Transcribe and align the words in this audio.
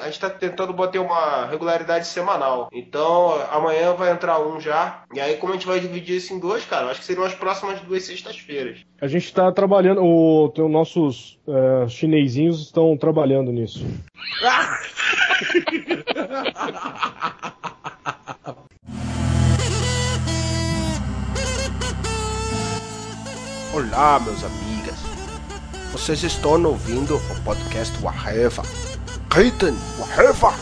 A 0.00 0.06
gente 0.06 0.18
tá 0.18 0.30
tentando 0.30 0.72
bater 0.72 0.98
uma 0.98 1.46
regularidade 1.46 2.06
semanal. 2.06 2.68
Então, 2.72 3.34
amanhã 3.50 3.92
vai 3.92 4.10
entrar 4.10 4.40
um 4.40 4.58
já. 4.58 5.02
E 5.12 5.20
aí, 5.20 5.36
como 5.36 5.52
a 5.52 5.56
gente 5.56 5.66
vai 5.66 5.78
dividir 5.78 6.16
isso 6.16 6.32
em 6.32 6.38
dois, 6.38 6.64
cara, 6.64 6.86
acho 6.86 7.00
que 7.00 7.06
seriam 7.06 7.24
as 7.24 7.34
próximas 7.34 7.80
duas 7.80 8.04
sextas-feiras. 8.04 8.78
A 9.00 9.06
gente 9.06 9.32
tá 9.32 9.52
trabalhando, 9.52 10.02
o, 10.02 10.46
os 10.46 10.70
nossos 10.70 11.38
é, 11.46 11.88
chinesinhos 11.88 12.62
estão 12.62 12.96
trabalhando 12.96 13.52
nisso. 13.52 13.84
Olá, 23.72 24.18
meus 24.20 24.42
amigas. 24.42 24.98
Vocês 25.92 26.22
estão 26.22 26.62
ouvindo 26.64 27.16
o 27.16 27.44
podcast 27.44 27.96
Waheva. 28.02 28.62
Kaiten 29.30 29.76
Waheva. 29.96 30.52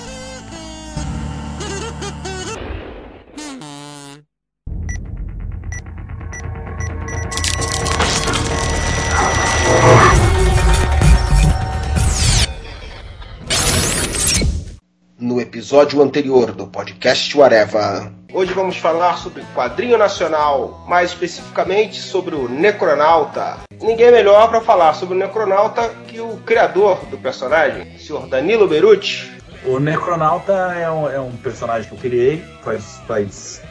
No 15.18 15.40
episódio 15.40 16.02
anterior 16.02 16.52
do 16.52 16.66
podcast 16.66 17.34
Whatever. 17.34 18.17
Hoje 18.30 18.52
vamos 18.52 18.76
falar 18.76 19.16
sobre 19.16 19.42
quadrinho 19.54 19.96
nacional, 19.96 20.84
mais 20.86 21.10
especificamente 21.12 21.98
sobre 21.98 22.34
o 22.34 22.46
Necronauta. 22.46 23.56
Ninguém 23.80 24.12
melhor 24.12 24.50
para 24.50 24.60
falar 24.60 24.92
sobre 24.92 25.14
o 25.14 25.18
Necronauta 25.18 25.88
que 26.06 26.20
o 26.20 26.36
criador 26.44 26.98
do 27.06 27.16
personagem, 27.16 27.96
o 27.96 27.98
senhor 27.98 28.28
Danilo 28.28 28.68
Beruti. 28.68 29.32
O 29.64 29.78
Necronauta 29.78 30.52
é 30.52 30.90
um, 30.90 31.08
é 31.08 31.18
um 31.18 31.32
personagem 31.38 31.88
que 31.88 31.94
eu 31.94 31.98
criei 31.98 32.44
faz, 32.62 33.00
faz 33.06 33.62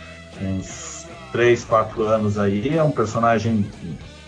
uns 0.42 1.06
3, 1.31 1.64
4 1.64 2.03
anos 2.03 2.40
aí. 2.40 2.76
É 2.76 2.81
um 2.81 2.92
personagem 2.92 3.70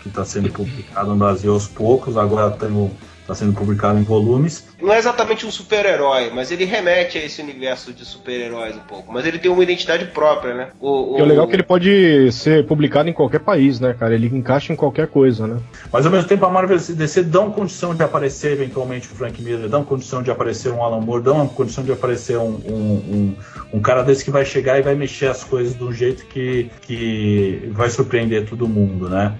que 0.00 0.08
está 0.08 0.24
sendo 0.24 0.48
publicado 0.52 1.10
no 1.10 1.16
Brasil 1.16 1.52
aos 1.52 1.66
poucos. 1.66 2.16
Agora 2.16 2.52
temos 2.52 2.92
está 3.30 3.34
sendo 3.34 3.52
publicado 3.52 3.98
em 3.98 4.02
volumes. 4.02 4.68
Não 4.80 4.92
é 4.92 4.98
exatamente 4.98 5.46
um 5.46 5.50
super-herói, 5.50 6.30
mas 6.34 6.50
ele 6.50 6.64
remete 6.64 7.16
a 7.16 7.24
esse 7.24 7.40
universo 7.40 7.92
de 7.92 8.04
super-heróis 8.04 8.76
um 8.76 8.80
pouco. 8.80 9.12
Mas 9.12 9.24
ele 9.24 9.38
tem 9.38 9.50
uma 9.50 9.62
identidade 9.62 10.06
própria, 10.06 10.54
né? 10.54 10.68
O, 10.80 11.14
o... 11.14 11.18
E 11.18 11.22
o 11.22 11.24
legal 11.24 11.44
é 11.44 11.48
que 11.48 11.56
ele 11.56 11.62
pode 11.62 12.32
ser 12.32 12.66
publicado 12.66 13.08
em 13.08 13.12
qualquer 13.12 13.40
país, 13.40 13.78
né, 13.78 13.94
cara? 13.98 14.14
Ele 14.14 14.26
encaixa 14.26 14.72
em 14.72 14.76
qualquer 14.76 15.06
coisa, 15.06 15.46
né? 15.46 15.58
Mas 15.92 16.04
ao 16.04 16.12
mesmo 16.12 16.28
tempo 16.28 16.44
a 16.44 16.50
Marvel 16.50 16.76
e 16.76 16.92
DC 16.92 17.22
dão 17.22 17.50
condição 17.50 17.94
de 17.94 18.02
aparecer 18.02 18.52
eventualmente 18.52 19.06
o 19.06 19.14
Frank 19.14 19.40
Miller, 19.40 19.68
dão 19.68 19.84
condição 19.84 20.22
de 20.22 20.30
aparecer 20.30 20.72
um 20.72 20.82
Alan 20.82 21.00
Moore, 21.00 21.22
dão 21.22 21.46
condição 21.48 21.84
de 21.84 21.92
aparecer 21.92 22.36
um, 22.36 22.60
um, 22.66 22.72
um, 22.72 23.36
um 23.74 23.80
cara 23.80 24.02
desse 24.02 24.24
que 24.24 24.30
vai 24.30 24.44
chegar 24.44 24.78
e 24.78 24.82
vai 24.82 24.94
mexer 24.94 25.26
as 25.26 25.44
coisas 25.44 25.76
de 25.76 25.84
um 25.84 25.92
jeito 25.92 26.24
que, 26.26 26.70
que 26.82 27.70
vai 27.72 27.88
surpreender 27.90 28.48
todo 28.48 28.66
mundo, 28.66 29.08
né? 29.08 29.34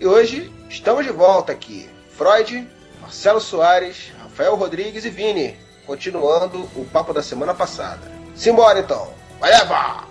E 0.00 0.06
hoje 0.06 0.50
estamos 0.68 1.04
de 1.04 1.12
volta 1.12 1.52
aqui 1.52 1.86
Freud, 2.20 2.68
Marcelo 3.00 3.40
Soares, 3.40 4.12
Rafael 4.22 4.54
Rodrigues 4.54 5.06
e 5.06 5.08
Vini, 5.08 5.56
continuando 5.86 6.68
o 6.76 6.84
papo 6.84 7.14
da 7.14 7.22
semana 7.22 7.54
passada. 7.54 8.12
Simbora 8.34 8.78
então, 8.78 9.14
vai 9.40 9.50
levar! 9.50 10.06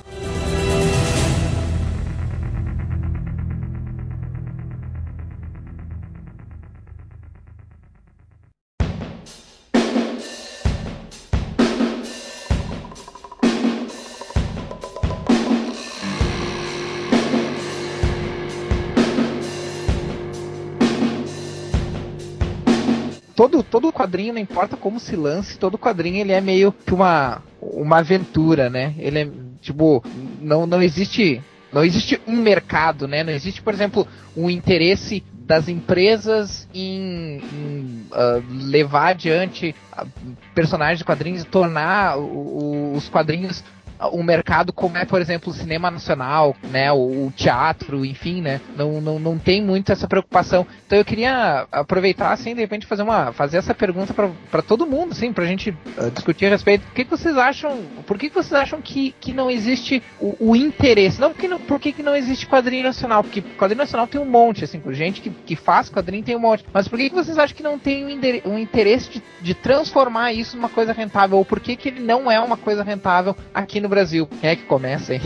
Quadrinho, 24.09 24.33
não 24.33 24.41
importa 24.41 24.75
como 24.75 24.99
se 24.99 25.15
lance, 25.15 25.59
todo 25.59 25.77
quadrinho 25.77 26.17
ele 26.17 26.31
é 26.31 26.41
meio 26.41 26.71
que 26.71 26.93
uma, 26.93 27.43
uma 27.61 27.99
aventura, 27.99 28.69
né? 28.69 28.95
Ele 28.97 29.19
é, 29.19 29.29
tipo, 29.61 30.03
não, 30.41 30.65
não 30.65 30.81
existe. 30.81 31.41
Não 31.71 31.83
existe 31.83 32.19
um 32.25 32.35
mercado, 32.35 33.07
né? 33.07 33.23
Não 33.23 33.31
existe, 33.31 33.61
por 33.61 33.71
exemplo, 33.71 34.07
um 34.35 34.49
interesse 34.49 35.23
das 35.45 35.69
empresas 35.69 36.67
em, 36.73 37.37
em 37.53 38.07
uh, 38.11 38.43
levar 38.51 39.09
adiante 39.09 39.75
uh, 39.95 40.07
personagens 40.55 40.97
de 40.97 41.05
quadrinhos 41.05 41.43
tornar 41.43 42.17
o, 42.17 42.23
o, 42.23 42.93
os 42.93 43.07
quadrinhos 43.07 43.63
um 44.13 44.23
mercado 44.23 44.71
como 44.71 44.97
é, 44.97 45.05
por 45.05 45.21
exemplo, 45.21 45.51
o 45.51 45.53
cinema 45.53 45.91
nacional, 45.91 46.55
né, 46.71 46.91
o, 46.91 47.27
o, 47.27 47.33
teatro, 47.35 48.05
enfim, 48.05 48.41
né, 48.41 48.61
não, 48.75 49.01
não, 49.01 49.19
não 49.19 49.37
tem 49.37 49.61
muito 49.61 49.91
essa 49.91 50.07
preocupação. 50.07 50.65
Então 50.85 50.97
eu 50.97 51.05
queria 51.05 51.67
aproveitar, 51.71 52.31
assim, 52.31 52.53
de 52.53 52.61
repente 52.61 52.85
fazer 52.85 53.03
uma 53.03 53.31
fazer 53.33 53.57
essa 53.57 53.73
pergunta 53.73 54.13
para 54.13 54.61
todo 54.61 54.87
mundo, 54.87 55.11
assim, 55.11 55.33
para 55.33 55.43
a 55.43 55.47
gente 55.47 55.69
uh, 55.69 56.11
discutir 56.11 56.45
a 56.45 56.49
respeito. 56.49 56.85
O 56.87 56.93
que, 56.93 57.03
que, 57.03 57.09
vocês 57.09 57.37
acham? 57.37 57.83
Por 58.05 58.17
que, 58.17 58.29
que 58.29 58.35
vocês 58.35 58.53
acham 58.53 58.81
que, 58.81 59.13
que 59.19 59.33
não 59.33 59.49
existe 59.49 60.01
o, 60.19 60.51
o 60.51 60.55
interesse? 60.55 61.19
Não, 61.19 61.31
porque 61.31 61.47
não, 61.47 61.59
por 61.59 61.79
que, 61.79 61.91
que 61.91 62.03
não 62.03 62.15
existe 62.15 62.47
quadrinho 62.47 62.83
nacional? 62.83 63.23
Porque 63.23 63.41
quadrinho 63.41 63.79
nacional 63.79 64.07
tem 64.07 64.19
um 64.19 64.25
monte, 64.25 64.63
assim, 64.63 64.81
gente 64.91 65.21
que, 65.21 65.29
que 65.29 65.55
faz 65.55 65.89
quadrinho 65.89 66.23
tem 66.23 66.35
um 66.35 66.39
monte. 66.39 66.65
Mas 66.73 66.87
por 66.87 66.97
que, 66.97 67.09
que 67.09 67.15
vocês 67.15 67.37
acham 67.37 67.55
que 67.55 67.63
não 67.63 67.77
tem 67.77 68.05
um, 68.45 68.57
interesse 68.57 69.09
de, 69.09 69.23
de 69.41 69.53
transformar 69.53 70.33
isso 70.33 70.55
numa 70.55 70.69
coisa 70.69 70.93
rentável? 70.93 71.37
Ou 71.37 71.45
por 71.45 71.59
que, 71.59 71.75
que 71.75 71.89
ele 71.89 71.99
não 71.99 72.31
é 72.31 72.39
uma 72.39 72.57
coisa 72.57 72.83
rentável 72.83 73.35
aqui 73.53 73.79
no 73.79 73.88
no 73.89 73.95
Brasil. 73.95 74.29
Quem 74.39 74.51
é 74.51 74.55
que 74.55 74.63
começa, 74.63 75.15
hein? 75.15 75.21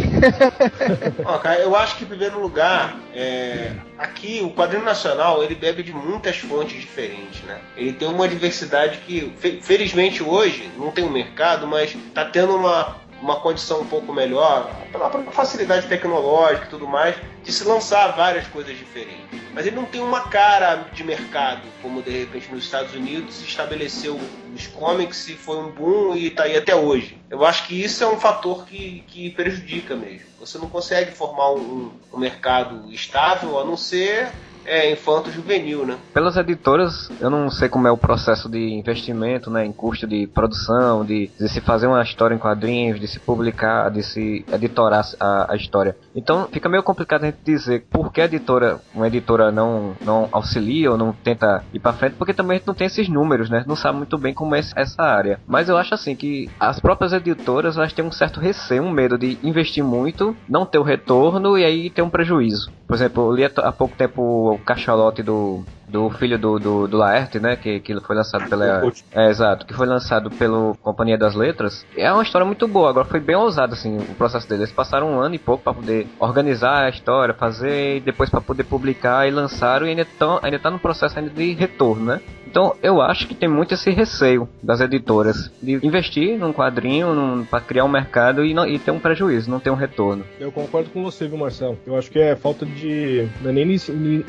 Ó, 1.25 1.37
cara, 1.37 1.59
eu 1.59 1.75
acho 1.75 1.97
que, 1.97 2.05
em 2.05 2.07
primeiro 2.07 2.39
lugar, 2.39 2.97
é, 3.13 3.73
aqui 3.97 4.41
o 4.41 4.51
quadrinho 4.51 4.83
nacional 4.83 5.43
ele 5.43 5.53
bebe 5.53 5.83
de 5.83 5.91
muitas 5.91 6.37
fontes 6.37 6.79
diferentes, 6.79 7.43
né? 7.43 7.59
Ele 7.75 7.91
tem 7.91 8.07
uma 8.07 8.27
diversidade 8.27 8.99
que, 8.99 9.33
felizmente 9.61 10.23
hoje, 10.23 10.71
não 10.77 10.91
tem 10.91 11.03
um 11.03 11.11
mercado, 11.11 11.67
mas 11.67 11.93
está 11.93 12.23
tendo 12.23 12.55
uma 12.55 13.02
uma 13.23 13.39
condição 13.39 13.79
um 13.81 13.85
pouco 13.85 14.11
melhor, 14.11 14.69
pela 14.91 15.09
facilidade 15.31 15.87
tecnológica 15.87 16.65
e 16.65 16.69
tudo 16.69 16.85
mais, 16.85 17.15
de 17.41 17.53
se 17.53 17.63
lançar 17.63 18.09
várias 18.09 18.45
coisas 18.47 18.77
diferentes. 18.77 19.41
Mas 19.53 19.65
ele 19.65 19.77
não 19.77 19.85
tem 19.85 20.01
uma 20.01 20.27
cara 20.27 20.87
de 20.91 21.03
mercado, 21.05 21.61
como 21.81 22.01
de 22.01 22.11
repente 22.11 22.51
nos 22.51 22.65
Estados 22.65 22.93
Unidos 22.93 23.35
se 23.35 23.45
estabeleceu 23.45 24.19
os 24.53 24.67
comics 24.67 25.29
e 25.29 25.35
foi 25.35 25.57
um 25.57 25.71
boom 25.71 26.15
e 26.15 26.27
está 26.27 26.43
aí 26.43 26.57
até 26.57 26.75
hoje. 26.75 27.17
Eu 27.29 27.45
acho 27.45 27.65
que 27.65 27.81
isso 27.81 28.03
é 28.03 28.07
um 28.07 28.19
fator 28.19 28.65
que, 28.65 29.03
que 29.07 29.29
prejudica 29.29 29.95
mesmo. 29.95 30.27
Você 30.39 30.57
não 30.57 30.67
consegue 30.67 31.11
formar 31.11 31.53
um, 31.53 31.91
um 32.11 32.17
mercado 32.17 32.91
estável 32.91 33.57
a 33.57 33.63
não 33.63 33.77
ser 33.77 34.31
é, 34.65 34.91
infanto 34.91 35.31
juvenil, 35.31 35.85
né? 35.85 35.97
Pelas 36.13 36.37
editoras, 36.37 37.09
eu 37.19 37.29
não 37.29 37.49
sei 37.49 37.69
como 37.69 37.87
é 37.87 37.91
o 37.91 37.97
processo 37.97 38.49
de 38.49 38.73
investimento, 38.73 39.49
né, 39.49 39.65
em 39.65 39.71
custo 39.71 40.07
de 40.07 40.27
produção, 40.27 41.05
de, 41.05 41.29
de 41.39 41.49
se 41.49 41.61
fazer 41.61 41.87
uma 41.87 42.01
história 42.01 42.35
em 42.35 42.39
quadrinhos, 42.39 42.99
de 42.99 43.07
se 43.07 43.19
publicar, 43.19 43.89
de 43.89 44.03
se 44.03 44.45
editorar 44.51 45.05
a, 45.19 45.53
a 45.53 45.55
história. 45.55 45.95
Então, 46.15 46.47
fica 46.51 46.69
meio 46.69 46.83
complicado 46.83 47.23
a 47.23 47.25
gente 47.27 47.39
dizer 47.43 47.85
por 47.89 48.11
que 48.11 48.21
a 48.21 48.25
editora, 48.25 48.79
uma 48.93 49.07
editora 49.07 49.51
não, 49.51 49.95
não 50.01 50.29
auxilia 50.31 50.91
ou 50.91 50.97
não 50.97 51.13
tenta 51.13 51.63
ir 51.73 51.79
para 51.79 51.93
frente, 51.93 52.15
porque 52.15 52.33
também 52.33 52.55
a 52.55 52.57
gente 52.59 52.67
não 52.67 52.73
tem 52.73 52.87
esses 52.87 53.09
números, 53.09 53.49
né? 53.49 53.63
Não 53.67 53.75
sabe 53.75 53.97
muito 53.97 54.17
bem 54.17 54.33
como 54.33 54.55
é 54.55 54.59
essa 54.75 55.03
área. 55.03 55.39
Mas 55.47 55.69
eu 55.69 55.77
acho 55.77 55.93
assim 55.93 56.15
que 56.15 56.49
as 56.59 56.79
próprias 56.79 57.13
editoras, 57.13 57.77
elas 57.77 57.93
têm 57.93 58.05
um 58.05 58.11
certo 58.11 58.39
receio, 58.39 58.83
um 58.83 58.91
medo 58.91 59.17
de 59.17 59.37
investir 59.43 59.83
muito, 59.83 60.35
não 60.47 60.65
ter 60.65 60.77
o 60.77 60.83
retorno 60.83 61.57
e 61.57 61.65
aí 61.65 61.89
ter 61.89 62.01
um 62.01 62.09
prejuízo. 62.09 62.71
Por 62.87 62.95
exemplo, 62.95 63.23
eu 63.23 63.31
li 63.31 63.43
há 63.45 63.71
pouco 63.71 63.95
tempo 63.95 64.52
o 64.53 64.57
cachalote 64.57 65.21
do, 65.21 65.63
do 65.87 66.09
filho 66.11 66.37
do, 66.37 66.59
do, 66.59 66.87
do, 66.87 66.97
Laerte, 66.97 67.39
né? 67.39 67.55
Que, 67.55 67.79
que 67.79 67.99
foi 68.01 68.15
lançado 68.15 68.49
pela. 68.49 68.83
É, 69.11 69.29
exato, 69.29 69.65
que 69.65 69.73
foi 69.73 69.85
lançado 69.85 70.29
pela 70.31 70.73
Companhia 70.81 71.17
das 71.17 71.35
Letras. 71.35 71.85
É 71.95 72.11
uma 72.11 72.23
história 72.23 72.45
muito 72.45 72.67
boa, 72.67 72.89
agora 72.89 73.05
foi 73.05 73.19
bem 73.19 73.35
ousado, 73.35 73.73
assim, 73.73 73.97
o 73.97 74.15
processo 74.15 74.47
deles. 74.47 74.63
Eles 74.63 74.75
passaram 74.75 75.11
um 75.11 75.19
ano 75.19 75.35
e 75.35 75.39
pouco 75.39 75.63
para 75.63 75.73
poder 75.73 76.07
organizar 76.19 76.83
a 76.83 76.89
história, 76.89 77.33
fazer, 77.33 77.97
e 77.97 77.99
depois 77.99 78.29
para 78.29 78.41
poder 78.41 78.63
publicar 78.63 79.27
e 79.27 79.31
lançaram, 79.31 79.85
e 79.85 79.89
ainda, 79.89 80.07
tão, 80.17 80.39
ainda 80.41 80.59
tá 80.59 80.71
no 80.71 80.79
processo 80.79 81.17
ainda 81.17 81.29
de 81.29 81.53
retorno, 81.53 82.05
né? 82.05 82.21
Então 82.53 82.75
eu 82.83 83.01
acho 83.01 83.27
que 83.27 83.33
tem 83.33 83.49
muito 83.49 83.73
esse 83.73 83.89
receio 83.89 84.47
das 84.61 84.79
editoras 84.79 85.51
de 85.59 85.79
investir 85.81 86.37
num 86.37 86.53
quadrinho 86.53 87.47
para 87.49 87.59
criar 87.59 87.83
um 87.83 87.89
mercado 87.89 88.45
e, 88.45 88.53
não, 88.53 88.63
e 88.67 88.77
ter 88.77 88.91
um 88.91 88.99
prejuízo, 88.99 89.49
não 89.49 89.59
ter 89.59 89.71
um 89.71 89.75
retorno. 89.75 90.23
Eu 90.39 90.51
concordo 90.51 90.91
com 90.91 91.01
você, 91.01 91.27
viu, 91.27 91.39
Marcelo? 91.39 91.79
Eu 91.83 91.97
acho 91.97 92.11
que 92.11 92.19
é 92.19 92.35
falta 92.35 92.63
de. 92.63 93.27
Não 93.41 93.49
é 93.49 93.53
nem 93.53 93.75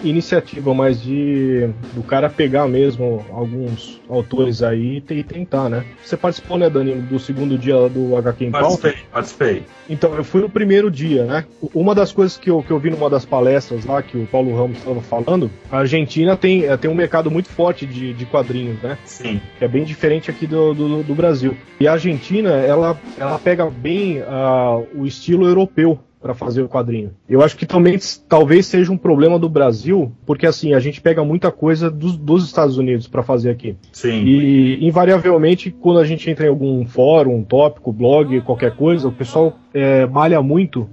iniciativa, 0.03 0.73
mas 0.73 1.03
de 1.03 1.69
do 1.93 2.03
cara 2.03 2.31
pegar 2.31 2.67
mesmo 2.67 3.23
alguns 3.31 4.01
autores 4.09 4.63
aí 4.63 5.03
e 5.11 5.23
tentar, 5.23 5.69
né? 5.69 5.85
Você 6.03 6.17
participou, 6.17 6.57
né, 6.57 6.71
Dani, 6.71 6.95
do 6.95 7.19
segundo 7.19 7.59
dia 7.59 7.91
do 7.91 8.17
HQ 8.17 8.47
em 8.47 8.51
Participei, 8.51 8.93
pauta? 8.93 9.07
participei. 9.13 9.63
Então, 9.91 10.15
eu 10.15 10.25
fui 10.25 10.41
no 10.41 10.49
primeiro 10.49 10.91
dia, 10.91 11.25
né? 11.25 11.45
Uma 11.75 11.95
das 11.95 12.11
coisas 12.11 12.39
que 12.39 12.49
eu, 12.49 12.63
que 12.63 12.71
eu 12.71 12.79
vi 12.79 12.89
numa 12.89 13.11
das 13.11 13.27
palestras 13.27 13.85
lá 13.85 14.03
que 14.03 14.17
o 14.17 14.27
Paulo 14.27 14.57
Ramos 14.57 14.79
estava 14.79 15.03
falando, 15.03 15.51
a 15.71 15.81
Argentina 15.81 16.39
tem, 16.39 16.65
tem 16.79 16.91
um 16.91 16.95
mercado 16.95 17.31
muito 17.31 17.51
forte 17.51 17.85
de 17.85 18.14
de 18.15 18.27
quadrinhos, 18.27 18.81
né? 18.83 18.99
Sim. 19.05 19.41
Que 19.59 19.65
é 19.65 19.69
bem 19.69 19.85
diferente 19.85 20.31
aqui 20.31 20.47
do, 20.47 20.75
do, 20.75 21.03
do 21.03 21.15
Brasil. 21.15 21.57
E 21.79 21.87
a 21.87 21.93
Argentina, 21.93 22.51
ela, 22.51 22.99
ela 23.19 23.39
pega 23.39 23.69
bem 23.71 24.21
uh, 24.21 24.87
o 24.95 25.07
estilo 25.07 25.47
europeu 25.47 25.99
para 26.25 26.33
fazer 26.33 26.63
o 26.63 26.69
quadrinho. 26.71 27.11
Eu 27.29 27.43
acho 27.43 27.55
que 27.55 27.67
também 27.67 27.99
talvez 28.27 28.65
seja 28.65 28.91
um 28.91 28.97
problema 28.97 29.39
do 29.39 29.47
Brasil, 29.47 30.11
porque 30.25 30.47
assim, 30.47 30.73
a 30.73 30.81
gente 30.81 30.99
pega 30.99 31.23
muita 31.23 31.53
coisa 31.53 31.91
dos, 31.91 32.17
dos 32.17 32.47
Estados 32.47 32.79
Unidos 32.79 33.07
para 33.07 33.23
fazer 33.23 33.51
aqui. 33.51 33.77
Sim. 33.93 34.25
E 34.25 34.87
invariavelmente, 34.87 35.71
quando 35.71 35.99
a 35.99 36.05
gente 36.05 36.31
entra 36.31 36.47
em 36.47 36.49
algum 36.49 36.87
fórum, 36.87 37.37
um 37.37 37.45
tópico, 37.45 37.93
blog, 37.93 38.41
qualquer 38.41 38.75
coisa, 38.75 39.07
o 39.07 39.13
pessoal 39.13 39.59
é, 39.75 40.07
malha 40.07 40.41
muito 40.41 40.89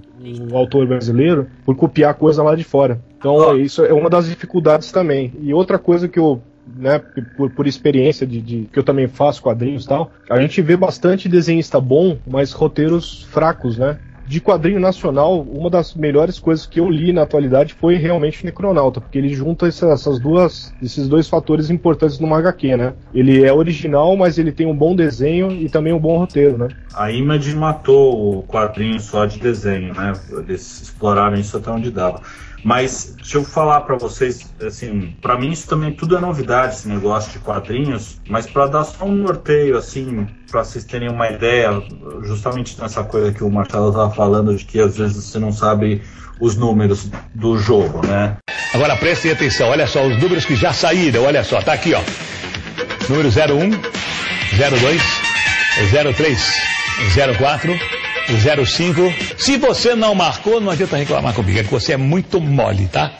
o 0.50 0.54
autor 0.54 0.86
brasileiro 0.86 1.46
por 1.64 1.74
copiar 1.76 2.12
coisa 2.12 2.42
lá 2.42 2.54
de 2.54 2.62
fora. 2.62 3.00
Então, 3.16 3.58
isso 3.58 3.86
é 3.86 3.92
uma 3.94 4.10
das 4.10 4.28
dificuldades 4.28 4.92
também. 4.92 5.32
E 5.40 5.54
outra 5.54 5.78
coisa 5.78 6.08
que 6.08 6.18
eu 6.18 6.42
né, 6.66 6.98
por, 7.36 7.50
por 7.50 7.66
experiência 7.66 8.26
de, 8.26 8.40
de, 8.40 8.68
que 8.72 8.78
eu 8.78 8.84
também 8.84 9.08
faço 9.08 9.42
quadrinhos 9.42 9.84
e 9.84 9.88
tal, 9.88 10.12
a 10.30 10.40
gente 10.40 10.60
vê 10.62 10.76
bastante 10.76 11.28
desenhista 11.28 11.80
bom, 11.80 12.18
mas 12.26 12.52
roteiros 12.52 13.24
fracos, 13.24 13.76
né? 13.76 13.98
de 14.26 14.40
quadrinho 14.40 14.80
nacional, 14.80 15.42
uma 15.42 15.68
das 15.68 15.94
melhores 15.94 16.38
coisas 16.38 16.64
que 16.64 16.80
eu 16.80 16.88
li 16.88 17.12
na 17.12 17.22
atualidade 17.22 17.74
foi 17.74 17.96
realmente 17.96 18.42
o 18.42 18.46
Necronauta, 18.46 19.00
porque 19.00 19.18
ele 19.18 19.34
junta 19.34 19.66
essas 19.66 20.18
duas, 20.18 20.72
esses 20.82 21.08
dois 21.08 21.28
fatores 21.28 21.70
importantes 21.70 22.18
no 22.18 22.32
HQ, 22.34 22.76
né? 22.76 22.94
Ele 23.12 23.44
é 23.44 23.52
original, 23.52 24.16
mas 24.16 24.38
ele 24.38 24.52
tem 24.52 24.66
um 24.66 24.76
bom 24.76 24.94
desenho 24.94 25.50
e 25.50 25.68
também 25.68 25.92
um 25.92 25.98
bom 25.98 26.16
roteiro, 26.16 26.56
né? 26.56 26.68
A 26.94 27.10
Image 27.10 27.54
matou 27.54 28.38
o 28.38 28.42
quadrinho 28.44 28.98
só 29.00 29.26
de 29.26 29.38
desenho, 29.38 29.92
né? 29.94 30.12
Eles 30.30 30.82
exploraram 30.82 31.36
isso 31.36 31.56
até 31.56 31.70
onde 31.70 31.90
dava. 31.90 32.22
Mas 32.64 33.14
deixa 33.16 33.38
eu 33.38 33.44
falar 33.44 33.80
para 33.80 33.96
vocês, 33.96 34.52
assim, 34.64 35.16
para 35.20 35.36
mim 35.36 35.50
isso 35.50 35.66
também 35.66 35.92
tudo 35.92 36.16
é 36.16 36.20
novidade, 36.20 36.74
esse 36.74 36.88
negócio 36.88 37.32
de 37.32 37.40
quadrinhos, 37.40 38.20
mas 38.28 38.46
para 38.46 38.66
dar 38.66 38.84
só 38.84 39.04
um 39.04 39.14
norteio, 39.14 39.76
assim, 39.76 40.28
para 40.50 40.62
vocês 40.62 40.84
terem 40.84 41.10
uma 41.10 41.28
ideia, 41.28 41.82
justamente 42.22 42.80
nessa 42.80 43.02
coisa 43.02 43.32
que 43.32 43.42
o 43.42 43.50
Marcelo 43.50 43.88
estava 43.88 44.10
falando, 44.14 44.54
de 44.54 44.64
que 44.64 44.78
às 44.80 44.96
vezes 44.96 45.24
você 45.24 45.38
não 45.40 45.50
sabe 45.50 46.02
os 46.40 46.56
números 46.56 47.10
do 47.34 47.58
jogo, 47.58 48.06
né? 48.06 48.36
Agora 48.74 48.96
prestem 48.96 49.32
atenção, 49.32 49.68
olha 49.68 49.86
só 49.86 50.06
os 50.06 50.20
números 50.20 50.44
que 50.44 50.54
já 50.54 50.72
saíram, 50.72 51.24
olha 51.24 51.42
só, 51.42 51.60
tá 51.60 51.72
aqui, 51.72 51.94
ó. 51.94 52.00
Número 53.08 53.28
01, 53.28 53.70
02, 54.56 55.02
03, 56.16 56.54
04, 57.38 58.01
05. 58.38 59.00
Se 59.38 59.56
você 59.56 59.94
não 59.94 60.14
marcou, 60.14 60.60
não 60.60 60.70
adianta 60.70 60.96
reclamar 60.96 61.34
comigo, 61.34 61.58
é 61.58 61.64
que 61.64 61.70
você 61.70 61.92
é 61.92 61.96
muito 61.96 62.40
mole, 62.40 62.88
tá? 62.88 63.12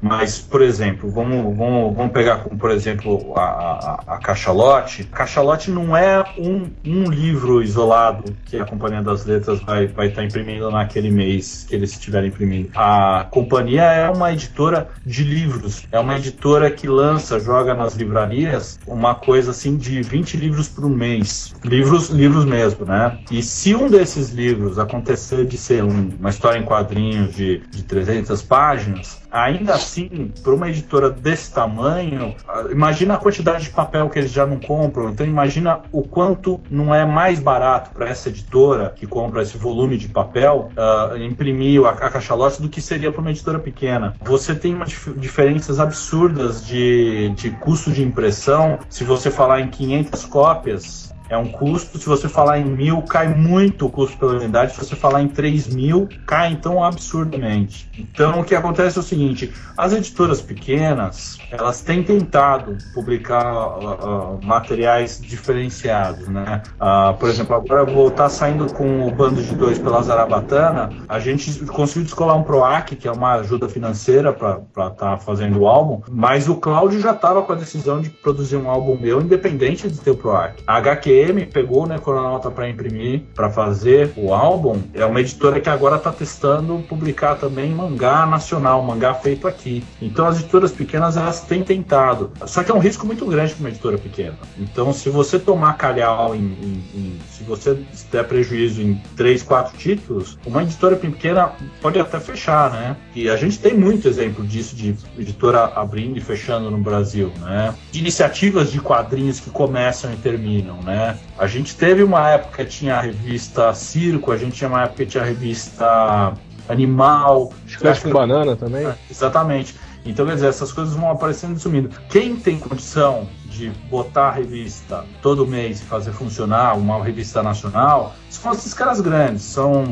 Mas, 0.00 0.38
por 0.38 0.62
exemplo, 0.62 1.10
vamos, 1.10 1.56
vamos, 1.56 1.96
vamos 1.96 2.12
pegar 2.12 2.44
como, 2.44 2.56
por 2.56 2.70
exemplo, 2.70 3.32
a, 3.36 3.40
a, 3.40 4.14
a 4.14 4.18
Cachalote. 4.18 5.02
Cachalote 5.02 5.72
não 5.72 5.96
é 5.96 6.24
um, 6.38 6.70
um 6.86 7.10
livro 7.10 7.60
isolado 7.60 8.32
que 8.44 8.56
a 8.56 8.64
Companhia 8.64 9.02
das 9.02 9.24
Letras 9.24 9.60
vai 9.60 9.86
estar 9.86 9.96
vai 9.96 10.08
tá 10.10 10.24
imprimindo 10.24 10.70
naquele 10.70 11.10
mês 11.10 11.66
que 11.68 11.74
eles 11.74 11.90
estiverem 11.90 12.28
imprimindo. 12.28 12.70
A 12.76 13.26
companhia 13.28 13.82
é 13.82 14.08
uma 14.08 14.32
editora 14.32 14.88
de 15.04 15.24
livros, 15.24 15.84
é 15.90 15.98
uma 15.98 16.16
editora 16.16 16.70
que 16.70 16.86
lança, 16.86 17.40
joga 17.40 17.74
nas 17.74 17.96
livrarias 17.96 18.78
uma 18.86 19.16
coisa 19.16 19.50
assim 19.50 19.76
de 19.76 20.00
20 20.00 20.36
livros 20.36 20.68
por 20.68 20.88
mês. 20.88 21.52
Livros, 21.64 22.08
livros 22.08 22.44
mesmo, 22.44 22.86
né? 22.86 23.18
E 23.32 23.42
se 23.42 23.74
um 23.74 23.90
desses 23.90 24.30
livros 24.30 24.78
acontecer 24.78 25.44
de 25.44 25.58
ser 25.58 25.82
um, 25.82 26.10
uma 26.20 26.30
história 26.30 26.56
em 26.56 26.64
quadrinhos 26.64 27.34
de, 27.34 27.58
de 27.68 27.82
300 27.82 28.40
páginas, 28.42 29.18
ainda 29.30 29.74
assim, 29.74 30.32
para 30.42 30.54
uma 30.54 30.68
editora 30.68 31.10
desse 31.10 31.52
tamanho, 31.52 32.34
imagina 32.70 33.14
a 33.14 33.18
quantidade 33.18 33.64
de 33.64 33.70
papel 33.70 34.08
que 34.08 34.18
eles 34.18 34.30
já 34.30 34.46
não 34.46 34.58
compram. 34.58 35.10
Então, 35.10 35.26
imagina 35.26 35.80
o 35.92 36.02
quanto 36.02 36.60
não 36.70 36.94
é 36.94 37.04
mais 37.04 37.38
barato 37.38 37.90
para 37.90 38.08
essa 38.08 38.28
editora 38.28 38.92
que 38.94 39.06
compra 39.06 39.42
esse 39.42 39.56
volume 39.56 39.96
de 39.96 40.08
papel 40.08 40.70
uh, 40.76 41.16
imprimir 41.16 41.84
a, 41.84 41.90
a 41.90 42.10
caixa-lote 42.10 42.62
do 42.62 42.68
que 42.68 42.80
seria 42.80 43.12
para 43.12 43.20
uma 43.20 43.30
editora 43.30 43.58
pequena. 43.58 44.14
Você 44.22 44.54
tem 44.54 44.74
umas 44.74 44.88
dif 44.88 45.12
diferenças 45.12 45.78
absurdas 45.78 46.64
de, 46.64 47.30
de 47.36 47.50
custo 47.50 47.90
de 47.90 48.02
impressão. 48.02 48.78
Se 48.88 49.04
você 49.04 49.30
falar 49.30 49.60
em 49.60 49.68
500 49.68 50.24
cópias, 50.24 51.07
é 51.28 51.36
um 51.36 51.48
custo. 51.48 51.98
Se 51.98 52.06
você 52.06 52.28
falar 52.28 52.58
em 52.58 52.64
mil, 52.64 53.02
cai 53.02 53.28
muito 53.28 53.86
o 53.86 53.90
custo 53.90 54.16
pela 54.16 54.32
unidade. 54.32 54.72
Se 54.72 54.78
você 54.78 54.96
falar 54.96 55.22
em 55.22 55.28
3 55.28 55.74
mil, 55.74 56.08
cai 56.26 56.52
então 56.52 56.82
absurdamente. 56.82 57.88
Então 57.98 58.40
o 58.40 58.44
que 58.44 58.54
acontece 58.54 58.98
é 58.98 59.00
o 59.00 59.04
seguinte: 59.04 59.52
as 59.76 59.92
editoras 59.92 60.40
pequenas 60.40 61.38
elas 61.50 61.82
têm 61.82 62.02
tentado 62.02 62.76
publicar 62.94 63.78
uh, 63.78 64.36
uh, 64.36 64.44
materiais 64.44 65.20
diferenciados, 65.20 66.28
né? 66.28 66.62
Uh, 66.80 67.16
por 67.18 67.28
exemplo, 67.28 67.56
agora 67.56 67.82
eu 67.82 67.94
vou 67.94 68.08
estar 68.08 68.28
saindo 68.28 68.72
com 68.72 69.06
o 69.06 69.10
bando 69.10 69.42
de 69.42 69.54
dois 69.54 69.78
pela 69.78 70.02
Zarabatana. 70.02 70.90
A 71.08 71.18
gente 71.18 71.64
conseguiu 71.66 72.04
descolar 72.04 72.36
um 72.36 72.42
PROAC, 72.42 72.96
que 72.96 73.08
é 73.08 73.12
uma 73.12 73.34
ajuda 73.34 73.68
financeira 73.68 74.32
para 74.32 74.60
estar 74.68 74.90
tá 74.90 75.16
fazendo 75.16 75.60
o 75.60 75.66
álbum, 75.66 76.02
mas 76.10 76.48
o 76.48 76.56
Cláudio 76.56 77.00
já 77.00 77.12
estava 77.12 77.42
com 77.42 77.52
a 77.52 77.56
decisão 77.56 78.00
de 78.00 78.10
produzir 78.10 78.56
um 78.56 78.68
álbum 78.68 78.98
meu, 78.98 79.20
independente 79.20 79.90
de 79.90 79.98
ter 80.00 80.10
o 80.10 80.16
PROAC. 80.16 80.62
A 80.66 80.76
HQ 80.76 81.17
IBM 81.18 81.46
pegou 81.46 81.86
né, 81.86 81.98
Coronauta 81.98 82.50
para 82.50 82.68
imprimir, 82.68 83.22
para 83.34 83.50
fazer 83.50 84.12
o 84.16 84.32
álbum. 84.32 84.80
É 84.94 85.04
uma 85.04 85.20
editora 85.20 85.60
que 85.60 85.68
agora 85.68 85.96
está 85.96 86.12
testando 86.12 86.78
publicar 86.88 87.36
também 87.36 87.70
mangá 87.70 88.26
nacional, 88.26 88.82
mangá 88.82 89.14
feito 89.14 89.48
aqui. 89.48 89.84
Então 90.00 90.26
as 90.26 90.38
editoras 90.40 90.72
pequenas 90.72 91.16
elas 91.16 91.40
têm 91.42 91.62
tentado. 91.62 92.30
Só 92.46 92.62
que 92.62 92.70
é 92.70 92.74
um 92.74 92.78
risco 92.78 93.06
muito 93.06 93.26
grande 93.26 93.54
para 93.54 93.60
uma 93.60 93.68
editora 93.70 93.98
pequena. 93.98 94.38
Então 94.58 94.92
se 94.92 95.10
você 95.10 95.38
tomar 95.38 95.74
calhau 95.74 96.34
em, 96.34 96.38
em, 96.38 96.84
em 96.94 97.18
se 97.30 97.44
você 97.44 97.78
der 98.10 98.26
prejuízo 98.26 98.82
em 98.82 99.00
três, 99.16 99.42
quatro 99.42 99.76
títulos, 99.76 100.38
uma 100.44 100.62
editora 100.62 100.96
pequena 100.96 101.52
pode 101.80 101.98
até 101.98 102.18
fechar, 102.20 102.70
né? 102.70 102.96
E 103.14 103.28
a 103.28 103.36
gente 103.36 103.58
tem 103.58 103.74
muito 103.74 104.08
exemplo 104.08 104.44
disso 104.46 104.74
de 104.74 104.94
editora 105.18 105.64
abrindo 105.74 106.18
e 106.18 106.20
fechando 106.20 106.70
no 106.70 106.78
Brasil, 106.78 107.32
né? 107.40 107.74
De 107.90 108.00
iniciativas 108.00 108.70
de 108.70 108.80
quadrinhos 108.80 109.40
que 109.40 109.50
começam 109.50 110.12
e 110.12 110.16
terminam, 110.16 110.80
né? 110.82 111.07
A 111.38 111.46
gente 111.46 111.76
teve 111.76 112.02
uma 112.02 112.28
época 112.28 112.64
que 112.64 112.70
tinha 112.70 112.96
a 112.96 113.00
revista 113.00 113.72
Circo, 113.74 114.32
a 114.32 114.36
gente 114.36 114.52
tinha 114.52 114.68
uma 114.68 114.82
época 114.82 115.04
que 115.04 115.10
tinha 115.10 115.22
a 115.22 115.26
revista 115.26 116.34
Animal. 116.68 117.52
Chiclete 117.66 118.02
com 118.02 118.10
banana 118.10 118.54
também? 118.54 118.86
É, 118.86 118.94
exatamente. 119.10 119.74
Então, 120.04 120.26
quer 120.26 120.34
dizer, 120.34 120.48
essas 120.48 120.72
coisas 120.72 120.94
vão 120.94 121.10
aparecendo 121.10 121.56
e 121.56 121.60
sumindo. 121.60 121.90
Quem 122.08 122.36
tem 122.36 122.58
condição 122.58 123.28
de 123.46 123.70
botar 123.90 124.28
a 124.28 124.30
revista 124.30 125.04
todo 125.20 125.46
mês 125.46 125.80
e 125.80 125.84
fazer 125.84 126.12
funcionar 126.12 126.76
uma 126.76 127.02
revista 127.02 127.42
nacional 127.42 128.14
são 128.30 128.52
esses 128.52 128.72
caras 128.72 129.00
grandes. 129.00 129.42
São 129.42 129.84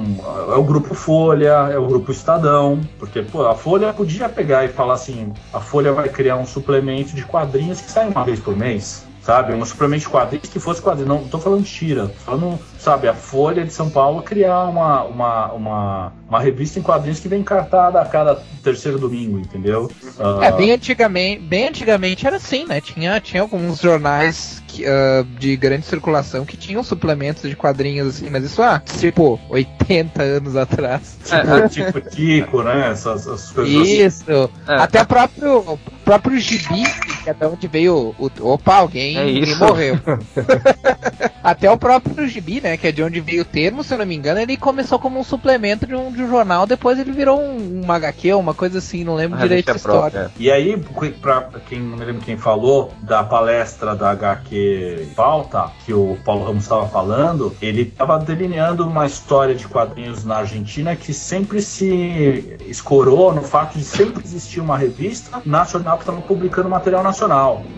é 0.53 0.55
o 0.55 0.63
grupo 0.63 0.95
Folha, 0.95 1.69
é 1.71 1.79
o 1.79 1.87
grupo 1.87 2.13
Estadão, 2.13 2.81
porque 2.99 3.23
pô, 3.23 3.47
a 3.47 3.55
Folha 3.55 3.93
podia 3.93 4.29
pegar 4.29 4.65
e 4.65 4.69
falar 4.69 4.95
assim: 4.95 5.33
a 5.53 5.61
Folha 5.61 5.93
vai 5.93 6.09
criar 6.09 6.37
um 6.37 6.47
suplemento 6.47 7.15
de 7.15 7.25
quadrinhos 7.25 7.81
que 7.81 7.91
sai 7.91 8.09
uma 8.09 8.25
vez 8.25 8.39
por 8.39 8.57
mês 8.57 9.06
sabe? 9.27 9.53
Um 9.53 9.65
suplemento 9.65 10.05
de 10.05 10.09
quadrinhos 10.09 10.49
que 10.49 10.61
fosse 10.61 10.81
quadrinho. 10.81 11.09
Não 11.09 11.27
tô 11.27 11.41
falando 11.41 11.65
tira, 11.65 12.07
tô 12.07 12.15
falando, 12.21 12.59
sabe, 12.79 13.09
a 13.09 13.15
Folha 13.15 13.65
de 13.65 13.73
São 13.73 13.91
Paulo 13.91 14.23
criar 14.23 14.65
uma, 14.67 15.03
uma, 15.03 15.53
uma, 15.53 16.13
uma 16.29 16.41
revista 16.41 16.79
em 16.79 16.83
quadrinhos 16.83 17.19
que 17.19 17.27
vem 17.27 17.43
cartada 17.43 18.01
a 18.01 18.05
cada 18.05 18.41
terceiro 18.63 18.99
domingo, 18.99 19.41
entendeu? 19.41 19.91
Uh... 20.17 20.43
É, 20.43 20.53
bem 20.53 20.71
antigamente, 20.71 21.41
bem 21.41 21.69
antigamente 21.69 22.25
era 22.25 22.37
assim, 22.37 22.67
né? 22.67 22.81
Tinha, 22.81 23.21
tinha 23.21 23.43
alguns 23.43 23.81
jornais 23.81 24.63
que, 24.69 24.85
uh, 24.85 25.25
de 25.39 25.57
grande 25.57 25.87
circulação 25.87 26.45
que 26.45 26.57
tinham 26.57 26.85
suplementos 26.85 27.43
de 27.51 27.57
quadrinhos 27.57 28.07
assim, 28.07 28.31
mas 28.31 28.45
isso 28.45 28.63
há, 28.63 28.79
tipo, 28.79 29.41
80 29.49 30.23
anos 30.23 30.55
atrás. 30.55 31.19
É, 31.33 31.69
tipo 31.69 32.01
Tico, 32.01 32.63
né? 32.63 32.91
Essas, 32.93 33.27
essas 33.27 33.51
coisas 33.51 33.89
Isso. 33.89 34.25
Assim. 34.31 34.53
É. 34.69 34.77
Até 34.77 35.03
o 35.03 35.07
próprio, 35.07 35.79
próprio 36.05 36.39
gibi, 36.39 36.85
é 37.31 37.35
de 37.35 37.47
onde 37.47 37.69
veio 37.69 38.15
o. 38.19 38.31
Opa, 38.41 38.77
alguém, 38.77 39.17
é 39.17 39.55
morreu. 39.57 39.99
Até 41.43 41.71
o 41.71 41.79
próprio 41.79 42.27
gibi, 42.27 42.61
né? 42.61 42.77
Que 42.77 42.89
é 42.89 42.93
de 42.93 43.03
onde 43.03 43.21
veio 43.21 43.43
o 43.43 43.45
termo, 43.45 43.85
se 43.85 43.95
eu 43.95 43.99
não 43.99 44.07
me 44.07 44.17
engano, 44.17 44.41
ele 44.41 44.57
começou 44.57 44.99
como 44.99 45.21
um 45.21 45.23
suplemento 45.23 45.87
de 45.87 45.95
um, 45.95 46.11
de 46.11 46.23
um 46.23 46.29
jornal, 46.29 46.67
depois 46.67 46.99
ele 46.99 47.13
virou 47.13 47.41
um, 47.41 47.83
uma 47.85 47.95
HQ, 47.95 48.35
uma 48.35 48.53
coisa 48.53 48.79
assim, 48.79 49.05
não 49.05 49.15
lembro 49.15 49.39
direito 49.39 49.71
a 49.71 49.77
história. 49.77 50.11
Própria. 50.11 50.31
E 50.41 50.51
aí, 50.51 50.77
pra 51.23 51.49
quem 51.69 51.79
não 51.81 51.97
me 51.97 52.05
lembro 52.05 52.23
quem 52.23 52.37
falou, 52.37 52.93
da 53.01 53.23
palestra 53.23 53.95
da 53.95 54.11
HQ 54.11 55.11
Pauta, 55.15 55.71
que 55.85 55.95
o 55.95 56.19
Paulo 56.25 56.47
Ramos 56.47 56.65
estava 56.65 56.89
falando, 56.89 57.55
ele 57.63 57.83
estava 57.83 58.19
delineando 58.19 58.85
uma 58.85 59.07
história 59.07 59.55
de 59.55 59.69
quadrinhos 59.69 60.25
na 60.25 60.39
Argentina 60.39 60.97
que 60.97 61.15
sempre 61.15 61.63
se 61.63 62.59
escorou 62.67 63.33
no 63.33 63.43
fato 63.43 63.79
de 63.79 63.85
sempre 63.85 64.25
existir 64.25 64.61
uma 64.61 64.77
revista 64.77 65.41
nacional 65.45 65.97
que 65.97 66.03
estava 66.03 66.21
publicando 66.21 66.69
material 66.69 67.03
nacional, 67.03 67.16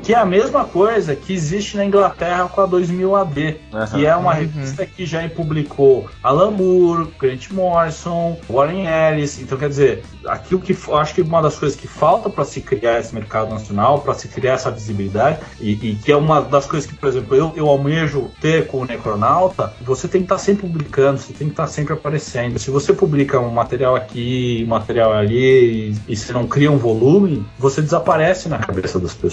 que 0.02 0.14
é 0.14 0.16
a 0.16 0.25
mesma 0.25 0.64
coisa 0.64 1.14
que 1.14 1.33
existe 1.33 1.76
na 1.76 1.85
Inglaterra 1.85 2.49
com 2.49 2.61
a 2.61 2.66
2000 2.66 3.14
AD, 3.14 3.61
uhum. 3.73 3.87
que 3.87 4.07
é 4.07 4.16
uma 4.16 4.33
uhum. 4.33 4.38
revista 4.38 4.87
que 4.87 5.07
já 5.07 5.28
publicou 5.28 6.09
Alan 6.23 6.50
Moore, 6.50 7.09
Grant 7.18 7.50
Morrison, 7.50 8.37
Warren 8.49 8.87
Ellis. 8.87 9.40
Então, 9.40 9.57
quer 9.57 9.68
dizer, 9.68 10.04
aquilo 10.26 10.61
que 10.61 10.76
acho 10.92 11.14
que 11.14 11.23
uma 11.23 11.40
das 11.40 11.57
coisas 11.57 11.78
que 11.78 11.87
falta 11.87 12.28
para 12.28 12.45
se 12.45 12.61
criar 12.61 12.99
esse 12.99 13.14
mercado 13.14 13.50
nacional, 13.50 14.00
para 14.00 14.14
se 14.14 14.28
criar 14.28 14.54
essa 14.54 14.71
visibilidade, 14.71 15.38
e, 15.61 15.73
e, 15.73 15.95
que 15.97 16.11
é 16.11 16.16
uma 16.16 16.40
das 16.40 16.66
coisas 16.66 16.88
que, 16.88 16.97
por 16.97 17.09
exemplo, 17.09 17.37
eu, 17.37 17.52
eu 17.57 17.68
almejo 17.68 18.30
ter 18.40 18.66
com 18.66 18.78
o 18.78 18.85
Necronauta, 18.85 19.73
você 19.83 20.09
tem 20.09 20.23
que 20.23 20.26
estar 20.26 20.37
tá 20.37 20.40
sempre 20.40 20.66
publicando, 20.66 21.18
você 21.18 21.33
tem 21.33 21.47
que 21.47 21.52
estar 21.52 21.64
tá 21.64 21.68
sempre 21.68 21.92
aparecendo. 21.92 22.59
Se 22.59 22.71
você 22.71 22.92
publica 22.92 23.38
um 23.38 23.50
material 23.50 23.95
aqui, 23.95 24.64
um 24.66 24.71
material 24.71 25.12
ali, 25.12 25.92
e, 26.09 26.12
e 26.12 26.16
você 26.16 26.33
não 26.33 26.47
cria 26.47 26.71
um 26.71 26.78
volume, 26.78 27.47
você 27.59 27.80
desaparece 27.80 28.49
na 28.49 28.59
cabeça 28.59 28.99
das 28.99 29.14
pessoas. 29.14 29.27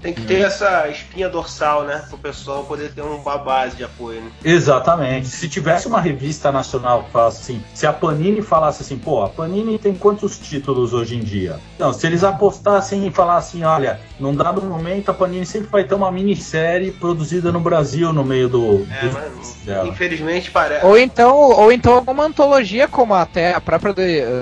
Tem 0.00 0.12
que 0.12 0.22
ter 0.22 0.40
essa 0.40 0.88
espinha 0.88 1.28
dorsal, 1.28 1.84
né? 1.84 2.04
Para 2.08 2.16
o 2.16 2.18
pessoal 2.18 2.64
poder 2.64 2.92
ter 2.92 3.02
uma 3.02 3.38
base 3.38 3.76
de 3.76 3.84
apoio. 3.84 4.20
Né? 4.20 4.30
Exatamente. 4.44 5.28
Se 5.28 5.48
tivesse 5.48 5.86
uma 5.86 6.00
revista 6.00 6.50
nacional 6.50 7.04
que 7.04 7.10
falasse 7.10 7.42
assim, 7.42 7.64
se 7.74 7.86
a 7.86 7.92
Panini 7.92 8.42
falasse 8.42 8.82
assim, 8.82 8.98
pô, 8.98 9.22
a 9.22 9.28
Panini 9.28 9.78
tem 9.78 9.94
quantos 9.94 10.38
títulos 10.38 10.92
hoje 10.92 11.16
em 11.16 11.20
dia? 11.20 11.58
Não, 11.78 11.92
se 11.92 12.06
eles 12.06 12.24
apostassem 12.24 13.06
e 13.06 13.10
falassem, 13.10 13.64
olha, 13.64 14.00
num 14.18 14.34
dado 14.34 14.62
momento 14.62 15.10
a 15.10 15.14
Panini 15.14 15.46
sempre 15.46 15.68
vai 15.68 15.84
ter 15.84 15.94
uma 15.94 16.10
minissérie 16.10 16.90
produzida 16.92 17.50
no 17.50 17.60
Brasil 17.60 18.12
no 18.12 18.24
meio 18.24 18.48
do. 18.48 18.86
É, 18.90 19.06
do 19.06 19.12
mas, 19.12 19.88
infelizmente 19.88 20.50
parece. 20.50 20.84
Ou 20.84 20.98
então, 20.98 21.36
ou 21.36 21.72
então 21.72 21.94
alguma 21.94 22.24
antologia, 22.24 22.86
como 22.88 23.14
até 23.14 23.54
a 23.54 23.60
própria 23.60 23.94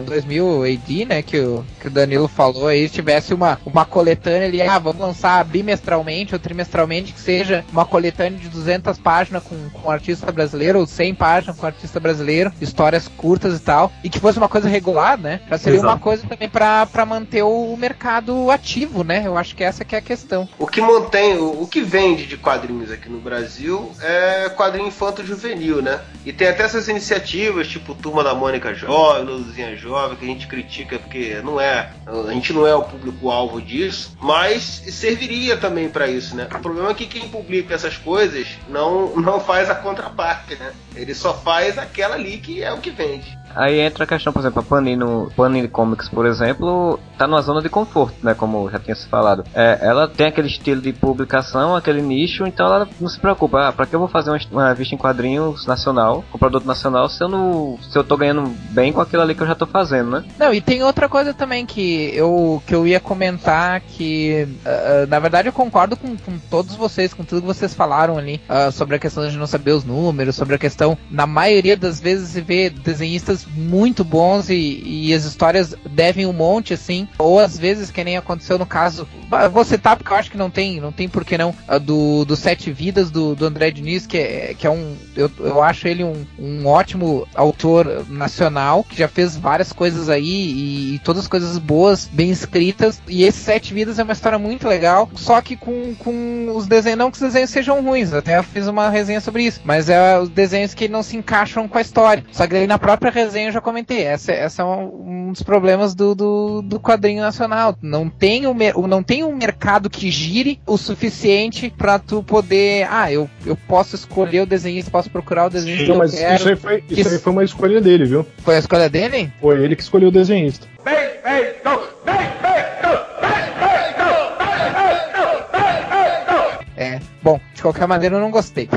2000 0.07 0.65
AD, 0.65 1.05
né? 1.05 1.23
Que 1.23 1.39
o, 1.41 1.65
que 1.81 1.89
o 1.89 1.91
Danilo 1.91 2.29
falou 2.29 2.67
aí, 2.67 2.89
tivesse 2.89 3.35
uma, 3.35 3.59
uma 3.65 3.85
coletânea 3.85 4.49
ali, 4.49 4.63
ah, 4.63 4.79
vamos 4.79 4.90
lançar 4.99 5.45
bimestralmente 5.45 6.35
ou 6.35 6.39
trimestralmente, 6.39 7.13
que 7.13 7.21
seja 7.21 7.65
uma 7.73 7.85
coletânea 7.85 8.39
de 8.39 8.49
200 8.49 8.99
páginas 8.99 9.43
com, 9.43 9.71
com 9.71 9.91
artista 9.91 10.31
brasileiro, 10.33 10.81
ou 10.81 10.87
100 10.87 11.15
páginas 11.15 11.57
com 11.57 11.67
artista 11.67 12.01
brasileiro, 12.01 12.53
histórias 12.61 13.09
curtas 13.09 13.57
e 13.57 13.63
tal, 13.63 13.93
e 14.03 14.09
que 14.09 14.21
fosse 14.21 14.39
uma 14.39 14.49
coisa 14.49 14.69
regular, 14.69 15.19
né? 15.19 15.41
Já 15.49 15.59
seria 15.59 15.79
Exato. 15.79 15.93
uma 15.93 15.99
coisa 15.99 16.27
também 16.27 16.49
para 16.49 17.07
manter 17.07 17.43
o 17.43 17.77
mercado 17.77 18.51
ativo, 18.51 19.05
né? 19.05 19.23
Eu 19.27 19.37
acho 19.37 19.55
que 19.55 19.65
essa 19.65 19.85
que 19.85 19.95
é 19.95 19.99
a 19.99 20.03
questão. 20.03 20.49
O 20.59 20.67
que 20.67 20.81
mantém, 20.81 21.37
o, 21.39 21.63
o 21.63 21.67
que 21.67 21.81
vende 21.81 22.27
de 22.27 22.37
quadrinhos 22.37 22.91
aqui 22.91 23.09
no 23.09 23.21
Brasil 23.21 23.91
é 24.01 24.49
quadrinho 24.51 24.89
infanto-juvenil, 24.89 25.83
né? 25.83 26.01
E 26.25 26.33
tem 26.33 26.49
até 26.49 26.63
essas 26.63 26.89
iniciativas, 26.89 27.69
tipo 27.69 27.95
Turma 27.95 28.23
da 28.23 28.35
Mônica 28.35 28.75
Jovem, 28.75 29.25
Luzinha 29.25 29.77
Jovem, 29.77 30.17
que 30.17 30.25
a 30.25 30.29
gente 30.29 30.47
critica 30.47 30.99
porque 30.99 31.41
não 31.43 31.61
é, 31.61 31.91
a 32.07 32.33
gente 32.33 32.53
não 32.53 32.67
é 32.67 32.75
o 32.75 32.83
público-alvo 32.83 33.61
disso, 33.61 34.17
mas 34.21 34.80
serviria 34.87 35.57
também 35.57 35.89
para 35.89 36.09
isso, 36.09 36.35
né? 36.35 36.49
O 36.55 36.59
problema 36.61 36.91
é 36.91 36.95
que 36.95 37.07
quem 37.07 37.29
publica 37.29 37.75
essas 37.75 37.97
coisas 37.97 38.47
não, 38.69 39.17
não 39.17 39.41
faz 39.41 39.69
a 39.69 39.75
contraparte, 39.75 40.55
né? 40.57 40.73
Ele 40.95 41.15
só 41.15 41.35
faz 41.35 41.79
aquela 41.79 42.15
ali 42.15 42.39
que 42.39 42.63
é 42.63 42.73
o 42.73 42.79
que 42.79 42.91
vende. 42.91 43.39
Aí 43.55 43.81
entra 43.81 44.05
a 44.05 44.07
questão, 44.07 44.33
por 44.33 44.41
exemplo, 44.41 44.61
a 44.61 44.63
Panini, 44.63 45.05
Panini 45.37 45.69
Comics, 45.69 46.09
por 46.09 46.27
exemplo, 46.27 46.99
tá 47.19 47.27
numa 47.27 47.43
zona 47.43 47.61
de 47.61 47.69
conforto, 47.69 48.17
né? 48.23 48.35
Como 48.35 48.71
já 48.71 48.79
tinha 48.79 48.95
se 48.95 49.07
falado. 49.07 49.45
É, 49.55 49.79
ela 49.83 50.09
tem 50.09 50.27
aquele 50.27 50.49
estilo 50.49 50.81
de 50.81 50.93
publicação, 50.93 51.75
aquele 51.75 52.03
nicho, 52.03 52.47
então 52.47 52.67
ela 52.67 52.89
não 53.01 53.09
se 53.09 53.19
preocupa. 53.19 53.69
Ah, 53.69 53.73
pra 53.73 53.87
que 53.87 53.95
eu 53.95 54.01
vou 54.01 54.09
fazer 54.09 54.31
uma, 54.51 54.69
revista 54.69 54.95
em 54.95 54.99
quadrinhos 54.99 55.67
nacional, 55.67 56.25
com 56.31 56.39
produto 56.39 56.67
nacional, 56.67 57.09
se 57.09 57.23
eu 57.23 57.29
não. 57.29 57.79
se 57.91 57.97
eu 57.97 58.05
tô 58.05 58.17
ganhando 58.17 58.45
bem 58.71 58.93
com 58.93 59.01
aquilo 59.01 59.23
ali 59.23 59.35
que 59.35 59.43
eu 59.43 59.47
já 59.47 59.55
tô 59.55 59.67
fazendo, 59.67 60.11
né? 60.11 60.25
Não, 60.39 60.55
e 60.55 60.61
tem 60.61 60.83
outra 60.83 61.09
coisa 61.09 61.35
também 61.35 61.67
que 61.67 62.11
eu, 62.15 62.63
que 62.67 62.75
eu 62.75 62.87
ia 62.87 63.01
comentar 63.01 63.81
que. 63.81 64.49
Uh, 64.65 65.07
na 65.09 65.19
verdade 65.19 65.49
eu 65.49 65.53
concordo 65.53 65.97
com, 65.97 66.17
com, 66.17 66.39
todos 66.51 66.75
vocês, 66.77 67.13
com 67.13 67.25
tudo 67.25 67.43
que 67.43 67.47
vocês 67.47 67.75
falaram 67.75 68.17
ali, 68.17 68.41
uh, 68.49 68.73
sobre 68.73 68.97
a 68.97 68.99
questão 68.99 69.29
de 69.29 69.37
não 69.37 69.47
saber 69.47 69.73
os 69.73 69.85
números, 69.85 70.37
sobre 70.37 70.55
a 70.55 70.59
questão, 70.59 70.97
na 71.11 71.27
maioria 71.27 71.77
das 71.77 72.01
vezes, 72.01 72.31
se 72.31 72.41
vê 72.41 72.71
desenhistas 72.71 73.40
muito 73.47 74.05
bons 74.05 74.49
e, 74.49 74.83
e, 74.85 75.15
as 75.15 75.25
histórias 75.25 75.75
devem 75.91 76.27
um 76.27 76.33
monte, 76.33 76.75
assim. 76.75 77.09
Ou 77.19 77.39
às 77.39 77.59
vezes, 77.59 77.91
que 77.91 78.03
nem 78.03 78.17
aconteceu 78.17 78.59
no 78.59 78.67
caso. 78.67 79.07
Vou 79.53 79.65
citar 79.65 79.97
porque 79.97 80.13
eu 80.13 80.17
acho 80.17 80.31
que 80.31 80.37
não 80.37 80.51
tem, 80.51 80.81
não 80.81 80.93
tem 80.93 81.09
por 81.09 81.25
que 81.25 81.39
não. 81.39 81.55
Do, 81.83 82.25
do 82.25 82.37
Sete 82.37 82.73
Vidas 82.73 83.11
do, 83.11 83.35
do 83.35 83.47
André 83.47 83.71
Diniz, 83.71 84.07
que 84.07 84.19
é, 84.19 84.55
que 84.59 84.67
é 84.67 84.71
um. 84.71 84.97
Eu, 85.17 85.31
eu 85.39 85.63
acho 85.63 85.87
ele 85.87 86.05
um, 86.05 86.27
um 86.39 86.67
ótimo 86.67 87.27
autor 87.35 88.07
nacional, 88.09 88.85
que 88.85 88.97
já 88.97 89.09
fez 89.09 89.37
várias 89.37 89.73
coisas 89.73 90.09
aí 90.09 90.25
e, 90.25 90.95
e 90.95 90.99
todas 91.01 91.29
coisas 91.29 91.59
boas, 91.59 92.07
bem 92.07 92.31
escritas. 92.31 93.01
E 93.09 93.25
esse 93.25 93.39
Sete 93.39 93.73
Vidas 93.73 93.99
é 93.99 94.03
uma 94.03 94.13
história 94.13 94.39
muito 94.39 94.67
legal, 94.69 95.09
só 95.15 95.41
que 95.41 95.57
com, 95.57 95.95
com 95.95 96.53
os 96.55 96.67
desenhos. 96.67 96.99
Não 96.99 97.11
que 97.11 97.17
os 97.17 97.23
desenhos 97.23 97.51
sejam 97.51 97.83
ruins, 97.83 98.13
até 98.13 98.43
fiz 98.43 98.67
uma 98.67 98.91
resenha 98.91 99.21
sobre 99.21 99.45
isso, 99.45 99.61
mas 99.65 99.89
é 99.89 100.19
os 100.19 100.29
desenhos 100.29 100.75
que 100.75 100.89
não 100.89 101.03
se 101.03 101.17
encaixam 101.17 101.69
com 101.69 101.79
a 101.79 101.81
história. 101.81 102.25
Só 102.33 102.47
que 102.47 102.55
daí 102.55 102.67
na 102.67 102.79
própria 102.79 103.11
resenha 103.11 103.30
desenho 103.31 103.49
eu 103.49 103.53
já 103.53 103.61
comentei. 103.61 104.03
Essa, 104.03 104.33
essa 104.33 104.63
é 104.63 104.65
um, 104.65 105.29
um 105.29 105.33
dos 105.33 105.43
problemas 105.43 105.95
do, 105.95 106.15
do, 106.15 106.63
do, 106.63 106.81
quadrinho 106.81 107.23
nacional. 107.23 107.77
Não 107.81 108.09
tem, 108.09 108.47
um, 108.47 108.55
não 108.87 109.03
tem 109.03 109.25
um 109.25 109.35
mercado 109.35 109.89
que 109.89 110.11
gire 110.11 110.61
o 110.67 110.77
suficiente 110.77 111.73
para 111.77 111.99
tu 111.99 112.23
poder. 112.23 112.87
Ah, 112.91 113.11
eu, 113.11 113.31
eu 113.47 113.57
posso 113.57 113.95
escolher 113.95 114.41
o 114.41 114.47
desenhista, 114.47 114.91
posso 114.91 115.09
procurar 115.09 115.47
o 115.47 115.51
desenhista. 115.51 115.93
Sim, 115.93 115.99
mas 115.99 116.15
quero, 116.15 116.35
isso, 116.35 116.49
aí 116.49 116.57
foi, 116.57 116.85
isso 116.91 117.09
aí 117.09 117.19
foi 117.19 117.33
uma 117.33 117.45
escolha 117.45 117.81
dele, 117.81 118.05
viu? 118.05 118.27
Foi 118.39 118.57
a 118.57 118.59
escolha 118.59 118.91
dele? 118.91 119.33
Foi 119.41 119.63
ele 119.63 119.77
que 119.77 119.83
escolheu 119.83 120.09
o 120.09 120.13
desenhista. 120.13 120.67
Bem, 120.85 120.95
bem, 121.23 121.55
não, 121.65 121.79
bem, 122.05 122.17
bem, 122.43 122.65
não, 122.83 122.97
bem, 123.21 123.39
bem, 123.61 123.95
não, 123.99 124.37
bem, 124.39 124.59
bem, 124.75 125.03
não, 125.15 125.31
bem, 125.53 126.67
bem, 126.77 126.97
É, 126.97 127.01
bom, 127.23 127.41
de 127.61 127.63
qualquer 127.63 127.87
maneira 127.87 128.17
eu 128.17 128.21
não 128.21 128.31
gostei. 128.31 128.69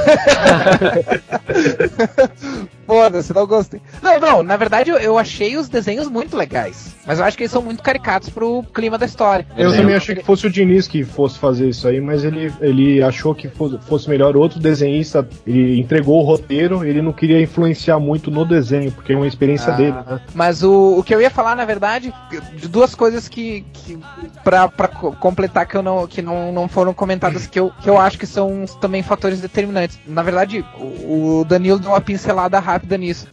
Foda-se, 2.86 3.34
não 3.34 3.48
gostei. 3.48 3.82
Não, 4.02 4.20
não, 4.20 4.44
na 4.44 4.58
verdade 4.58 4.90
eu, 4.90 4.98
eu, 4.98 5.18
achei 5.18 5.56
os 5.56 5.70
desenhos 5.70 6.10
muito 6.10 6.36
legais. 6.36 6.94
Mas 7.06 7.18
eu 7.18 7.26
acho 7.26 7.38
que 7.38 7.44
eles 7.44 7.52
são 7.52 7.62
muito 7.62 7.82
caricatos 7.82 8.28
pro 8.30 8.62
clima 8.74 8.98
da 8.98 9.06
história. 9.06 9.48
Eu 9.56 9.74
também 9.74 9.96
achei 9.96 10.16
que 10.16 10.24
fosse 10.24 10.48
o 10.48 10.50
Diniz 10.50 10.86
que 10.86 11.06
fosse 11.06 11.40
fazer 11.40 11.70
isso 11.70 11.88
aí, 11.88 12.02
mas 12.02 12.26
ele, 12.26 12.52
ele 12.60 13.02
achou 13.02 13.34
que 13.34 13.48
fosse, 13.48 13.78
fosse 13.88 14.10
melhor 14.10 14.36
outro 14.36 14.60
desenhista. 14.60 15.26
Ele 15.48 15.80
entregou 15.80 16.22
o 16.22 16.26
roteiro, 16.26 16.84
ele 16.84 17.02
não 17.02 17.14
queria 17.14 17.42
influenciar 17.42 18.00
muito 18.00 18.30
no 18.30 18.44
desenho, 18.44 18.92
porque 18.92 19.14
é 19.14 19.16
uma 19.16 19.28
experiência 19.28 19.72
ah, 19.72 19.78
dele, 19.78 19.96
né? 20.06 20.20
Mas 20.34 20.62
o, 20.62 20.98
o 20.98 21.04
que 21.04 21.16
eu 21.16 21.22
ia 21.22 21.30
falar, 21.30 21.56
na 21.56 21.64
verdade, 21.64 22.14
de 22.56 22.68
duas 22.68 22.94
coisas 22.94 23.30
que. 23.30 23.66
que 23.72 23.98
pra, 24.44 24.68
pra 24.68 24.90
completar 24.90 25.66
que, 25.66 25.78
eu 25.78 25.82
não, 25.82 26.06
que 26.06 26.22
não, 26.22 26.52
não 26.52 26.68
foram 26.68 26.94
comentadas, 26.94 27.48
que 27.48 27.60
eu, 27.60 27.72
que 27.82 27.90
eu 27.90 27.98
acho 27.98 28.20
que 28.20 28.28
são 28.28 28.66
também 28.76 29.04
fatores 29.04 29.40
determinantes. 29.42 30.00
Na 30.08 30.24
verdade, 30.24 30.66
o, 30.76 31.46
Danilo 31.48 31.80
deu 31.80 31.92
uma 31.92 32.02
pincelada 32.02 32.60
rápida 32.60 32.98
nisso. 32.98 33.28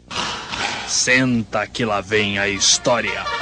Senta 0.86 1.66
que 1.66 1.84
lá 1.84 2.00
vem 2.00 2.38
a 2.38 2.48
história. 2.48 3.39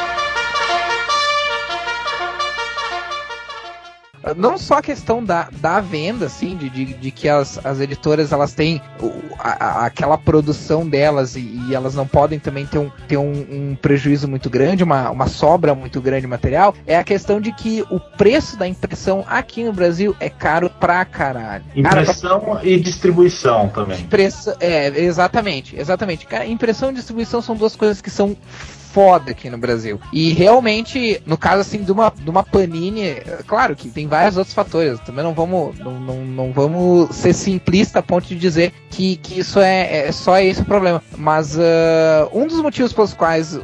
Não 4.36 4.58
só 4.58 4.78
a 4.78 4.82
questão 4.82 5.22
da, 5.22 5.48
da 5.60 5.80
venda, 5.80 6.26
assim, 6.26 6.56
de, 6.56 6.68
de, 6.68 6.84
de 6.94 7.10
que 7.10 7.28
as, 7.28 7.64
as 7.64 7.80
editoras 7.80 8.32
elas 8.32 8.52
têm 8.52 8.80
a, 9.38 9.64
a, 9.64 9.86
aquela 9.86 10.18
produção 10.18 10.88
delas 10.88 11.36
e, 11.36 11.40
e, 11.68 11.74
elas 11.74 11.94
não 11.94 12.06
podem 12.06 12.38
também 12.38 12.66
ter 12.66 12.78
um, 12.78 12.90
ter 13.06 13.16
um, 13.16 13.32
um, 13.32 13.76
prejuízo 13.80 14.28
muito 14.28 14.50
grande, 14.50 14.84
uma, 14.84 15.10
uma 15.10 15.26
sobra 15.26 15.74
muito 15.74 16.00
grande 16.00 16.22
de 16.22 16.26
material, 16.26 16.74
é 16.86 16.96
a 16.96 17.04
questão 17.04 17.40
de 17.40 17.52
que 17.52 17.84
o 17.90 18.00
preço 18.00 18.56
da 18.56 18.66
impressão 18.66 19.24
aqui 19.28 19.64
no 19.64 19.72
Brasil 19.72 20.16
é 20.20 20.28
caro 20.28 20.70
pra 20.80 21.04
caralho. 21.04 21.64
Impressão 21.74 22.40
Cara, 22.40 22.66
e 22.66 22.78
distribuição 22.78 23.68
também. 23.68 24.00
Impressa, 24.00 24.56
é, 24.60 24.88
exatamente, 25.00 25.78
exatamente. 25.78 26.26
Cara, 26.26 26.46
impressão 26.46 26.90
e 26.90 26.94
distribuição 26.94 27.40
são 27.40 27.56
duas 27.56 27.76
coisas 27.76 28.00
que 28.00 28.10
são 28.10 28.36
foda 28.98 29.30
aqui 29.30 29.48
no 29.48 29.56
Brasil. 29.56 30.00
E 30.12 30.32
realmente, 30.32 31.22
no 31.24 31.38
caso 31.38 31.60
assim 31.60 31.84
de 31.84 31.92
uma, 31.92 32.12
de 32.12 32.28
uma 32.28 32.42
Panini, 32.42 33.14
claro 33.46 33.76
que 33.76 33.88
tem 33.88 34.08
vários 34.08 34.36
outros 34.36 34.52
fatores. 34.52 34.98
Também 35.06 35.22
não 35.22 35.34
vamos, 35.34 35.78
não, 35.78 36.00
não, 36.00 36.24
não 36.24 36.52
vamos 36.52 37.14
ser 37.14 37.32
simplista 37.32 38.00
a 38.00 38.02
ponto 38.02 38.26
de 38.26 38.34
dizer 38.34 38.72
que, 38.90 39.14
que 39.18 39.38
isso 39.38 39.60
é, 39.60 40.08
é 40.08 40.10
só 40.12 40.40
esse 40.40 40.62
o 40.62 40.64
problema. 40.64 41.00
Mas 41.16 41.54
uh, 41.54 41.60
um 42.32 42.48
dos 42.48 42.60
motivos 42.60 42.92
pelos 42.92 43.14
quais 43.14 43.56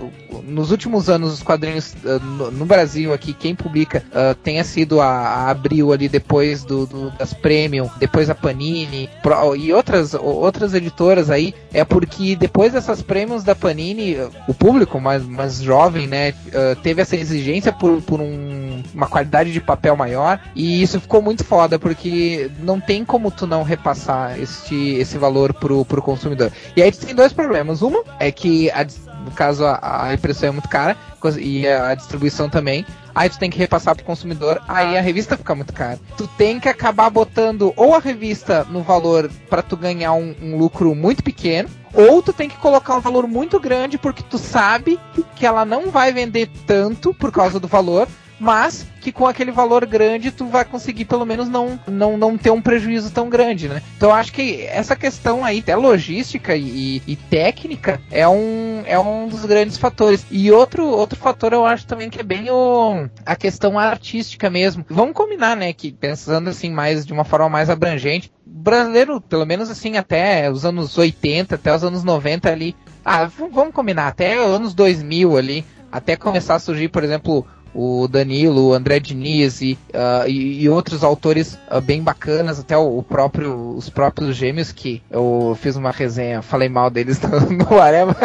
nos 0.47 0.71
últimos 0.71 1.09
anos 1.09 1.33
os 1.33 1.43
quadrinhos 1.43 1.95
uh, 2.05 2.23
no, 2.23 2.51
no, 2.51 2.67
Brasil 2.67 3.13
aqui, 3.13 3.33
quem 3.33 3.55
publica 3.55 4.05
uh, 4.11 4.35
tenha 4.37 4.65
sido 4.65 5.01
a, 5.01 5.07
a, 5.07 5.51
Abril 5.51 5.93
ali 5.93 6.09
depois 6.09 6.65
do, 6.65 6.87
do, 6.87 7.11
das 7.11 7.33
Premium, 7.33 7.89
depois 7.99 8.31
a 8.31 8.35
Panini 8.35 9.09
Pro, 9.23 9.57
e 9.57 9.73
outras, 9.73 10.15
outras 10.15 10.75
editoras 10.75 11.31
aí, 11.31 11.55
é 11.73 11.85
porque 11.85 12.37
depois 12.37 12.73
dessas 12.73 13.03
Premiums 13.03 13.45
da 13.45 13.55
Panini, 13.55 14.17
o 14.47 14.55
público 14.55 15.01
mais 15.01 15.24
mais, 15.29 15.61
jovem, 15.61 16.07
né, 16.07 16.31
uh, 16.31 16.77
teve 16.83 17.03
essa 17.03 17.17
exigência 17.17 17.73
por, 17.73 18.01
por 18.03 18.21
um, 18.21 18.83
uma 18.93 19.07
qualidade 19.07 19.53
de 19.53 19.61
papel 19.61 19.97
maior 19.97 20.41
e 20.55 20.83
isso 20.83 21.01
ficou 21.01 21.23
muito 21.23 21.45
foda 21.45 21.79
porque 21.79 22.51
não 22.61 22.81
tem 22.81 23.05
como 23.05 23.31
tu 23.31 23.47
não 23.47 23.63
repassar 23.63 24.39
este, 24.39 24.95
esse 24.97 25.19
valor 25.19 25.53
pro, 25.55 25.85
pro 25.85 26.03
consumidor. 26.03 26.51
E 26.77 26.83
aí 26.83 26.91
tem 26.93 27.15
dois 27.15 27.33
problemas. 27.33 27.83
Uma 27.83 28.03
é 28.19 28.31
que 28.31 28.71
a, 28.71 28.85
no 29.25 29.31
caso 29.31 29.65
a 29.65 30.11
impressão 30.13 30.49
é 30.49 30.53
muito 30.53 30.69
cara 30.69 30.97
e 31.39 31.67
a 31.67 31.95
distribuição 31.95 32.49
também. 32.49 32.85
Aí 33.15 33.29
tu 33.31 33.39
tem 33.39 33.51
que 33.51 33.59
repassar 33.59 33.95
pro 33.95 34.05
consumidor, 34.05 34.61
aí 34.67 34.97
a 34.97 35.01
revista 35.01 35.37
fica 35.37 35.55
muito 35.55 35.73
cara. 35.73 35.99
Tu 36.17 36.27
tem 36.27 36.59
que 36.59 36.69
acabar 36.69 37.09
botando 37.11 37.73
ou 37.77 37.95
a 37.95 37.99
revista 37.99 38.65
no 38.65 38.83
valor 38.83 39.31
para 39.49 39.63
tu 39.63 39.77
ganhar 39.77 40.13
um, 40.15 40.35
um 40.43 40.57
lucro 40.57 40.95
muito 40.95 41.23
pequeno, 41.23 41.69
ou 41.93 42.21
tu 42.21 42.33
tem 42.33 42.49
que 42.49 42.57
colocar 42.57 42.97
um 42.97 43.01
valor 43.01 43.29
muito 43.29 43.61
grande 43.61 43.97
porque 43.97 44.23
tu 44.23 44.37
sabe 44.37 44.99
que 45.37 45.47
ela 45.47 45.65
não 45.65 45.91
vai 45.91 46.13
vender 46.13 46.51
tanto 46.67 47.15
por 47.15 47.31
causa 47.31 47.61
do 47.61 47.69
valor, 47.69 48.09
mas 48.45 48.87
que 49.01 49.11
com 49.11 49.27
aquele 49.27 49.51
valor 49.51 49.85
grande 49.87 50.31
tu 50.31 50.47
vai 50.47 50.65
conseguir 50.65 51.07
pelo 51.07 51.25
menos 51.25 51.49
não, 51.49 51.81
não, 51.87 52.17
não 52.17 52.39
ter 52.39 52.51
um 52.51 52.61
prejuízo 52.61 53.11
tão 53.11 53.29
grande, 53.29 53.69
né? 53.69 53.83
Então 53.97 54.11
eu 54.11 54.15
acho 54.15 54.33
que 54.33 54.63
essa 54.63 54.95
questão 54.95 55.45
aí, 55.45 55.59
até 55.59 55.75
logística 55.75 56.55
e, 56.55 57.03
e, 57.07 57.17
técnica, 57.17 58.01
é 58.11 58.29
um, 58.29 58.83
é 58.87 58.99
um 58.99 59.29
dos 59.29 59.45
grandes 59.45 59.77
fatores. 59.77 60.27
E 60.31 60.51
outro, 60.53 60.87
outro 60.87 61.19
fator 61.19 61.53
eu 61.53 61.65
acho 61.65 61.87
também 61.87 62.09
que 62.09 62.21
é 62.21 62.23
bem 62.23 62.51
o, 62.51 63.09
a 63.25 63.35
questão 63.35 63.79
artística 63.79 64.49
mesmo. 64.49 64.85
Vamos 64.89 65.15
combinar, 65.15 65.57
né, 65.57 65.73
que 65.73 65.93
pensando 65.93 66.51
assim 66.51 66.71
mais 66.71 67.05
de 67.05 67.13
uma 67.13 67.25
forma 67.25 67.49
mais 67.49 67.71
abrangente, 67.71 68.31
brasileiro, 68.45 69.21
pelo 69.21 69.47
menos 69.47 69.71
assim, 69.71 69.97
até 69.97 70.51
os 70.51 70.65
anos 70.65 70.97
80, 70.97 71.55
até 71.55 71.75
os 71.75 71.83
anos 71.83 72.05
90 72.05 72.51
ali, 72.51 72.77
ah, 73.05 73.27
vamos 73.27 73.75
combinar, 73.75 74.09
até 74.09 74.39
anos 74.39 74.75
2000 74.75 75.37
ali, 75.37 75.65
até 75.95 76.17
começar 76.17 76.57
a 76.57 76.59
surgir, 76.59 76.89
por 76.89 77.05
exemplo, 77.05 77.47
o 77.75 78.07
Danilo, 78.09 78.69
o 78.69 78.75
André 78.75 79.01
Diniz 79.01 79.61
e, 79.61 79.79
uh, 79.91 80.29
e, 80.29 80.63
e 80.63 80.69
outros 80.69 81.03
autores 81.03 81.59
uh, 81.71 81.81
bem 81.81 82.03
bacanas, 82.03 82.61
até 82.61 82.77
o, 82.77 82.99
o, 82.99 83.03
próprio, 83.03 83.75
os 83.77 83.89
próprios 83.91 84.37
gêmeos 84.37 84.73
que 84.73 85.03
eu 85.11 85.57
fiz 85.61 85.77
uma 85.77 85.91
resenha, 85.91 86.43
falei 86.43 86.69
mal 86.69 86.91
deles 86.91 87.21
no, 87.23 87.51
no 87.51 87.81
Areva, 87.81 88.17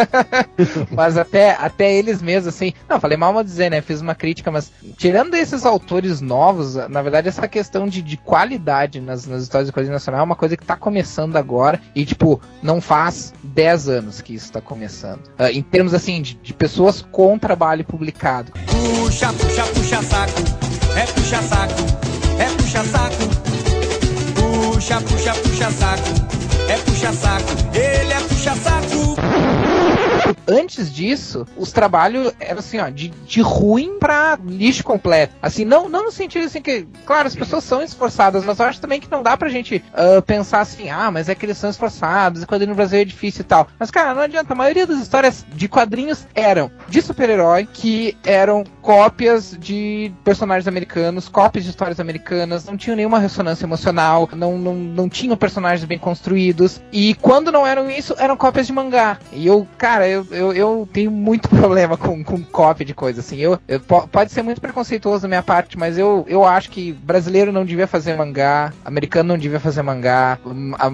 mas 0.91 1.17
até, 1.17 1.51
até 1.51 1.93
eles 1.93 2.21
mesmos, 2.21 2.53
assim, 2.53 2.73
não, 2.87 2.99
falei 2.99 3.17
mal, 3.17 3.33
vou 3.33 3.43
dizer, 3.43 3.69
né, 3.71 3.81
fiz 3.81 4.01
uma 4.01 4.15
crítica, 4.15 4.51
mas 4.51 4.71
tirando 4.97 5.33
esses 5.33 5.65
autores 5.65 6.21
novos, 6.21 6.75
na 6.75 7.01
verdade 7.01 7.27
essa 7.27 7.47
questão 7.47 7.87
de, 7.87 8.01
de 8.01 8.17
qualidade 8.17 9.01
nas, 9.01 9.25
nas 9.25 9.43
histórias 9.43 9.67
de 9.67 9.73
quadrinho 9.73 9.93
nacional 9.93 10.21
é 10.21 10.23
uma 10.23 10.35
coisa 10.35 10.55
que 10.55 10.65
tá 10.65 10.75
começando 10.75 11.35
agora 11.35 11.81
e, 11.95 12.05
tipo, 12.05 12.39
não 12.61 12.79
faz 12.79 13.33
10 13.43 13.89
anos 13.89 14.21
que 14.21 14.33
isso 14.33 14.51
tá 14.51 14.61
começando. 14.61 15.25
Uh, 15.39 15.47
em 15.51 15.61
termos, 15.61 15.93
assim, 15.93 16.21
de, 16.21 16.35
de 16.35 16.53
pessoas 16.53 17.01
com 17.11 17.37
trabalho 17.37 17.83
publicado. 17.83 18.51
Puxa 18.51 19.38
puxa, 19.39 19.63
puxa 19.73 20.01
saco, 20.03 20.41
é 20.95 21.05
puxa 21.05 21.41
saco, 21.41 21.81
é 22.39 22.45
puxa 22.57 22.83
saco. 22.83 23.29
Puxa, 24.35 25.01
puxa, 25.01 25.33
puxa 25.33 25.71
saco, 25.71 26.09
é 26.67 26.77
puxa 26.77 27.13
saco, 27.13 27.51
ele 27.75 28.13
é 28.13 28.19
puxa 28.21 28.55
saco 28.55 28.98
antes 30.47 30.93
disso, 30.93 31.45
os 31.57 31.71
trabalhos 31.71 32.33
eram 32.39 32.59
assim, 32.59 32.79
ó, 32.79 32.89
de, 32.89 33.09
de 33.09 33.41
ruim 33.41 33.99
pra 33.99 34.37
lixo 34.43 34.83
completo. 34.83 35.33
Assim, 35.41 35.65
não, 35.65 35.89
não 35.89 36.05
no 36.05 36.11
sentido 36.11 36.45
assim 36.45 36.61
que, 36.61 36.87
claro, 37.05 37.27
as 37.27 37.35
pessoas 37.35 37.63
são 37.63 37.81
esforçadas, 37.81 38.43
mas 38.45 38.59
eu 38.59 38.65
acho 38.65 38.81
também 38.81 38.99
que 38.99 39.11
não 39.11 39.23
dá 39.23 39.37
pra 39.37 39.49
gente 39.49 39.83
uh, 39.93 40.21
pensar 40.21 40.61
assim, 40.61 40.89
ah, 40.89 41.11
mas 41.11 41.29
é 41.29 41.35
que 41.35 41.45
eles 41.45 41.57
são 41.57 41.69
esforçados, 41.69 42.41
e 42.41 42.45
quadrinho 42.45 42.71
no 42.71 42.75
Brasil 42.75 42.99
é 42.99 43.05
difícil 43.05 43.41
e 43.41 43.45
tal. 43.45 43.67
Mas, 43.77 43.91
cara, 43.91 44.13
não 44.13 44.21
adianta, 44.21 44.53
a 44.53 44.55
maioria 44.55 44.85
das 44.85 44.99
histórias 44.99 45.45
de 45.53 45.67
quadrinhos 45.67 46.25
eram 46.33 46.71
de 46.87 47.01
super-herói, 47.01 47.67
que 47.71 48.17
eram 48.25 48.63
cópias 48.81 49.55
de 49.59 50.11
personagens 50.23 50.67
americanos, 50.67 51.29
cópias 51.29 51.63
de 51.63 51.69
histórias 51.69 51.99
americanas, 51.99 52.65
não 52.65 52.77
tinham 52.77 52.95
nenhuma 52.95 53.19
ressonância 53.19 53.65
emocional, 53.65 54.29
não, 54.33 54.57
não, 54.57 54.75
não 54.75 55.09
tinham 55.09 55.37
personagens 55.37 55.85
bem 55.85 55.97
construídos, 55.97 56.81
e 56.91 57.13
quando 57.15 57.51
não 57.51 57.65
eram 57.65 57.89
isso, 57.89 58.15
eram 58.17 58.35
cópias 58.35 58.67
de 58.67 58.73
mangá. 58.73 59.19
E 59.31 59.45
eu, 59.45 59.67
cara, 59.77 60.07
eu, 60.07 60.18
eu, 60.31 60.53
eu 60.53 60.89
tenho 60.91 61.11
muito 61.11 61.47
problema 61.49 61.97
com, 61.97 62.23
com 62.23 62.43
cópia 62.43 62.85
de 62.85 62.93
coisa, 62.93 63.21
assim. 63.21 63.37
Eu, 63.37 63.59
eu, 63.67 63.79
pode 63.79 64.31
ser 64.31 64.41
muito 64.41 64.61
preconceituoso 64.61 65.23
da 65.23 65.27
minha 65.27 65.43
parte, 65.43 65.77
mas 65.77 65.97
eu, 65.97 66.25
eu 66.27 66.43
acho 66.43 66.69
que 66.69 66.91
brasileiro 66.91 67.51
não 67.51 67.65
devia 67.65 67.87
fazer 67.87 68.15
mangá, 68.15 68.73
americano 68.83 69.29
não 69.29 69.37
devia 69.37 69.59
fazer 69.59 69.81
mangá, 69.81 70.37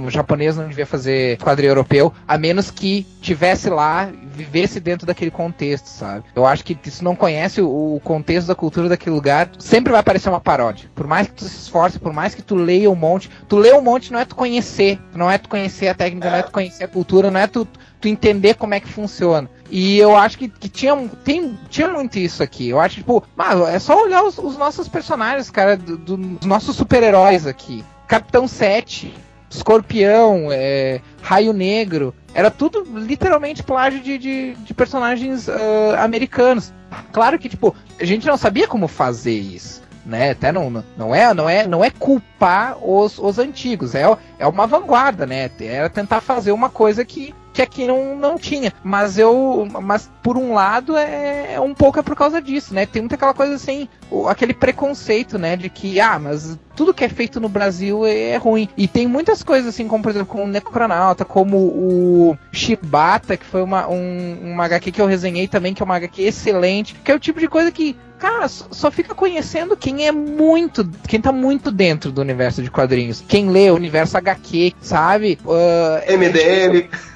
japonês 0.09 0.57
não 0.57 0.67
devia 0.67 0.85
fazer 0.85 1.37
quadrinho 1.37 1.71
europeu, 1.71 2.13
a 2.27 2.37
menos 2.37 2.71
que 2.71 3.05
tivesse 3.21 3.69
lá, 3.69 4.09
vivesse 4.23 4.79
dentro 4.79 5.05
daquele 5.05 5.31
contexto, 5.31 5.87
sabe? 5.87 6.25
Eu 6.35 6.45
acho 6.45 6.63
que 6.63 6.77
se 6.89 7.03
não 7.03 7.15
conhece 7.15 7.61
o, 7.61 7.95
o 7.95 8.01
contexto 8.03 8.47
da 8.47 8.55
cultura 8.55 8.89
daquele 8.89 9.15
lugar, 9.15 9.49
sempre 9.57 9.91
vai 9.91 10.03
parecer 10.03 10.29
uma 10.29 10.41
paródia. 10.41 10.89
Por 10.93 11.07
mais 11.07 11.27
que 11.27 11.33
tu 11.33 11.45
se 11.45 11.57
esforce, 11.57 11.99
por 11.99 12.13
mais 12.13 12.35
que 12.35 12.41
tu 12.41 12.55
leia 12.55 12.89
um 12.89 12.95
monte, 12.95 13.29
tu 13.47 13.57
lê 13.57 13.73
um 13.73 13.81
monte 13.81 14.11
não 14.11 14.19
é 14.19 14.25
tu 14.25 14.35
conhecer, 14.35 14.99
não 15.13 15.29
é 15.29 15.37
tu 15.37 15.49
conhecer 15.49 15.87
a 15.87 15.93
técnica, 15.93 16.29
não 16.29 16.37
é 16.37 16.43
tu 16.43 16.51
conhecer 16.51 16.83
a 16.83 16.87
cultura, 16.87 17.31
não 17.31 17.39
é 17.39 17.47
tu 17.47 17.67
tu 18.05 18.07
entender 18.07 18.53
como 18.53 18.75
é 18.75 18.79
que 18.79 18.87
funciona. 18.87 19.49
E 19.69 19.97
eu 19.97 20.15
acho 20.15 20.37
que, 20.37 20.47
que 20.47 20.69
tinha, 20.69 20.95
tem, 21.23 21.57
tinha 21.69 21.87
muito 21.89 22.19
isso 22.19 22.43
aqui. 22.43 22.69
Eu 22.69 22.79
acho, 22.79 22.97
tipo, 22.97 23.23
mano, 23.35 23.65
é 23.65 23.79
só 23.79 24.03
olhar 24.03 24.23
os, 24.23 24.37
os 24.37 24.55
nossos 24.57 24.87
personagens, 24.87 25.49
cara, 25.49 25.75
do, 25.75 25.97
do, 25.97 26.15
dos 26.15 26.45
nossos 26.45 26.75
super-heróis 26.75 27.47
aqui. 27.47 27.83
Capitão 28.07 28.47
7, 28.47 29.11
Escorpião, 29.49 30.49
é, 30.51 31.01
Raio 31.21 31.51
Negro. 31.51 32.13
Era 32.33 32.51
tudo 32.51 32.85
literalmente 32.93 33.63
plágio 33.63 33.99
de, 33.99 34.17
de, 34.19 34.53
de 34.53 34.73
personagens 34.73 35.47
uh, 35.47 35.51
americanos. 35.97 36.71
Claro 37.11 37.39
que, 37.39 37.49
tipo, 37.49 37.75
a 37.99 38.05
gente 38.05 38.27
não 38.27 38.37
sabia 38.37 38.67
como 38.67 38.87
fazer 38.87 39.37
isso 39.37 39.83
né? 40.05 40.29
Até 40.29 40.51
não, 40.51 40.83
não 40.95 41.15
é 41.15 41.33
não 41.33 41.49
é 41.49 41.65
não 41.65 41.83
é 41.83 41.89
culpar 41.89 42.77
os, 42.77 43.17
os 43.17 43.39
antigos, 43.39 43.95
é, 43.95 44.03
é 44.37 44.45
uma 44.45 44.67
vanguarda, 44.67 45.25
né? 45.25 45.49
Era 45.59 45.89
tentar 45.89 46.21
fazer 46.21 46.51
uma 46.51 46.69
coisa 46.69 47.03
que 47.03 47.33
que 47.55 47.61
aqui 47.61 47.87
não, 47.87 48.17
não 48.17 48.37
tinha. 48.37 48.73
Mas 48.83 49.17
eu. 49.17 49.65
Mas 49.81 50.11
por 50.21 50.37
um 50.37 50.53
lado 50.53 50.97
é, 50.97 51.53
é 51.53 51.59
um 51.59 51.73
pouco 51.73 51.97
é 51.97 52.01
por 52.03 52.15
causa 52.15 52.41
disso, 52.41 52.73
né? 52.73 52.85
Tem 52.85 53.01
muita 53.01 53.15
aquela 53.15 53.33
coisa 53.33 53.55
assim, 53.55 53.87
aquele 54.27 54.53
preconceito, 54.53 55.39
né? 55.39 55.55
De 55.55 55.69
que, 55.69 55.99
ah, 56.01 56.19
mas 56.19 56.59
tudo 56.75 56.93
que 56.93 57.05
é 57.05 57.09
feito 57.09 57.39
no 57.39 57.47
Brasil 57.47 58.05
é, 58.05 58.31
é 58.31 58.37
ruim. 58.37 58.67
E 58.75 58.89
tem 58.89 59.07
muitas 59.07 59.41
coisas 59.41 59.69
assim, 59.69 59.87
como 59.87 60.03
por 60.03 60.09
exemplo, 60.09 60.27
com 60.27 60.43
o 60.43 60.47
Necronauta, 60.47 61.23
como 61.23 61.57
o 61.57 62.37
Shibata, 62.51 63.37
que 63.37 63.45
foi 63.45 63.63
uma, 63.63 63.87
um, 63.87 64.37
uma 64.43 64.65
HQ 64.65 64.91
que 64.91 65.01
eu 65.01 65.07
resenhei 65.07 65.47
também, 65.47 65.73
que 65.73 65.81
é 65.81 65.85
uma 65.85 65.95
HQ 65.95 66.21
excelente, 66.21 66.95
que 66.95 67.11
é 67.11 67.15
o 67.15 67.19
tipo 67.19 67.39
de 67.39 67.47
coisa 67.47 67.71
que 67.71 67.95
cara, 68.17 68.47
só 68.47 68.89
fica 68.89 69.13
conhecendo 69.13 69.77
quem 69.77 70.07
é 70.07 70.11
muito, 70.11 70.89
quem 71.07 71.21
tá 71.21 71.31
muito 71.31 71.69
dentro 71.69 72.11
do 72.11 72.21
universo 72.21 72.63
de 72.63 72.71
quadrinhos. 72.71 73.23
Quem 73.27 73.49
lê 73.49 73.69
o 73.69 73.75
universo 73.75 74.17
HQ, 74.17 74.73
sabe? 74.81 75.37
Uh, 75.45 76.17
MDM. 76.17 76.89
É, 76.91 77.14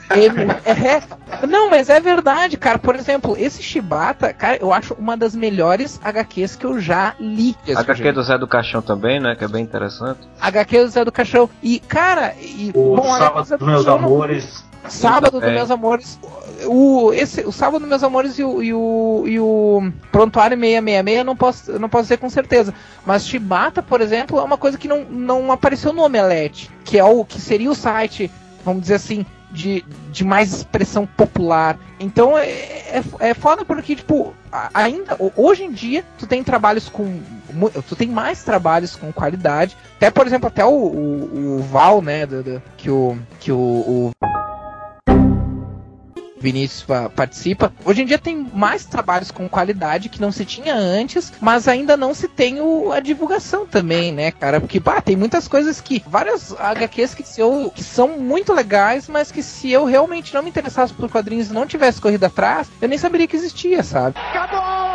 não, 1.48 1.70
mas 1.70 1.90
é 1.90 2.00
verdade, 2.00 2.58
cara. 2.58 2.80
Por 2.80 2.96
exemplo, 2.96 3.36
esse 3.38 3.62
Shibata, 3.62 4.34
cara, 4.34 4.58
eu 4.58 4.74
acho 4.74 4.94
uma 4.96 5.16
das 5.16 5.36
melhores 5.36 6.00
HQs 6.04 6.56
que 6.56 6.66
eu 6.66 6.80
já 6.80 7.14
li. 7.20 7.56
HQ 7.68 8.12
do 8.12 8.24
Zé 8.24 8.38
do 8.38 8.48
Caixão 8.48 8.82
também, 8.82 9.20
né? 9.20 9.36
Que 9.36 9.46
é 9.46 9.48
bem 9.48 9.64
interessante. 9.64 10.20
HQ 10.42 10.84
do 10.84 10.90
Zé 10.90 11.06
do 11.06 11.12
Caixão. 11.12 11.50
E, 11.62 11.80
cara, 11.80 12.34
e, 12.42 12.72
o 12.74 12.96
bom, 12.96 13.18
Sábado 13.18 13.58
dos 13.58 13.68
Meus 13.68 13.88
Amores. 13.88 14.66
Sábado 14.88 15.40
dos 15.40 15.50
Meus 15.50 15.70
Amores. 15.70 16.20
O, 16.66 17.14
esse, 17.14 17.42
o 17.42 17.52
Sábado 17.52 17.80
dos 17.82 17.90
Meus 17.90 18.04
Amores 18.04 18.38
e 18.40 18.44
o, 18.44 18.64
e 18.64 18.74
o, 18.74 19.24
e 19.28 19.40
o 19.40 19.92
Prontuário 20.12 20.58
666 20.58 21.18
eu 21.18 21.24
não 21.24 21.36
posso, 21.36 21.72
eu 21.72 21.80
não 21.80 21.88
posso 21.88 22.04
dizer 22.04 22.18
com 22.18 22.30
certeza. 22.30 22.74
Mas 23.06 23.28
Shibata, 23.28 23.84
por 23.84 24.02
exemplo, 24.02 24.40
é 24.40 24.44
uma 24.44 24.58
coisa 24.58 24.78
que 24.78 24.88
não, 24.88 25.06
não 25.06 25.52
apareceu 25.52 25.94
no 25.94 26.04
Omelete, 26.04 26.70
que 26.84 26.98
é 26.98 27.04
o 27.04 27.24
que 27.24 27.40
seria 27.40 27.70
o 27.70 27.76
site, 27.76 28.32
vamos 28.66 28.82
dizer 28.82 28.96
assim, 28.96 29.26
de, 29.52 29.84
de 30.12 30.24
mais 30.24 30.54
expressão 30.54 31.06
popular. 31.06 31.78
Então 32.00 32.38
é, 32.38 32.50
é, 32.50 33.04
é 33.20 33.34
foda 33.34 33.66
porque, 33.66 33.96
tipo, 33.96 34.34
ainda 34.74 35.18
hoje 35.36 35.64
em 35.64 35.72
dia 35.72 36.04
tu 36.18 36.28
tem 36.28 36.44
trabalhos 36.44 36.90
com. 36.90 37.22
Tu 37.88 37.96
tem 37.96 38.08
mais 38.08 38.44
trabalhos 38.44 38.96
com 38.96 39.12
qualidade. 39.12 39.76
Até, 39.98 40.12
por 40.12 40.28
exemplo, 40.28 40.48
até 40.48 40.64
o, 40.64 40.70
o, 40.70 41.58
o 41.58 41.64
Val, 41.64 42.02
né? 42.02 42.26
Do, 42.26 42.44
do, 42.44 42.64
que 42.78 42.90
o. 42.90 43.18
Que 43.40 43.52
o, 43.52 43.58
o 43.58 44.12
Vinícius 46.40 46.86
participa. 47.16 47.74
Hoje 47.86 48.02
em 48.02 48.06
dia 48.06 48.18
tem 48.18 48.48
mais 48.54 48.86
trabalhos 48.86 49.32
com 49.32 49.48
qualidade 49.50 50.10
que 50.10 50.22
não 50.22 50.32
se 50.32 50.46
tinha 50.46 50.76
antes, 50.76 51.32
mas 51.40 51.68
ainda 51.68 51.98
não 51.98 52.14
se 52.14 52.28
tem 52.28 52.60
o, 52.62 52.92
a 52.92 53.00
divulgação 53.00 53.66
também, 53.66 54.12
né, 54.12 54.32
cara? 54.32 54.60
Porque, 54.60 54.80
pá, 54.80 55.02
tem 55.02 55.16
muitas 55.16 55.48
coisas 55.48 55.82
que. 55.82 56.04
Várias 56.08 56.54
HQs 56.54 57.14
que, 57.14 57.24
se 57.24 57.42
eu, 57.42 57.72
que 57.74 57.84
são 57.84 58.20
muito 58.20 58.54
legais, 58.54 59.08
mas 59.08 59.32
que 59.32 59.44
se 59.44 59.72
eu 59.72 59.86
realmente 59.86 60.34
não 60.34 60.42
me 60.42 60.50
interessasse 60.50 60.94
por 60.94 61.10
quadrinhos 61.10 61.50
e 61.50 61.54
não 61.54 61.66
tivesse 61.66 62.02
corrido 62.02 62.24
atrás, 62.24 62.68
eu 62.82 62.88
nem 62.88 62.98
saberia 62.98 63.28
que 63.28 63.36
existia, 63.36 63.84
sabe? 63.84 64.18
Acabou! 64.18 64.89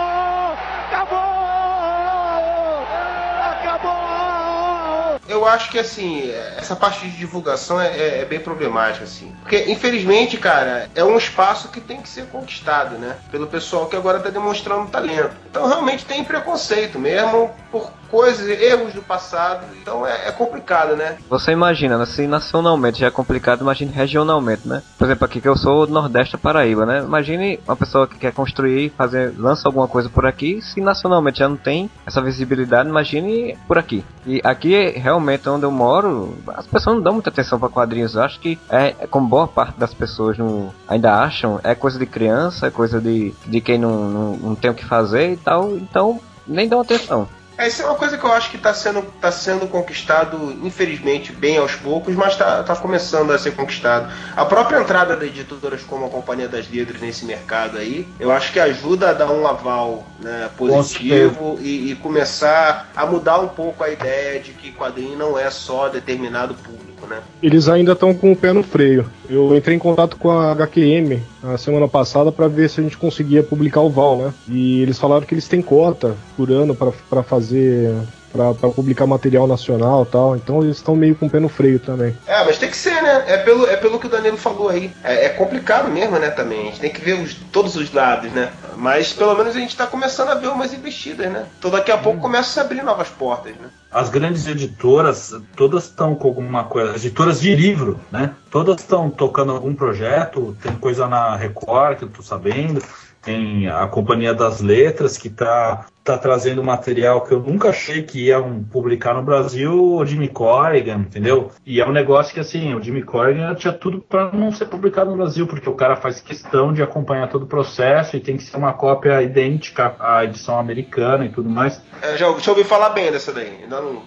Eu 5.29 5.47
acho 5.47 5.71
que 5.71 5.79
assim, 5.79 6.31
essa 6.57 6.77
parte 6.77 7.09
de 7.09 7.17
divulgação 7.17 7.81
é, 7.81 7.89
é, 7.89 8.21
é, 8.21 8.25
bem 8.25 8.41
problemática, 8.41 9.05
assim. 9.05 9.35
Porque, 9.41 9.71
infelizmente, 9.71 10.37
cara, 10.37 10.91
é 10.95 11.05
um 11.05 11.17
espaço 11.17 11.69
que 11.69 11.81
tem 11.81 12.01
que 12.01 12.09
ser 12.09 12.27
conquistado, 12.27 12.97
né? 12.99 13.17
Pelo 13.31 13.47
pessoal 13.47 13.87
que 13.87 13.97
agora 13.97 14.19
está 14.19 14.31
demonstrando 14.31 14.91
talento. 14.91 15.35
Então 15.51 15.67
realmente 15.67 16.05
tem 16.05 16.25
preconceito 16.25 16.99
mesmo 16.99 17.51
por 17.71 17.91
coisas, 18.15 18.49
erros 18.49 18.95
do 18.95 19.03
passado. 19.03 19.67
Então 19.83 20.07
é, 20.07 20.29
é 20.29 20.31
complicado, 20.31 20.95
né? 20.95 21.17
Você 21.29 21.51
imagina, 21.51 21.99
né? 21.99 22.07
se 22.07 22.29
nacionalmente 22.29 23.01
já 23.01 23.09
é 23.09 23.11
complicado, 23.11 23.63
imagine 23.63 23.91
regionalmente, 23.91 24.69
né? 24.69 24.85
Por 24.97 25.07
exemplo, 25.07 25.25
aqui 25.25 25.41
que 25.41 25.49
eu 25.49 25.57
sou 25.57 25.85
do 25.85 25.93
Nordeste 25.93 26.35
da 26.35 26.39
Paraíba, 26.39 26.87
né? 26.87 27.01
Imagine 27.01 27.59
uma 27.67 27.75
pessoa 27.75 28.07
que 28.07 28.17
quer 28.17 28.33
construir, 28.33 28.93
fazer, 28.97 29.35
lança 29.37 29.67
alguma 29.67 29.89
coisa 29.89 30.09
por 30.09 30.27
aqui, 30.27 30.63
se 30.63 30.81
nacionalmente 30.81 31.41
já 31.41 31.49
não 31.49 31.57
tem 31.57 31.91
essa 32.07 32.23
visibilidade, 32.23 32.89
imagine 32.89 33.59
por 33.67 33.79
aqui. 33.79 34.05
E 34.25 34.41
aqui, 34.45 34.91
realmente, 34.91 35.49
onde 35.49 35.65
eu 35.65 35.73
moro, 35.73 36.39
as 36.55 36.69
pessoas 36.69 36.95
não 36.95 37.03
dão 37.03 37.15
muita 37.15 37.31
atenção 37.31 37.59
para 37.59 37.69
quadrinhos. 37.69 38.15
Eu 38.15 38.23
acho 38.23 38.39
que 38.39 38.57
é, 38.71 38.95
é, 39.01 39.07
como 39.09 39.27
boa 39.27 39.49
parte 39.49 39.77
das 39.77 39.93
pessoas 39.93 40.39
não, 40.39 40.73
ainda 40.87 41.13
acham, 41.21 41.59
é 41.65 41.75
coisa 41.75 41.99
de 41.99 42.07
criança, 42.07 42.69
é 42.69 42.71
coisa 42.71 43.01
de, 43.01 43.35
de 43.45 43.61
quem 43.61 43.77
não, 43.77 44.09
não, 44.09 44.37
não 44.37 44.55
tem 44.55 44.71
o 44.71 44.75
que 44.75 44.85
fazer 44.85 45.33
e 45.33 45.37
tal. 45.37 45.73
Então, 45.73 46.21
nem 46.47 46.69
dão 46.69 46.81
atenção. 46.81 47.29
É, 47.57 47.69
isso 47.69 47.83
é 47.83 47.87
uma 47.87 47.95
coisa 47.95 48.19
que 48.19 48.25
eu 48.25 48.33
acho 48.33 48.51
que 48.51 48.57
está 48.57 48.75
sendo, 48.75 49.03
tá 49.21 49.31
sendo 49.31 49.69
conquistado, 49.69 50.53
infelizmente, 50.63 51.33
bem 51.33 51.57
aos 51.57 51.75
poucos, 51.77 52.15
mas 52.15 52.33
está 52.33 52.63
tá 52.63 52.75
começando 52.75 53.31
a 53.33 53.39
ser 53.39 53.53
conquistado. 53.53 54.13
A 54.37 54.45
própria 54.45 54.81
entrada 54.81 55.17
de 55.17 55.27
editoras 55.27 55.83
como 55.83 56.07
a 56.07 56.09
Companhia 56.09 56.49
das 56.49 56.69
Letras 56.69 57.01
nesse 57.01 57.25
mercado 57.25 57.79
aí, 57.79 58.09
eu 58.19 58.33
acho 58.33 58.53
que 58.53 58.59
ajuda 58.59 59.11
a 59.11 59.13
dar 59.13 59.31
um 59.31 59.47
aval 59.47 60.05
né, 60.21 60.51
positivo 60.57 61.59
e, 61.61 61.93
e 61.93 61.95
começar 61.97 62.91
a 62.97 63.07
mudar 63.07 63.39
um 63.39 63.49
pouco 63.49 63.85
a 63.85 63.89
ideia 63.89 64.41
de 64.41 64.53
que 64.53 64.73
quadrinho 64.73 65.17
não 65.17 65.39
é 65.39 65.49
só 65.51 65.89
determinado 65.89 66.55
público. 66.55 66.94
Né? 67.09 67.21
Eles 67.43 67.69
ainda 67.69 67.93
estão 67.93 68.15
com 68.15 68.33
o 68.33 68.37
pé 68.37 68.53
no 68.53 68.63
freio. 68.63 69.07
Eu 69.29 69.57
entrei 69.57 69.77
em 69.77 69.79
contato 69.79 70.17
com 70.17 70.31
a 70.31 70.53
HQM 70.53 71.21
a 71.43 71.57
semana 71.59 71.89
passada 71.89 72.33
para 72.33 72.49
ver 72.49 72.69
se 72.69 72.81
a 72.81 72.83
gente 72.83 72.97
conseguia 72.97 73.43
publicar 73.43 73.81
o 73.81 73.91
Val, 73.91 74.19
né? 74.19 74.35
E 74.49 74.81
eles 74.81 74.99
falaram 74.99 75.27
que 75.27 75.35
eles 75.35 75.49
têm 75.49 75.63
cota 75.63 76.15
por 76.37 76.51
ano 76.51 76.75
para 76.75 77.23
fazer 77.23 77.95
para 78.35 78.71
publicar 78.71 79.07
material 79.07 79.47
nacional 79.47 80.03
e 80.03 80.07
tal. 80.07 80.37
Então 80.37 80.63
eles 80.63 80.77
estão 80.77 80.97
meio 80.97 81.15
com 81.15 81.27
o 81.27 81.31
pé 81.31 81.39
no 81.39 81.49
freio 81.49 81.79
também. 81.79 82.17
É, 82.27 82.45
mas 82.45 82.59
tem 82.59 82.69
que 82.69 82.77
ser, 82.77 83.01
né? 83.01 83.25
É 83.29 83.39
pelo, 83.39 83.67
é 83.67 83.77
pelo 83.77 84.01
que 84.01 84.07
o 84.07 84.11
Danilo 84.11 84.37
falou 84.37 84.69
aí. 84.69 84.91
É, 85.05 85.27
é 85.27 85.29
complicado 85.29 85.89
mesmo, 85.89 86.19
né, 86.19 86.31
também. 86.31 86.63
A 86.63 86.65
gente 86.65 86.81
tem 86.81 86.93
que 86.93 87.01
ver 87.01 87.15
os, 87.15 87.35
todos 87.53 87.77
os 87.77 87.93
lados, 87.93 88.33
né? 88.33 88.51
Mas 88.77 89.13
pelo 89.13 89.35
menos 89.37 89.55
a 89.55 89.61
gente 89.61 89.71
está 89.71 89.87
começando 89.87 90.31
a 90.31 90.35
ver 90.35 90.49
umas 90.49 90.75
investidas, 90.75 91.31
né? 91.31 91.47
Então 91.59 91.71
daqui 91.71 91.93
a 91.93 91.99
pouco 91.99 92.21
começa 92.21 92.51
a 92.51 92.53
se 92.53 92.61
abrir 92.61 92.83
novas 92.83 93.09
portas, 93.09 93.53
né? 93.53 93.69
As 93.91 94.09
grandes 94.11 94.49
editoras, 94.49 95.33
todas 95.55 95.85
estão 95.85 96.17
com 96.17 96.27
alguma 96.27 96.65
coisa. 96.65 96.97
Editoras 96.97 97.41
de 97.41 97.55
livro, 97.55 98.01
né? 98.11 98.35
Todas 98.51 98.81
estão 98.81 99.09
tocando 99.09 99.53
algum 99.53 99.73
projeto. 99.73 100.57
Tem 100.61 100.75
coisa 100.75 101.07
na 101.07 101.37
Record, 101.37 101.99
que 101.99 102.05
eu 102.05 102.09
tô 102.09 102.21
sabendo 102.21 102.83
tem 103.25 103.69
a 103.69 103.87
Companhia 103.87 104.35
das 104.35 104.61
Letras, 104.61 105.17
que 105.17 105.29
está 105.29 105.87
tá 106.05 106.19
trazendo 106.19 106.63
material 106.63 107.23
que 107.23 107.33
eu 107.33 107.41
nunca 107.41 107.71
achei 107.71 108.03
que 108.03 108.27
iam 108.27 108.63
publicar 108.63 109.15
no 109.15 109.23
Brasil, 109.23 109.73
o 109.73 110.05
Jimmy 110.05 110.29
Corrigan, 110.29 110.99
entendeu? 110.99 111.51
E 111.65 111.81
é 111.81 111.87
um 111.87 111.93
negócio 111.93 112.35
que, 112.35 112.41
assim, 112.41 112.75
o 112.75 112.83
Jimmy 112.83 113.03
Corrigan 113.03 113.55
tinha 113.55 113.73
tudo 113.73 114.01
para 114.01 114.31
não 114.33 114.53
ser 114.53 114.67
publicado 114.67 115.11
no 115.11 115.17
Brasil, 115.17 115.47
porque 115.47 115.69
o 115.69 115.75
cara 115.75 115.97
faz 115.97 116.21
questão 116.21 116.73
de 116.73 116.83
acompanhar 116.83 117.29
todo 117.29 117.45
o 117.45 117.47
processo 117.47 118.17
e 118.17 118.21
tem 118.21 118.37
que 118.37 118.43
ser 118.43 118.57
uma 118.59 118.75
cópia 118.75 119.23
idêntica 119.23 119.97
à 119.99 120.25
edição 120.25 120.59
americana 120.59 121.25
e 121.25 121.31
tudo 121.31 121.49
mais. 121.49 121.81
É, 122.03 122.19
já, 122.19 122.31
já 122.39 122.51
ouvi 122.51 122.65
falar 122.65 122.91
bem 122.91 123.11
dessa 123.11 123.33
daí, 123.33 123.63
ainda 123.63 123.81
não, 123.81 124.03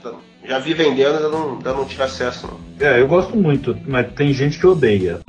já 0.46 0.60
vi 0.60 0.76
vendendo, 0.76 1.16
ainda 1.16 1.30
não, 1.30 1.54
ainda 1.54 1.74
não 1.74 1.86
tive 1.86 2.04
acesso. 2.04 2.48
Não. 2.48 2.88
É, 2.88 3.02
eu 3.02 3.08
gosto 3.08 3.36
muito, 3.36 3.76
mas 3.88 4.12
tem 4.14 4.32
gente 4.32 4.60
que 4.60 4.68
odeia. 4.68 5.20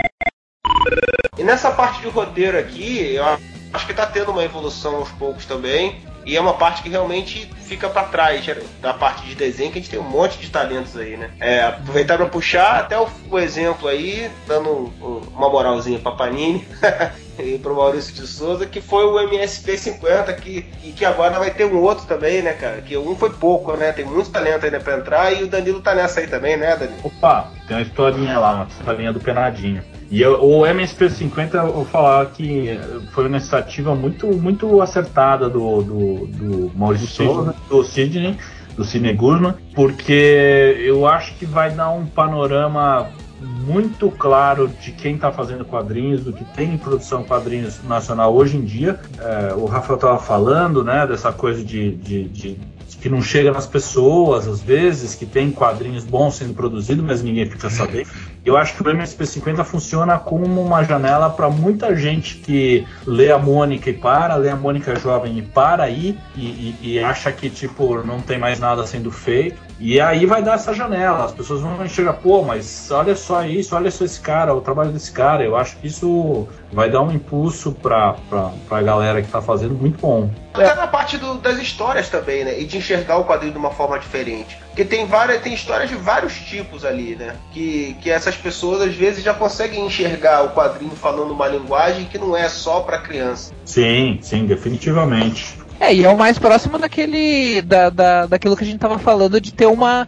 E 1.38 1.42
nessa 1.42 1.70
parte 1.70 2.02
de 2.02 2.08
roteiro 2.08 2.58
aqui, 2.58 3.14
eu 3.14 3.24
acho 3.72 3.86
que 3.86 3.92
está 3.92 4.06
tendo 4.06 4.30
uma 4.30 4.44
evolução 4.44 4.96
aos 4.96 5.10
poucos 5.12 5.44
também. 5.44 6.00
E 6.28 6.36
é 6.36 6.40
uma 6.40 6.52
parte 6.52 6.82
que 6.82 6.90
realmente 6.90 7.50
fica 7.62 7.88
para 7.88 8.02
trás 8.02 8.44
da 8.82 8.92
parte 8.92 9.26
de 9.26 9.34
desenho, 9.34 9.72
que 9.72 9.78
a 9.78 9.80
gente 9.80 9.90
tem 9.90 9.98
um 9.98 10.02
monte 10.10 10.38
de 10.38 10.50
talentos 10.50 10.94
aí, 10.94 11.16
né? 11.16 11.30
É, 11.40 11.62
aproveitar 11.62 12.18
para 12.18 12.26
puxar 12.26 12.80
até 12.80 13.00
o, 13.00 13.08
o, 13.30 13.38
exemplo 13.38 13.88
aí, 13.88 14.30
dando 14.46 14.68
um, 14.68 14.92
um, 15.00 15.20
uma 15.34 15.48
moralzinha 15.48 15.98
pra 15.98 16.12
Panini 16.12 16.68
e 17.40 17.56
pro 17.58 17.74
Maurício 17.74 18.14
de 18.14 18.26
Souza, 18.26 18.66
que 18.66 18.78
foi 18.78 19.06
o 19.06 19.18
MSP 19.18 19.78
50, 19.78 20.30
que, 20.34 20.66
e 20.84 20.92
que 20.92 21.06
agora 21.06 21.38
vai 21.38 21.50
ter 21.50 21.64
um 21.64 21.80
outro 21.80 22.04
também, 22.04 22.42
né, 22.42 22.52
cara? 22.52 22.82
Que 22.82 22.94
um 22.98 23.16
foi 23.16 23.30
pouco, 23.30 23.74
né? 23.74 23.92
Tem 23.92 24.04
muito 24.04 24.28
talento 24.28 24.66
ainda 24.66 24.80
pra 24.80 24.98
entrar 24.98 25.32
e 25.32 25.44
o 25.44 25.48
Danilo 25.48 25.80
tá 25.80 25.94
nessa 25.94 26.20
aí 26.20 26.26
também, 26.26 26.58
né, 26.58 26.76
Danilo? 26.76 27.00
Opa, 27.04 27.50
tem 27.66 27.74
uma 27.74 27.82
historinha 27.82 28.38
lá, 28.38 28.52
uma 28.52 28.66
historinha 28.66 29.14
do 29.14 29.20
Penadinho. 29.20 29.82
E 30.10 30.22
eu, 30.22 30.42
o 30.42 30.62
MSP50, 30.62 31.54
eu 31.54 31.72
vou 31.72 31.84
falar 31.84 32.26
que 32.26 32.78
foi 33.12 33.24
uma 33.24 33.36
iniciativa 33.36 33.94
muito, 33.94 34.26
muito 34.26 34.80
acertada 34.80 35.48
do, 35.48 35.82
do, 35.82 36.26
do 36.26 36.72
Maurício 36.74 37.06
Souza, 37.08 37.54
do 37.68 37.84
Sidney, 37.84 38.36
do 38.74 38.84
Sidney 38.84 39.12
Guzman, 39.12 39.54
porque 39.74 40.76
eu 40.80 41.06
acho 41.06 41.34
que 41.34 41.44
vai 41.44 41.70
dar 41.70 41.90
um 41.90 42.06
panorama 42.06 43.10
muito 43.40 44.10
claro 44.10 44.68
de 44.80 44.92
quem 44.92 45.14
está 45.14 45.30
fazendo 45.30 45.64
quadrinhos, 45.64 46.24
do 46.24 46.32
que 46.32 46.44
tem 46.44 46.74
em 46.74 46.78
produção 46.78 47.22
quadrinhos 47.22 47.82
nacional 47.84 48.34
hoje 48.34 48.56
em 48.56 48.64
dia. 48.64 48.98
É, 49.18 49.54
o 49.54 49.66
Rafael 49.66 49.96
estava 49.96 50.18
falando, 50.18 50.82
né, 50.82 51.06
dessa 51.06 51.32
coisa 51.32 51.62
de, 51.62 51.92
de, 51.96 52.24
de 52.28 52.58
que 53.00 53.08
não 53.08 53.22
chega 53.22 53.52
nas 53.52 53.66
pessoas, 53.66 54.48
às 54.48 54.60
vezes, 54.60 55.14
que 55.14 55.24
tem 55.24 55.50
quadrinhos 55.50 56.04
bons 56.04 56.36
sendo 56.36 56.54
produzidos, 56.54 57.04
mas 57.04 57.22
ninguém 57.22 57.48
fica 57.48 57.70
sabendo. 57.70 58.08
Eu 58.48 58.56
acho 58.56 58.74
que 58.74 58.82
o 58.82 58.86
MSP50 58.86 59.62
funciona 59.62 60.18
como 60.18 60.46
uma 60.62 60.82
janela 60.82 61.28
para 61.28 61.50
muita 61.50 61.94
gente 61.94 62.36
que 62.36 62.88
lê 63.06 63.30
a 63.30 63.36
Mônica 63.36 63.90
e 63.90 63.92
para, 63.92 64.36
lê 64.36 64.48
a 64.48 64.56
Mônica 64.56 64.96
jovem 64.96 65.36
e 65.36 65.42
para 65.42 65.82
aí, 65.82 66.18
e, 66.34 66.46
e, 66.80 66.94
e 66.94 66.98
acha 66.98 67.30
que, 67.30 67.50
tipo, 67.50 68.02
não 68.02 68.22
tem 68.22 68.38
mais 68.38 68.58
nada 68.58 68.86
sendo 68.86 69.10
feito. 69.10 69.60
E 69.78 70.00
aí 70.00 70.24
vai 70.24 70.42
dar 70.42 70.54
essa 70.54 70.72
janela, 70.72 71.26
as 71.26 71.32
pessoas 71.32 71.60
vão 71.60 71.84
enxergar, 71.84 72.14
pô, 72.14 72.42
mas 72.42 72.90
olha 72.90 73.14
só 73.14 73.44
isso, 73.44 73.76
olha 73.76 73.90
só 73.90 74.06
esse 74.06 74.18
cara, 74.18 74.54
o 74.54 74.62
trabalho 74.62 74.92
desse 74.92 75.12
cara. 75.12 75.44
Eu 75.44 75.54
acho 75.54 75.76
que 75.76 75.86
isso 75.86 76.48
vai 76.72 76.90
dar 76.90 77.02
um 77.02 77.12
impulso 77.12 77.72
pra, 77.72 78.14
pra, 78.30 78.50
pra 78.66 78.82
galera 78.82 79.20
que 79.20 79.30
tá 79.30 79.42
fazendo 79.42 79.74
muito 79.74 80.00
bom. 80.00 80.30
Até 80.54 80.74
na 80.74 80.86
parte 80.86 81.18
do, 81.18 81.34
das 81.34 81.58
histórias 81.58 82.08
também, 82.08 82.44
né? 82.44 82.58
E 82.58 82.64
de 82.64 82.78
enxergar 82.78 83.18
o 83.18 83.24
quadrinho 83.24 83.52
de 83.52 83.58
uma 83.58 83.70
forma 83.70 83.98
diferente. 83.98 84.58
Porque 84.78 84.96
tem 84.96 85.06
várias, 85.06 85.42
tem 85.42 85.52
histórias 85.52 85.90
de 85.90 85.96
vários 85.96 86.34
tipos 86.34 86.84
ali, 86.84 87.16
né? 87.16 87.34
Que, 87.50 87.96
que 88.00 88.08
essas 88.08 88.36
pessoas 88.36 88.80
às 88.80 88.94
vezes 88.94 89.24
já 89.24 89.34
conseguem 89.34 89.84
enxergar 89.84 90.44
o 90.44 90.50
quadrinho 90.50 90.92
falando 90.92 91.32
uma 91.32 91.48
linguagem 91.48 92.04
que 92.04 92.16
não 92.16 92.36
é 92.36 92.48
só 92.48 92.78
para 92.78 92.98
criança. 92.98 93.52
Sim, 93.64 94.20
sim, 94.22 94.46
definitivamente. 94.46 95.58
É, 95.80 95.92
e 95.92 96.04
é 96.04 96.08
o 96.08 96.16
mais 96.16 96.38
próximo 96.38 96.78
daquele. 96.78 97.60
Da, 97.62 97.90
da, 97.90 98.26
daquilo 98.26 98.56
que 98.56 98.62
a 98.62 98.66
gente 98.66 98.78
tava 98.78 99.00
falando 99.00 99.40
de 99.40 99.52
ter 99.52 99.66
uma, 99.66 100.06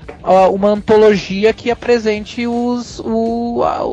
uma 0.52 0.68
antologia 0.68 1.52
que 1.52 1.70
apresente 1.70 2.46
os, 2.46 3.00
o, 3.00 3.49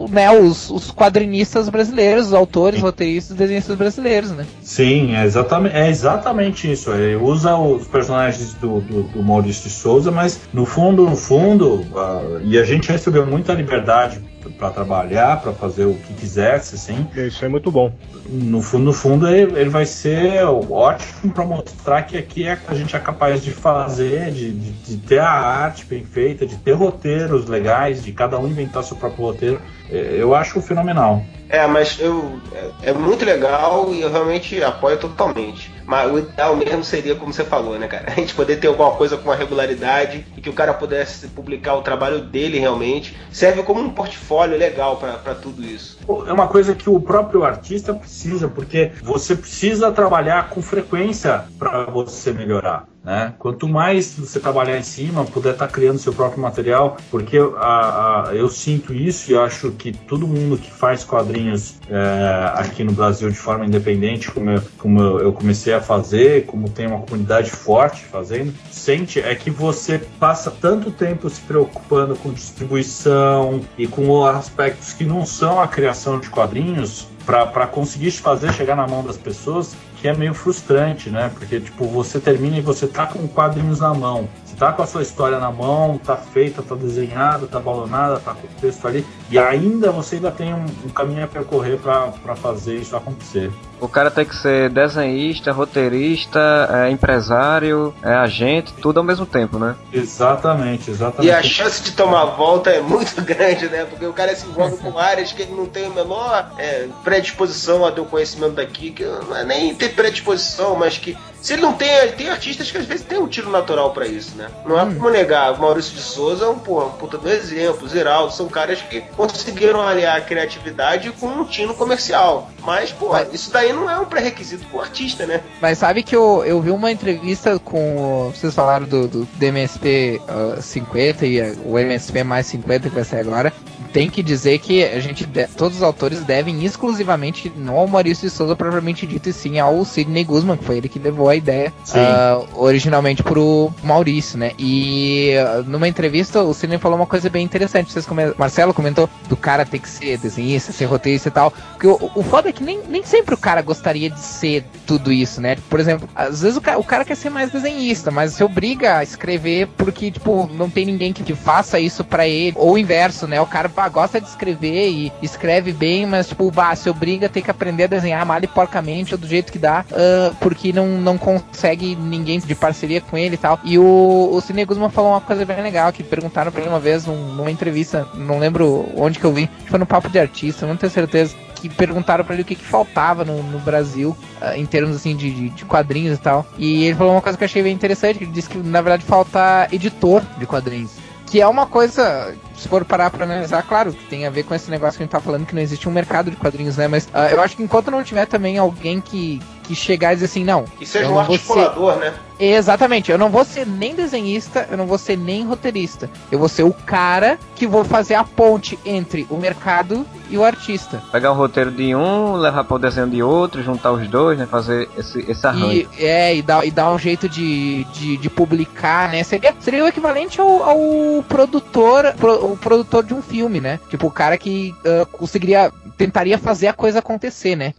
né, 0.10 0.32
os, 0.32 0.69
os 0.69 0.91
quadrinistas 0.91 1.69
brasileiros, 1.69 2.27
os 2.27 2.34
autores, 2.34 2.80
Sim. 2.80 2.86
roteiristas, 2.86 3.36
desenhistas 3.36 3.75
brasileiros, 3.77 4.32
né? 4.32 4.45
Sim, 4.62 5.15
é 5.15 5.25
exatamente, 5.25 5.75
é 5.75 5.89
exatamente 5.89 6.71
isso. 6.71 6.91
Ele 6.91 7.15
usa 7.15 7.56
os 7.56 7.88
personagens 7.88 8.53
do, 8.56 8.80
do, 8.82 9.03
do 9.03 9.23
Maurício 9.23 9.63
de 9.63 9.69
Souza, 9.69 10.12
mas 10.12 10.39
no 10.53 10.65
fundo, 10.65 11.03
no 11.10 11.15
fundo, 11.15 11.82
uh, 11.93 12.41
e 12.43 12.58
a 12.58 12.63
gente 12.63 12.91
recebeu 12.91 13.25
muita 13.25 13.53
liberdade 13.53 14.21
para 14.57 14.69
trabalhar, 14.69 15.41
para 15.41 15.51
fazer 15.51 15.86
o 15.86 15.93
que 15.93 16.13
quisesse, 16.13 16.75
assim. 16.75 17.07
Isso 17.15 17.43
é 17.43 17.47
muito 17.47 17.71
bom. 17.71 17.91
No 18.29 18.62
fundo, 18.62 18.83
no 18.86 18.93
fundo, 18.93 19.27
ele, 19.27 19.60
ele 19.60 19.69
vai 19.69 19.86
ser 19.86 20.43
ótimo 20.43 21.33
para 21.33 21.45
mostrar 21.45 22.03
que 22.03 22.17
aqui 22.17 22.47
é, 22.47 22.57
a 22.67 22.73
gente 22.73 22.95
é 22.95 22.99
capaz 22.99 23.43
de 23.43 23.51
fazer, 23.51 24.31
de, 24.31 24.51
de, 24.51 24.71
de, 24.71 24.97
ter 24.97 25.19
a 25.19 25.29
arte 25.29 25.86
bem 25.86 26.03
feita, 26.03 26.45
de 26.45 26.57
ter 26.57 26.73
roteiros 26.73 27.47
legais, 27.47 28.03
de 28.03 28.12
cada 28.12 28.38
um 28.38 28.47
inventar 28.47 28.83
seu 28.83 28.97
próprio 28.97 29.25
roteiro. 29.25 29.62
É, 29.89 30.15
eu 30.17 30.36
acho 30.36 30.62
fenomenal. 30.62 31.23
É, 31.49 31.65
mas 31.65 31.97
eu 31.99 32.39
é, 32.53 32.89
é 32.89 32.93
muito 32.93 33.23
legal 33.23 33.93
e 33.93 34.01
eu 34.01 34.12
realmente 34.12 34.62
apoio 34.62 34.97
totalmente. 34.97 35.77
Mas 35.88 36.12
o 36.12 36.19
ideal 36.19 36.54
mesmo 36.54 36.84
seria, 36.84 37.15
como 37.15 37.32
você 37.32 37.45
falou, 37.45 37.80
né, 37.80 37.88
cara? 37.88 38.12
A 38.12 38.15
gente 38.15 38.36
poder 38.36 38.58
ter 38.58 38.67
alguma 38.67 38.91
coisa 38.91 39.15
com 39.15 39.30
uma 39.30 39.36
regularidade 39.36 40.28
e 40.36 40.41
que 40.41 40.50
o 40.50 40.54
cara 40.54 40.73
pudesse 40.73 41.30
publicar 41.30 41.76
o 41.76 41.82
trabalho 41.82 42.19
dele 42.19 42.60
realmente. 42.60 43.15
Serve 43.32 43.63
como 43.63 43.80
um 43.80 43.89
portfólio 43.89 44.58
legal 44.58 44.97
para 44.97 45.34
tudo 45.34 45.63
isso. 45.63 45.97
É 46.28 46.34
uma 46.34 46.47
coisa 46.47 46.76
que 46.76 46.89
o 46.89 47.00
próprio 47.00 47.45
artista 47.45 47.93
precisa, 47.93 48.50
porque 48.50 48.91
você 49.02 49.34
precisa 49.34 49.89
trabalhar 49.89 50.50
com 50.50 50.62
frequência 50.62 51.45
para 51.58 51.86
você 51.86 52.34
melhorar. 52.34 52.86
Né? 53.08 53.34
Quanto 53.39 53.70
mais 53.70 54.15
você 54.20 54.38
trabalhar 54.38 54.78
em 54.78 54.84
cima, 54.84 55.24
puder 55.24 55.54
estar 55.54 55.67
tá 55.67 55.72
criando 55.72 55.98
seu 55.98 56.12
próprio 56.12 56.41
material, 56.41 56.98
porque 57.10 57.38
a, 57.56 58.28
a, 58.28 58.36
eu 58.36 58.50
sinto 58.50 58.93
isso 58.93 59.32
e 59.32 59.38
acho 59.38 59.72
que 59.72 59.93
todo 59.93 60.28
mundo 60.28 60.58
que 60.58 60.70
faz 60.70 61.06
quadrinhos 61.06 61.80
é, 61.89 62.52
aqui 62.56 62.84
no 62.84 62.91
Brasil 62.91 63.30
de 63.30 63.38
forma 63.38 63.65
independente, 63.65 64.30
como, 64.30 64.50
eu, 64.50 64.62
como 64.78 65.02
eu 65.20 65.32
comecei 65.32 65.74
a 65.74 65.80
fazer, 65.80 66.48
como 66.48 66.70
tem 66.70 66.86
uma 66.86 67.00
comunidade 67.00 67.50
forte 67.50 68.04
fazendo, 68.04 68.54
sente 68.70 69.22
é 69.22 69.34
que 69.36 69.50
você 69.50 70.00
passa 70.20 70.52
tanto 70.52 70.91
tempo 70.91 71.30
se 71.30 71.39
preocupando 71.39 72.13
com 72.17 72.34
distribuição 72.34 73.62
e 73.78 73.88
com 73.88 74.26
aspectos 74.26 74.91
que 74.91 75.06
não 75.06 75.26
são 75.26 75.62
a 75.62 75.67
criação 75.70 76.20
de 76.20 76.30
quadrinhos 76.30 77.08
para 77.26 77.67
conseguir 77.67 78.12
fazer 78.12 78.54
chegar 78.54 78.76
na 78.76 78.88
mão 78.88 79.04
das 79.04 79.17
pessoas 79.17 79.76
que 79.99 80.07
é 80.07 80.13
meio 80.13 80.33
frustrante, 80.33 81.10
né? 81.10 81.31
Porque, 81.33 81.60
tipo, 81.60 81.86
você 81.88 82.19
termina 82.19 82.57
e 82.57 82.62
você 82.62 82.88
tá 82.88 83.07
com 83.07 83.27
quadrinhos 83.27 83.79
na 83.79 83.93
mão. 83.93 84.29
Você 84.45 84.55
tá 84.55 84.71
com 84.71 84.83
a 84.83 84.88
sua 84.88 85.01
história 85.01 85.39
na 85.39 85.51
mão, 85.51 85.97
tá 85.97 86.15
feita, 86.15 86.62
tá 86.62 86.75
desenhada, 86.75 87.47
tá 87.47 87.60
balonada, 87.60 88.19
tá 88.19 88.33
com 88.33 88.47
o 88.47 88.62
texto 88.62 88.88
ali, 88.88 89.05
e 89.29 89.38
ainda 89.38 89.91
você 89.91 90.15
ainda 90.15 90.31
tem 90.31 90.53
um, 90.53 90.65
um 90.86 90.89
caminho 90.89 91.23
a 91.23 91.27
percorrer 91.27 91.77
para 91.79 92.36
fazer 92.36 92.75
isso 92.77 92.95
acontecer. 92.95 93.51
O 93.80 93.88
cara 93.88 94.10
tem 94.10 94.26
que 94.26 94.36
ser 94.36 94.70
desenhista, 94.70 95.52
roteirista, 95.52 96.40
é, 96.72 96.90
empresário, 96.90 97.94
é, 98.02 98.13
agente, 98.13 98.74
tudo 98.82 99.00
ao 99.00 99.04
mesmo 99.04 99.26
tempo, 99.26 99.60
né? 99.60 99.76
Exatamente, 99.94 100.90
exatamente. 100.92 101.28
E 101.28 101.32
a 101.32 101.44
chance 101.44 101.82
de 101.84 101.92
tomar 101.92 102.26
volta 102.26 102.70
é 102.70 102.82
muito 102.82 103.20
grande, 103.22 103.68
né? 103.68 103.86
Porque 103.86 104.06
o 104.06 104.13
cara 104.13 104.36
se 104.36 104.46
envolve 104.48 104.78
com 104.78 104.98
áreas 104.98 105.32
que 105.32 105.42
ele 105.42 105.54
não 105.54 105.66
tem 105.66 105.86
a 105.86 105.90
menor 105.90 106.52
é, 106.58 106.88
predisposição 107.04 107.86
a 107.86 107.92
ter 107.92 108.02
o 108.02 108.06
conhecimento 108.06 108.54
daqui, 108.54 108.92
que 108.92 109.04
não 109.04 109.36
é 109.36 109.44
nem 109.44 109.74
ter 109.76 109.90
predisposição, 109.90 110.76
mas 110.76 110.98
que 110.98 111.18
se 111.42 111.54
ele 111.54 111.62
não 111.62 111.74
tem, 111.74 112.12
tem 112.13 112.30
artistas 112.30 112.70
que 112.72 112.78
às 112.78 112.86
vezes 112.86 113.06
tem 113.06 113.18
um 113.18 113.28
tiro 113.28 113.50
natural 113.50 113.92
para 113.94 114.08
isso, 114.08 114.36
né? 114.36 114.50
Não 114.66 114.78
é 114.78 114.84
hum. 114.84 114.96
como 114.96 115.10
negar. 115.10 115.54
O 115.54 115.62
Maurício 115.62 115.96
de 115.96 116.02
Souza 116.02 116.46
é 116.46 116.48
um, 116.48 116.60
pô, 116.60 116.84
um 116.84 116.90
puta 116.92 117.18
do 117.18 117.30
exemplo, 117.30 117.88
Ziraldo, 117.88 118.34
são 118.34 118.48
caras 118.48 118.82
que 118.82 119.02
conseguiram 119.16 119.82
aliar 119.82 120.18
a 120.18 120.22
criatividade 120.22 121.12
com 121.12 121.28
um 121.28 121.46
tino 121.46 121.74
comercial. 121.74 122.50
Mas, 122.62 122.92
pô, 122.92 123.10
Mas... 123.10 123.34
isso 123.34 123.52
daí 123.52 123.66
não 123.73 123.89
é 123.89 123.99
um 123.99 124.06
pré-requisito 124.06 124.65
pro 124.67 124.82
artista, 124.82 125.25
né? 125.25 125.41
Mas 125.62 125.77
sabe 125.77 126.03
que 126.03 126.15
eu, 126.15 126.43
eu 126.45 126.62
vi 126.62 126.71
uma 126.71 126.91
entrevista 126.91 127.60
com. 127.60 128.32
Vocês 128.34 128.53
falaram 128.53 128.86
do, 128.86 129.08
do, 129.08 129.25
do 129.25 129.45
MSP 129.45 130.21
uh, 130.27 130.62
50 130.62 131.25
e 131.25 131.41
uh, 131.41 131.58
o 131.65 131.77
MSP 131.77 132.23
mais 132.23 132.45
50 132.47 132.89
que 132.89 132.95
vai 132.95 133.03
sair 133.03 133.21
agora 133.21 133.53
tem 133.97 134.10
que 134.10 134.21
dizer 134.21 134.60
que 134.60 134.84
a 134.84 134.99
gente 134.99 135.27
todos 135.56 135.77
os 135.77 135.84
autores 135.84 136.23
devem 136.23 136.63
exclusivamente 136.63 137.51
não 137.56 137.77
ao 137.77 137.88
Maurício 137.88 138.30
de 138.30 138.36
Souza 138.36 138.56
propriamente 138.56 139.08
dito, 139.08 139.30
e 139.30 139.34
sim 139.34 139.60
ao 139.60 139.84
Sidney 139.86 140.23
Guzman, 140.23 140.58
que 140.58 140.63
foi 140.63 140.77
ele 140.77 140.89
que 140.89 140.99
levou 140.99 141.30
a 141.30 141.36
ideia 141.36 141.73
uh, 141.89 142.62
originalmente 142.62 143.23
pro 143.23 143.71
Maurício, 143.84 144.38
né? 144.38 144.51
E 144.58 145.34
uh, 145.38 145.63
numa 145.63 145.88
entrevista 145.88 146.43
o 146.43 146.53
Sidney 146.53 146.77
falou 146.77 146.97
uma 146.97 147.06
coisa 147.06 147.30
bem 147.30 147.43
interessante. 147.43 147.91
Vocês 147.91 148.06
come... 148.06 148.34
Marcelo 148.38 148.73
comentou 148.73 149.10
do 149.27 149.36
cara 149.36 149.65
ter 149.65 149.80
que 149.80 149.89
ser 149.89 150.17
desenhista, 150.17 150.71
ser 150.71 150.86
roteirista 150.86 151.30
e 151.30 151.32
tal. 151.32 151.51
Porque 151.51 151.88
o, 151.88 152.12
o 152.15 152.23
foda 152.23 152.49
é 152.49 152.51
que 152.51 152.63
nem, 152.63 152.82
nem 152.88 153.03
sempre 153.03 153.34
o 153.34 153.38
cara 153.38 153.57
gostaria 153.62 154.10
de 154.10 154.20
ser 154.20 154.63
tudo 154.86 155.12
isso, 155.12 155.41
né? 155.41 155.58
Por 155.70 155.80
exemplo, 155.80 156.08
às 156.15 156.41
vezes 156.41 156.58
o 156.58 156.62
cara, 156.62 156.80
o 156.80 156.84
cara 156.84 157.06
quer 157.06 157.15
ser 157.15 157.30
mais 157.30 157.52
desenhista, 157.52 158.12
mas 158.12 158.34
se 158.34 158.43
obriga 158.43 158.98
a 158.98 159.04
escrever 159.04 159.67
porque, 159.78 160.12
tipo, 160.12 160.50
não 160.54 160.70
tem 160.70 160.86
ninguém 160.86 161.13
que, 161.13 161.24
que 161.24 161.36
faça 161.36 161.80
isso 161.80 162.04
para 162.04 162.28
ele. 162.28 162.56
Ou 162.58 162.74
o 162.74 162.78
inverso, 162.78 163.28
né? 163.28 163.39
O 163.41 163.46
cara 163.46 163.70
gosta 163.89 164.20
de 164.20 164.28
escrever 164.28 164.89
e 164.89 165.12
escreve 165.22 165.72
bem, 165.72 166.06
mas 166.06 166.28
tipo, 166.28 166.50
bah, 166.52 166.76
se 166.76 166.89
obriga 166.89 167.28
a 167.28 167.30
ter 167.30 167.41
que 167.41 167.52
aprender 167.52 167.86
a 167.86 167.88
desenhar 167.88 168.26
mal 168.26 168.39
e 168.41 168.48
porcamente 168.48 169.13
ou 169.13 169.17
do 169.17 169.28
jeito 169.28 169.52
que 169.52 169.60
dá, 169.60 169.86
uh, 169.91 170.36
porque 170.39 170.72
não, 170.72 170.88
não 170.88 171.17
consegue 171.17 171.96
ninguém 171.96 172.39
de 172.39 172.56
parceria 172.56 173.02
com 173.02 173.17
ele 173.17 173.36
e 173.36 173.38
tal. 173.38 173.60
E 173.63 173.78
o, 173.78 174.30
o 174.32 174.41
Cine 174.41 174.65
Guzman 174.65 174.89
falou 174.89 175.12
uma 175.12 175.22
coisa 175.22 175.46
bem 175.46 175.62
legal, 175.62 175.91
que 175.91 176.04
perguntaram 176.04 176.52
pra 176.52 176.62
ele 176.62 176.70
uma 176.70 176.80
vez 176.80 177.06
num, 177.06 177.34
numa 177.34 177.52
entrevista, 177.52 178.08
não 178.13 178.39
lembro 178.39 178.88
onde 178.96 179.20
que 179.20 179.26
eu 179.26 179.34
vi, 179.34 179.50
foi 179.65 179.80
no 179.80 179.86
Papo 179.86 180.10
de 180.10 180.20
Artista, 180.20 180.65
não 180.65 180.78
tenho 180.78 180.91
certeza 180.91 181.36
que 181.60 181.70
perguntaram 181.70 182.24
para 182.24 182.34
ele 182.34 182.43
o 182.43 182.46
que, 182.46 182.56
que 182.56 182.63
faltava 182.63 183.24
no, 183.24 183.41
no 183.43 183.60
Brasil, 183.60 184.15
uh, 184.41 184.56
em 184.56 184.65
termos 184.65 184.96
assim 184.96 185.15
de, 185.15 185.32
de, 185.32 185.50
de, 185.50 185.65
quadrinhos 185.65 186.17
e 186.17 186.22
tal. 186.22 186.46
E 186.58 186.86
ele 186.86 186.96
falou 186.96 187.13
uma 187.13 187.22
coisa 187.22 187.38
que 187.38 187.43
eu 187.43 187.46
achei 187.46 187.63
bem 187.63 187.74
interessante, 187.74 188.24
ele 188.24 188.32
disse 188.32 188.50
que 188.50 188.58
na 188.58 188.82
verdade 188.82 189.04
falta 189.04 189.67
editor 189.72 190.22
de 190.38 190.46
quadrinhos. 190.46 190.91
Que 191.26 191.41
é 191.41 191.48
uma 191.48 191.65
coisa 191.65 192.34
se 192.58 192.67
for 192.67 192.84
parar 192.84 193.10
pra 193.12 193.24
analisar, 193.24 193.62
claro, 193.63 193.93
que 193.93 194.06
tem 194.06 194.26
a 194.26 194.30
ver 194.30 194.43
com 194.43 194.56
esse 194.56 194.72
negócio 194.72 194.98
que 194.98 195.04
a 195.04 195.06
gente 195.06 195.12
tá 195.12 195.20
falando, 195.20 195.46
que 195.46 195.54
não 195.54 195.62
existe 195.62 195.88
um 195.88 195.91
mercado 195.91 196.32
de 196.32 196.38
quadrinhos, 196.38 196.78
né? 196.78 196.88
Mas 196.88 197.06
uh, 197.06 197.32
eu 197.32 197.41
acho 197.41 197.56
que 197.56 197.63
enquanto 197.63 197.91
não 197.91 198.04
tiver 198.04 198.26
também 198.26 198.58
alguém 198.58 199.00
que, 199.00 199.41
que 199.67 199.75
chegar 199.75 200.13
e 200.13 200.15
dizer 200.15 200.25
assim, 200.25 200.43
não. 200.43 200.63
Que 200.63 200.86
seja 200.86 201.10
um 201.10 201.19
articulador, 201.19 201.93
ser... 201.93 201.99
né? 201.99 202.13
Exatamente, 202.39 203.12
eu 203.12 203.17
não 203.17 203.30
vou 203.30 203.43
ser 203.43 203.65
nem 203.65 203.95
desenhista, 203.95 204.67
eu 204.69 204.77
não 204.77 204.86
vou 204.86 204.97
ser 204.97 205.17
nem 205.17 205.43
roteirista. 205.43 206.10
Eu 206.32 206.38
vou 206.38 206.47
ser 206.47 206.63
o 206.63 206.71
cara 206.71 207.39
que 207.56 207.65
vou 207.65 207.84
fazer 207.84 208.13
a 208.13 208.23
ponte 208.23 208.77
entre 208.86 209.25
o 209.30 209.38
mercado 209.38 210.06
e 210.30 210.38
o 210.38 210.43
artista. 210.43 211.01
Pegar 211.12 211.32
o 211.32 211.36
roteiro 211.36 211.71
de 211.71 211.95
um, 211.95 212.34
levar 212.36 212.63
para 212.63 212.75
o 212.75 212.80
desenho 212.80 213.10
de 213.10 213.23
outro, 213.23 213.63
juntar 213.63 213.91
os 213.91 214.08
dois, 214.08 214.38
né? 214.38 214.45
Fazer 214.45 214.88
esse, 214.97 215.19
esse 215.30 215.47
arranjo. 215.47 215.89
E, 215.97 216.06
é, 216.06 216.36
e 216.36 216.41
dar, 216.41 216.65
e 216.65 216.69
dar 216.69 216.91
um 216.91 216.99
jeito 216.99 217.27
de, 217.27 217.84
de, 217.86 218.17
de 218.17 218.30
publicar, 218.30 219.10
né? 219.10 219.23
Seria, 219.23 219.56
seria 219.60 219.84
o 219.84 219.88
equivalente 219.88 220.39
ao, 220.39 220.63
ao 220.63 221.23
produtor, 221.27 222.13
pro, 222.17 222.53
o 222.53 222.58
produtor 222.58 223.03
de 223.03 223.15
um 223.15 223.21
filme, 223.21 223.60
né? 223.60 223.80
Tipo, 223.89 224.08
o 224.08 224.12
cara 224.12 224.38
que 224.38 224.75
uh, 224.86 225.06
conseguiria, 225.08 225.71
tentaria 225.97 226.38
fazer 226.38 226.67
a 226.67 226.73
coisa 226.73 226.99
acontecer, 226.99 227.56
né? 227.56 227.73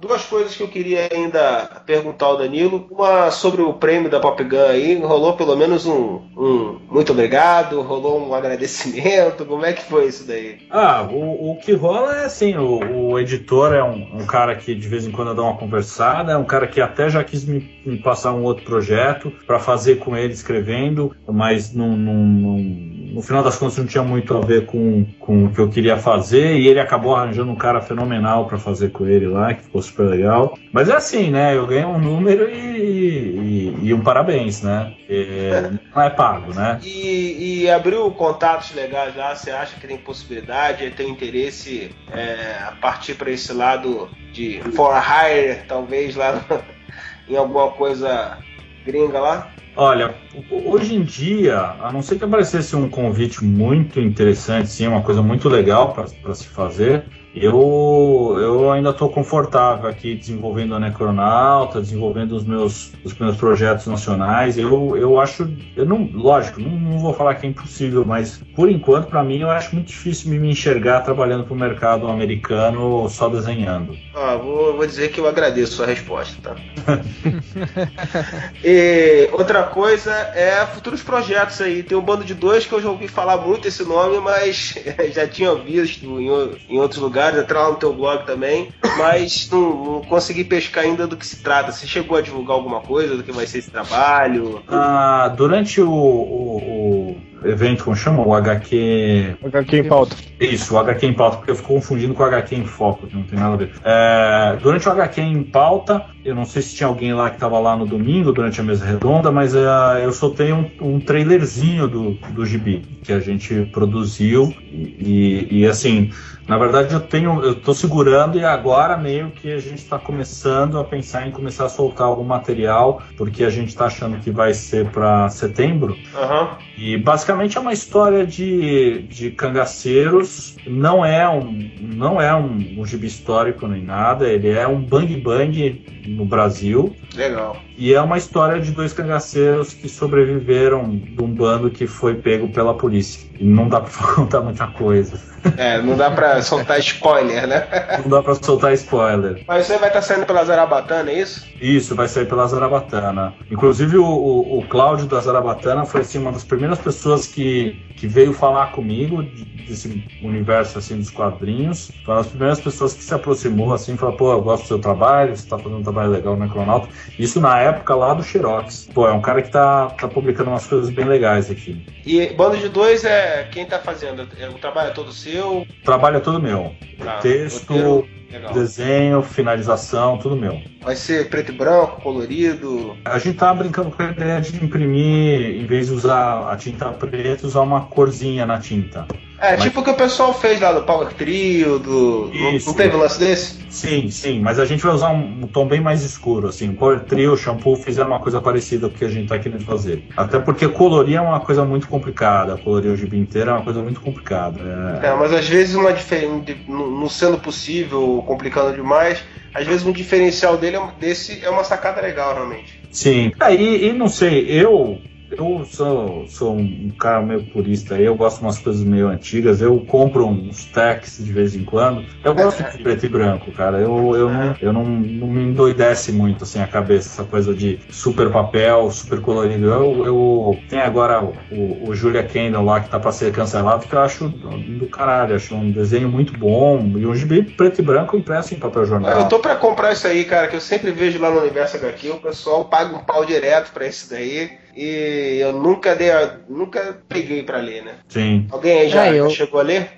Duas 0.00 0.24
coisas 0.24 0.56
que 0.56 0.62
eu 0.62 0.68
queria 0.68 1.08
ainda 1.12 1.82
perguntar 1.84 2.26
ao 2.26 2.38
Danilo. 2.38 2.86
Uma 2.90 3.30
sobre 3.30 3.62
o 3.62 3.74
prêmio 3.74 4.10
da 4.10 4.18
Pop 4.18 4.42
Gun 4.42 4.66
aí. 4.68 4.98
Rolou 4.98 5.34
pelo 5.34 5.56
menos 5.56 5.86
um, 5.86 6.20
um 6.36 6.80
muito 6.90 7.12
obrigado, 7.12 7.80
rolou 7.82 8.26
um 8.26 8.34
agradecimento. 8.34 9.44
Como 9.44 9.64
é 9.64 9.72
que 9.72 9.82
foi 9.82 10.06
isso 10.06 10.26
daí? 10.26 10.58
Ah, 10.70 11.06
o, 11.10 11.52
o 11.52 11.56
que 11.56 11.72
rola 11.72 12.16
é 12.16 12.24
assim: 12.24 12.56
o, 12.56 13.10
o 13.10 13.18
editor 13.18 13.74
é 13.74 13.82
um, 13.82 14.20
um, 14.20 14.26
cara 14.26 14.54
que 14.56 14.74
de 14.74 14.88
vez 14.88 15.06
em 15.06 15.10
quando 15.10 15.34
dá 15.34 15.42
uma 15.42 15.56
conversada, 15.56 16.32
é 16.32 16.36
um 16.36 16.44
cara 16.44 16.66
que 16.66 16.80
até 16.80 17.08
já 17.08 17.22
quis 17.22 17.44
me, 17.44 17.82
me 17.84 17.98
passar 17.98 18.32
um 18.32 18.42
outro 18.42 18.64
projeto 18.64 19.32
para 19.46 19.58
fazer 19.58 19.96
com 19.96 20.16
ele 20.16 20.32
escrevendo, 20.32 21.14
mas 21.28 21.72
não, 21.72 21.96
não, 21.96 22.14
não 22.14 22.99
no 23.00 23.22
final 23.22 23.42
das 23.42 23.56
contas 23.56 23.78
não 23.78 23.86
tinha 23.86 24.04
muito 24.04 24.36
a 24.36 24.40
ver 24.40 24.66
com, 24.66 25.06
com 25.18 25.46
o 25.46 25.52
que 25.52 25.58
eu 25.58 25.70
queria 25.70 25.96
fazer 25.96 26.58
e 26.58 26.68
ele 26.68 26.78
acabou 26.78 27.16
arranjando 27.16 27.50
um 27.50 27.56
cara 27.56 27.80
fenomenal 27.80 28.46
para 28.46 28.58
fazer 28.58 28.90
com 28.90 29.06
ele 29.06 29.26
lá, 29.26 29.54
que 29.54 29.62
ficou 29.62 29.80
super 29.80 30.02
legal. 30.02 30.58
Mas 30.70 30.90
é 30.90 30.94
assim, 30.94 31.30
né? 31.30 31.56
Eu 31.56 31.66
ganhei 31.66 31.84
um 31.84 31.98
número 31.98 32.50
e, 32.50 32.58
e, 32.58 33.78
e 33.84 33.94
um 33.94 34.02
parabéns, 34.02 34.60
né? 34.60 34.94
É, 35.08 35.70
não 35.94 36.02
é 36.02 36.10
pago, 36.10 36.52
né? 36.52 36.78
E, 36.82 37.62
e, 37.62 37.70
abriu 37.70 38.10
contatos 38.10 38.74
legais 38.74 39.16
lá, 39.16 39.34
você 39.34 39.50
acha 39.50 39.80
que 39.80 39.86
tem 39.86 39.96
possibilidade, 39.96 40.90
tem 40.90 41.08
interesse 41.08 41.90
é, 42.12 42.58
a 42.68 42.72
partir 42.80 43.14
para 43.14 43.30
esse 43.30 43.52
lado 43.52 44.10
de 44.32 44.60
for 44.74 44.94
hire, 44.94 45.62
talvez 45.66 46.14
lá 46.14 46.44
em 47.28 47.36
alguma 47.36 47.70
coisa 47.70 48.38
gringa 48.84 49.18
lá? 49.18 49.50
Olha, 49.74 50.20
hoje 50.50 50.94
em 50.96 51.04
dia, 51.04 51.58
a 51.58 51.92
não 51.92 52.02
ser 52.02 52.18
que 52.18 52.24
aparecesse 52.24 52.74
um 52.74 52.88
convite 52.90 53.44
muito 53.44 54.00
interessante, 54.00 54.68
sim, 54.68 54.86
uma 54.86 55.02
coisa 55.02 55.22
muito 55.22 55.48
legal 55.48 55.94
para 55.94 56.34
se 56.34 56.48
fazer, 56.48 57.04
eu, 57.34 58.36
eu 58.40 58.72
ainda 58.72 58.90
estou 58.90 59.08
confortável 59.08 59.88
aqui 59.88 60.16
desenvolvendo 60.16 60.74
a 60.74 60.80
Necronauta, 60.80 61.80
desenvolvendo 61.80 62.32
os 62.32 62.44
meus, 62.44 62.92
os 63.04 63.16
meus 63.16 63.36
projetos 63.36 63.86
nacionais. 63.86 64.58
Eu, 64.58 64.96
eu 64.96 65.20
acho, 65.20 65.48
eu 65.76 65.86
não, 65.86 66.10
lógico, 66.12 66.60
não, 66.60 66.70
não 66.70 66.98
vou 66.98 67.14
falar 67.14 67.36
que 67.36 67.46
é 67.46 67.50
impossível, 67.50 68.04
mas 68.04 68.42
por 68.56 68.68
enquanto, 68.68 69.06
para 69.06 69.22
mim, 69.22 69.38
eu 69.38 69.50
acho 69.50 69.74
muito 69.74 69.88
difícil 69.88 70.30
me 70.30 70.50
enxergar 70.50 71.02
trabalhando 71.02 71.44
para 71.44 71.54
o 71.54 71.56
mercado 71.56 72.08
americano 72.08 73.08
só 73.08 73.28
desenhando. 73.28 73.96
Ah, 74.14 74.34
vou, 74.34 74.76
vou 74.76 74.86
dizer 74.86 75.10
que 75.10 75.20
eu 75.20 75.28
agradeço 75.28 75.82
a 75.84 75.86
resposta, 75.86 76.36
tá? 76.42 76.56
e 78.64 79.28
outra 79.32 79.62
coisa 79.62 80.12
é 80.34 80.66
futuros 80.66 81.02
projetos 81.02 81.60
aí. 81.60 81.84
Tem 81.84 81.96
um 81.96 82.02
bando 82.02 82.24
de 82.24 82.34
dois 82.34 82.66
que 82.66 82.72
eu 82.72 82.82
já 82.82 82.88
ouvi 82.88 83.06
falar 83.06 83.36
muito 83.36 83.68
esse 83.68 83.84
nome, 83.84 84.18
mas 84.18 84.74
já 85.14 85.28
tinha 85.28 85.54
visto 85.54 86.20
em, 86.20 86.28
em 86.68 86.78
outros 86.78 87.00
lugares 87.00 87.19
lugares, 87.20 87.38
entrar 87.38 87.62
lá 87.62 87.70
no 87.70 87.76
teu 87.76 87.92
blog 87.92 88.24
também, 88.24 88.72
mas 88.96 89.48
não, 89.50 89.84
não, 89.84 90.00
consegui 90.02 90.44
pescar 90.44 90.84
ainda 90.84 91.06
do 91.06 91.16
que 91.16 91.26
se 91.26 91.42
trata. 91.42 91.70
Você 91.70 91.86
chegou 91.86 92.16
a 92.16 92.22
divulgar 92.22 92.56
alguma 92.56 92.80
coisa 92.80 93.16
do 93.16 93.22
que 93.22 93.30
vai 93.30 93.46
ser 93.46 93.58
esse 93.58 93.70
trabalho? 93.70 94.62
Ah, 94.66 95.32
durante 95.36 95.80
o, 95.80 95.90
o, 95.90 96.56
o 96.56 97.20
evento, 97.44 97.84
como 97.84 97.96
chama? 97.96 98.26
O 98.26 98.34
HQ. 98.34 99.36
HQ 99.44 99.78
em 99.78 99.88
pauta. 99.88 100.16
Isso, 100.40 100.74
o 100.74 100.78
HQ 100.78 101.06
em 101.06 101.12
pauta, 101.12 101.36
porque 101.38 101.50
eu 101.50 101.56
fico 101.56 101.68
confundindo 101.68 102.14
com 102.14 102.22
o 102.22 102.26
HQ 102.26 102.54
em 102.54 102.64
foco, 102.64 103.06
que 103.06 103.14
não 103.14 103.22
tem 103.22 103.38
nada 103.38 103.54
a 103.54 103.56
ver. 103.56 103.72
É, 103.84 104.58
durante 104.62 104.88
o 104.88 104.92
HQ 104.92 105.20
em 105.20 105.42
pauta, 105.42 106.04
eu 106.24 106.34
não 106.34 106.44
sei 106.44 106.62
se 106.62 106.74
tinha 106.74 106.86
alguém 106.86 107.12
lá 107.12 107.30
que 107.30 107.36
estava 107.36 107.58
lá 107.58 107.76
no 107.76 107.86
domingo, 107.86 108.32
durante 108.32 108.60
a 108.60 108.64
mesa 108.64 108.84
redonda, 108.84 109.30
mas 109.30 109.54
é, 109.54 109.60
eu 110.02 110.12
soltei 110.12 110.52
um, 110.52 110.70
um 110.80 111.00
trailerzinho 111.00 111.88
do, 111.88 112.12
do 112.32 112.44
gibi 112.44 112.82
que 113.02 113.12
a 113.12 113.20
gente 113.20 113.68
produziu. 113.72 114.54
e, 114.72 115.48
e, 115.50 115.60
e 115.60 115.66
assim 115.66 116.10
na 116.50 116.58
verdade, 116.58 116.92
eu 116.92 116.98
tenho, 116.98 117.40
eu 117.44 117.52
estou 117.52 117.72
segurando 117.72 118.36
e 118.36 118.44
agora 118.44 118.96
meio 118.96 119.30
que 119.30 119.52
a 119.52 119.60
gente 119.60 119.78
está 119.78 120.00
começando 120.00 120.80
a 120.80 120.84
pensar 120.84 121.24
em 121.24 121.30
começar 121.30 121.66
a 121.66 121.68
soltar 121.68 122.08
algum 122.08 122.24
material, 122.24 123.00
porque 123.16 123.44
a 123.44 123.50
gente 123.50 123.68
está 123.68 123.84
achando 123.84 124.18
que 124.18 124.32
vai 124.32 124.52
ser 124.52 124.86
para 124.86 125.28
setembro. 125.28 125.92
Uhum. 125.92 126.48
E 126.76 126.96
basicamente 126.96 127.29
é 127.56 127.60
uma 127.60 127.72
história 127.72 128.26
de, 128.26 129.02
de 129.02 129.30
cangaceiros. 129.30 130.56
Não 130.66 131.04
é 131.04 131.28
um, 131.28 131.70
não 131.80 132.20
é 132.20 132.34
um, 132.34 132.80
um 132.80 132.86
gibi 132.86 133.06
histórico 133.06 133.66
nem 133.66 133.82
nada. 133.82 134.28
Ele 134.28 134.48
é 134.48 134.66
um 134.66 134.80
bang 134.80 135.16
bang 135.16 135.84
no 136.06 136.24
Brasil. 136.24 136.94
Legal. 137.14 137.56
E 137.80 137.94
é 137.94 138.00
uma 138.02 138.18
história 138.18 138.60
de 138.60 138.72
dois 138.72 138.92
cangaceiros 138.92 139.72
que 139.72 139.88
sobreviveram 139.88 140.90
de 140.90 141.22
um 141.22 141.32
bando 141.32 141.70
que 141.70 141.86
foi 141.86 142.14
pego 142.14 142.46
pela 142.50 142.74
polícia. 142.74 143.26
E 143.38 143.42
não 143.42 143.70
dá 143.70 143.80
pra 143.80 143.90
contar 144.14 144.42
muita 144.42 144.66
coisa. 144.66 145.18
É, 145.56 145.80
não 145.80 145.96
dá 145.96 146.10
pra 146.10 146.42
soltar 146.42 146.78
spoiler, 146.80 147.46
né? 147.46 147.66
Não 148.02 148.10
dá 148.10 148.22
pra 148.22 148.34
soltar 148.34 148.74
spoiler. 148.74 149.42
Mas 149.48 149.66
você 149.66 149.78
vai 149.78 149.88
estar 149.88 150.02
saindo 150.02 150.26
pela 150.26 150.44
Zarabatana, 150.44 151.10
é 151.10 151.20
isso? 151.20 151.48
Isso, 151.58 151.94
vai 151.94 152.06
sair 152.06 152.26
pela 152.26 152.46
Zarabatana. 152.46 153.32
Inclusive, 153.50 153.96
o, 153.96 154.04
o, 154.04 154.58
o 154.58 154.68
Cláudio 154.68 155.06
da 155.06 155.18
Zarabatana 155.18 155.86
foi 155.86 156.02
assim, 156.02 156.18
uma 156.18 156.32
das 156.32 156.44
primeiras 156.44 156.78
pessoas 156.78 157.26
que, 157.26 157.82
que 157.96 158.06
veio 158.06 158.34
falar 158.34 158.72
comigo 158.72 159.22
desse 159.66 160.04
universo 160.22 160.78
assim 160.78 160.98
dos 160.98 161.08
quadrinhos. 161.08 161.90
Foi 162.04 162.14
uma 162.14 162.22
das 162.22 162.30
primeiras 162.30 162.60
pessoas 162.60 162.92
que 162.92 163.02
se 163.02 163.14
aproximou 163.14 163.72
assim, 163.72 163.96
falou: 163.96 164.16
pô, 164.16 164.32
eu 164.32 164.42
gosto 164.42 164.64
do 164.64 164.68
seu 164.68 164.78
trabalho, 164.78 165.34
você 165.34 165.48
tá 165.48 165.56
fazendo 165.56 165.78
um 165.78 165.82
trabalho 165.82 166.10
legal 166.10 166.36
no 166.36 166.44
Necronauta. 166.44 166.88
Isso 167.18 167.40
na 167.40 167.58
época 167.58 167.69
lá 167.94 168.14
do 168.14 168.22
Xerox. 168.22 168.88
Pô, 168.92 169.08
é 169.08 169.12
um 169.12 169.20
cara 169.20 169.42
que 169.42 169.50
tá, 169.50 169.88
tá 169.90 170.08
publicando 170.08 170.50
umas 170.50 170.66
coisas 170.66 170.90
bem 170.90 171.04
legais 171.04 171.50
aqui. 171.50 171.84
E 172.04 172.26
bando 172.34 172.56
de 172.56 172.68
dois 172.68 173.04
é 173.04 173.48
quem 173.50 173.66
tá 173.66 173.78
fazendo? 173.78 174.28
É, 174.38 174.48
o 174.48 174.54
trabalho 174.54 174.90
é 174.90 174.92
todo 174.92 175.12
seu? 175.12 175.62
O 175.62 175.66
trabalho 175.84 176.16
é 176.18 176.20
todo 176.20 176.40
meu. 176.40 176.74
Tá, 176.98 177.18
Texto, 177.18 177.72
roteiro, 177.72 178.08
legal. 178.30 178.52
desenho, 178.52 179.22
finalização, 179.22 180.18
tudo 180.18 180.36
meu. 180.36 180.60
Vai 180.82 180.96
ser 180.96 181.28
preto 181.28 181.52
e 181.52 181.54
branco, 181.54 182.00
colorido? 182.00 182.96
A 183.04 183.18
gente 183.18 183.36
tá 183.36 183.52
brincando 183.52 183.90
com 183.90 184.02
a 184.02 184.10
ideia 184.10 184.40
de 184.40 184.56
imprimir, 184.64 185.60
em 185.60 185.66
vez 185.66 185.86
de 185.88 185.92
usar 185.94 186.50
a 186.50 186.56
tinta 186.56 186.86
preta, 186.90 187.46
usar 187.46 187.60
uma 187.60 187.82
corzinha 187.82 188.46
na 188.46 188.58
tinta. 188.58 189.06
É, 189.42 189.52
Mas- 189.52 189.62
tipo 189.62 189.80
o 189.80 189.82
que 189.82 189.88
o 189.88 189.94
pessoal 189.94 190.34
fez 190.34 190.60
lá 190.60 190.70
do 190.70 190.82
Power 190.82 191.14
Trio, 191.14 191.78
do. 191.78 192.30
Não, 192.34 192.50
Isso. 192.50 192.66
não 192.68 192.74
teve 192.74 192.94
lance 192.94 193.18
desse? 193.18 193.58
Sim, 193.70 194.10
sim, 194.10 194.38
mas 194.38 194.58
a 194.58 194.66
gente 194.66 194.82
vai 194.82 194.92
usar 194.94 195.10
um, 195.12 195.44
um 195.44 195.46
tom 195.46 195.66
bem 195.66 195.80
mais 195.80 196.02
escuro, 196.04 196.48
assim. 196.48 196.68
O 196.68 196.74
Power 196.74 197.00
Trio, 197.00 197.32
o 197.32 197.36
shampoo 197.38 197.74
fizeram 197.76 198.10
uma 198.10 198.18
coisa 198.20 198.38
parecida 198.38 198.88
com 198.90 198.94
o 198.94 198.98
que 198.98 199.04
a 199.04 199.08
gente 199.08 199.28
tá 199.28 199.38
querendo 199.38 199.64
fazer. 199.64 200.04
Até 200.14 200.38
porque 200.38 200.68
colorir 200.68 201.16
é 201.16 201.20
uma 201.22 201.40
coisa 201.40 201.64
muito 201.64 201.88
complicada. 201.88 202.58
Colorir 202.58 202.90
o 202.92 202.96
gibi 202.96 203.18
inteiro 203.18 203.48
é 203.48 203.52
uma 203.54 203.62
coisa 203.62 203.80
muito 203.82 204.00
complicada. 204.02 204.60
É- 205.02 205.06
É, 205.06 205.14
mas 205.14 205.32
às 205.32 205.48
vezes 205.48 205.74
uma 205.74 205.92
diferença, 205.94 206.42
não 206.68 207.08
sendo 207.08 207.38
possível, 207.38 208.19
complicando 208.22 208.74
demais, 208.74 209.22
às 209.54 209.66
vezes 209.66 209.84
um 209.84 209.92
diferencial 209.92 210.56
dele 210.56 210.76
é, 210.76 210.88
desse 210.98 211.44
é 211.44 211.50
uma 211.50 211.64
sacada 211.64 212.00
legal, 212.00 212.34
realmente. 212.34 212.80
Sim. 212.90 213.32
Aí, 213.38 213.88
e 213.88 213.92
não 213.92 214.08
sei, 214.08 214.46
eu. 214.48 215.00
Eu 215.30 215.64
sou, 215.64 216.26
sou 216.26 216.56
um 216.56 216.90
cara 216.98 217.22
meio 217.22 217.42
purista 217.44 217.94
aí, 217.94 218.04
eu 218.04 218.14
gosto 218.14 218.38
de 218.38 218.44
umas 218.44 218.58
coisas 218.58 218.82
meio 218.82 219.08
antigas, 219.08 219.60
eu 219.60 219.78
compro 219.80 220.26
uns 220.26 220.64
techs 220.66 221.24
de 221.24 221.32
vez 221.32 221.54
em 221.54 221.64
quando. 221.64 222.04
Eu 222.24 222.34
gosto 222.34 222.62
de 222.62 222.78
preto 222.82 223.06
e 223.06 223.08
branco, 223.08 223.52
cara. 223.52 223.78
Eu, 223.78 224.16
eu, 224.16 224.28
não, 224.28 224.56
eu 224.60 224.72
não, 224.72 224.84
não 224.84 225.26
me 225.28 225.42
endoidece 225.42 226.12
muito 226.12 226.44
assim 226.44 226.60
a 226.60 226.66
cabeça, 226.66 227.08
essa 227.08 227.24
coisa 227.28 227.54
de 227.54 227.78
super 227.90 228.30
papel, 228.30 228.90
super 228.90 229.20
colorido. 229.20 229.66
Eu, 229.66 230.06
eu 230.06 230.58
tem 230.68 230.80
agora 230.80 231.22
o, 231.50 231.88
o 231.88 231.94
Julia 231.94 232.22
Kendall 232.22 232.64
lá 232.64 232.80
que 232.80 232.88
tá 232.88 232.98
pra 232.98 233.12
ser 233.12 233.32
cancelado, 233.32 233.86
que 233.86 233.94
eu 233.94 234.00
acho 234.00 234.28
do 234.28 234.86
caralho, 234.86 235.36
acho 235.36 235.54
um 235.54 235.70
desenho 235.70 236.08
muito 236.08 236.36
bom. 236.36 236.80
E 236.96 237.06
um 237.06 237.14
gibi 237.14 237.42
preto 237.42 237.80
e 237.80 237.82
branco 237.82 238.16
impresso 238.16 238.54
em 238.54 238.58
papel 238.58 238.84
jornal. 238.84 239.20
Eu 239.20 239.28
tô 239.28 239.38
pra 239.38 239.56
comprar 239.56 239.92
isso 239.92 240.06
aí, 240.06 240.24
cara, 240.24 240.48
que 240.48 240.56
eu 240.56 240.60
sempre 240.60 240.90
vejo 240.90 241.20
lá 241.20 241.30
no 241.30 241.40
Universo 241.40 241.76
HQ, 241.76 242.10
o 242.10 242.20
pessoal 242.20 242.64
paga 242.64 242.96
um 242.96 243.00
pau 243.00 243.24
direto 243.24 243.72
pra 243.72 243.86
isso 243.86 244.10
daí. 244.10 244.59
E 244.76 245.38
eu 245.40 245.52
nunca 245.52 245.94
dei, 245.96 246.10
a- 246.10 246.36
nunca 246.48 246.98
peguei 247.08 247.42
pra 247.42 247.58
ler, 247.58 247.82
né? 247.84 247.92
Sim. 248.08 248.46
Alguém 248.50 248.80
aí 248.80 248.88
já 248.88 249.06
É, 249.06 249.14
eu- 249.20 249.30
chegou 249.30 249.60
a 249.60 249.62
ler? 249.64 249.90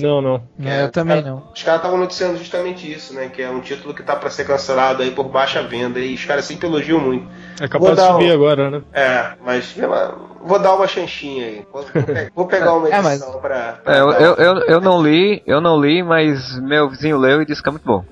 Não, 0.00 0.22
não. 0.22 0.42
É, 0.64 0.84
eu 0.84 0.90
também 0.92 1.22
não. 1.22 1.42
Os 1.52 1.60
caras 1.62 1.80
estavam 1.80 1.98
noticiando 1.98 2.38
justamente 2.38 2.90
isso, 2.90 3.12
né? 3.14 3.28
Que 3.34 3.42
é 3.42 3.50
um 3.50 3.60
título 3.60 3.92
que 3.92 4.02
tá 4.04 4.14
pra 4.14 4.30
ser 4.30 4.44
cancelado 4.46 5.02
aí 5.02 5.10
por 5.10 5.24
baixa 5.24 5.60
venda. 5.62 5.98
E 5.98 6.14
os 6.14 6.24
caras 6.24 6.44
sempre 6.44 6.68
elogiam 6.68 7.00
muito. 7.00 7.26
É 7.60 7.66
capaz 7.66 7.96
de 7.96 8.06
subir 8.06 8.30
um- 8.30 8.34
agora, 8.34 8.70
né? 8.70 8.82
É, 8.92 9.30
mas 9.44 9.74
vou 10.40 10.58
dar 10.60 10.74
uma 10.76 10.86
chanchinha 10.86 11.46
aí. 11.46 11.62
Vou, 11.72 11.82
vou 11.82 12.02
pe- 12.04 12.30
vou 12.32 12.46
pegar 12.46 12.74
uma 12.74 12.86
É, 12.94 13.02
mas- 13.02 13.20
edição 13.20 13.40
pra. 13.40 13.72
pra 13.82 13.96
É, 13.96 14.00
eu, 14.00 14.10
eu, 14.36 14.58
eu 14.68 14.80
não 14.80 15.02
li, 15.02 15.42
eu 15.44 15.60
não 15.60 15.80
li, 15.80 16.00
mas 16.00 16.56
meu 16.60 16.88
vizinho 16.88 17.18
leu 17.18 17.42
e 17.42 17.44
disse 17.44 17.60
que 17.60 17.68
é 17.68 17.72
muito 17.72 17.84
bom. 17.84 18.04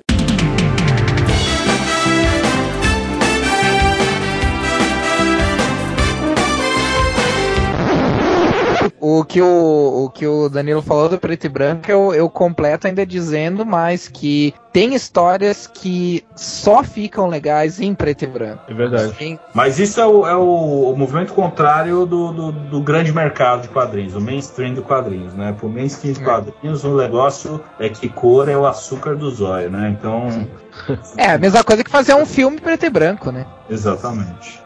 O 9.09 9.25
que 9.25 9.40
o, 9.40 10.05
o 10.07 10.11
que 10.11 10.27
o 10.27 10.49
Danilo 10.49 10.83
falou 10.83 11.09
do 11.09 11.16
preto 11.16 11.45
e 11.47 11.49
branco, 11.49 11.88
eu, 11.88 12.12
eu 12.12 12.29
completo 12.29 12.88
ainda 12.88 13.07
dizendo 13.07 13.64
mais 13.64 14.09
que 14.09 14.53
tem 14.73 14.95
histórias 14.97 15.69
que 15.73 16.25
só 16.35 16.83
ficam 16.83 17.29
legais 17.29 17.81
em 17.81 17.95
preto 17.95 18.25
e 18.25 18.27
branco. 18.27 18.64
É 18.69 18.75
verdade. 18.75 19.12
Tem- 19.12 19.38
Mas 19.55 19.79
isso 19.79 20.01
é 20.01 20.07
o, 20.07 20.27
é 20.27 20.35
o- 20.35 20.90
o 20.92 20.97
movimento 20.97 21.33
contrário 21.35 22.05
do, 22.05 22.33
do- 22.33 22.53
do 22.53 22.81
grande 22.81 23.12
mercado 23.12 23.62
de 23.62 23.69
quadrinhos, 23.69 24.16
o 24.16 24.21
mainstream 24.21 24.75
de 24.75 24.83
quadrinhos, 24.83 25.33
né? 25.35 25.55
Pro 25.57 25.69
mainstream 25.69 26.12
de 26.14 26.21
É. 26.23 26.25
quadrinhos, 26.25 26.83
o 26.83 26.97
negócio 26.97 27.61
é 27.79 27.88
que 27.88 28.09
cor 28.09 28.49
é 28.49 28.57
o 28.57 28.66
açúcar 28.66 29.14
do 29.14 29.31
zóio, 29.31 29.71
né? 29.71 29.97
Então, 29.97 30.27
É 31.16 31.31
a 31.31 31.38
mesma 31.38 31.62
coisa 31.62 31.85
que 31.85 31.90
fazer 31.90 32.14
um 32.14 32.27
filme 32.27 32.61
preto 32.61 32.85
e 32.87 32.90
branco, 32.90 33.31
né? 33.31 33.47
exatamente. 33.71 34.65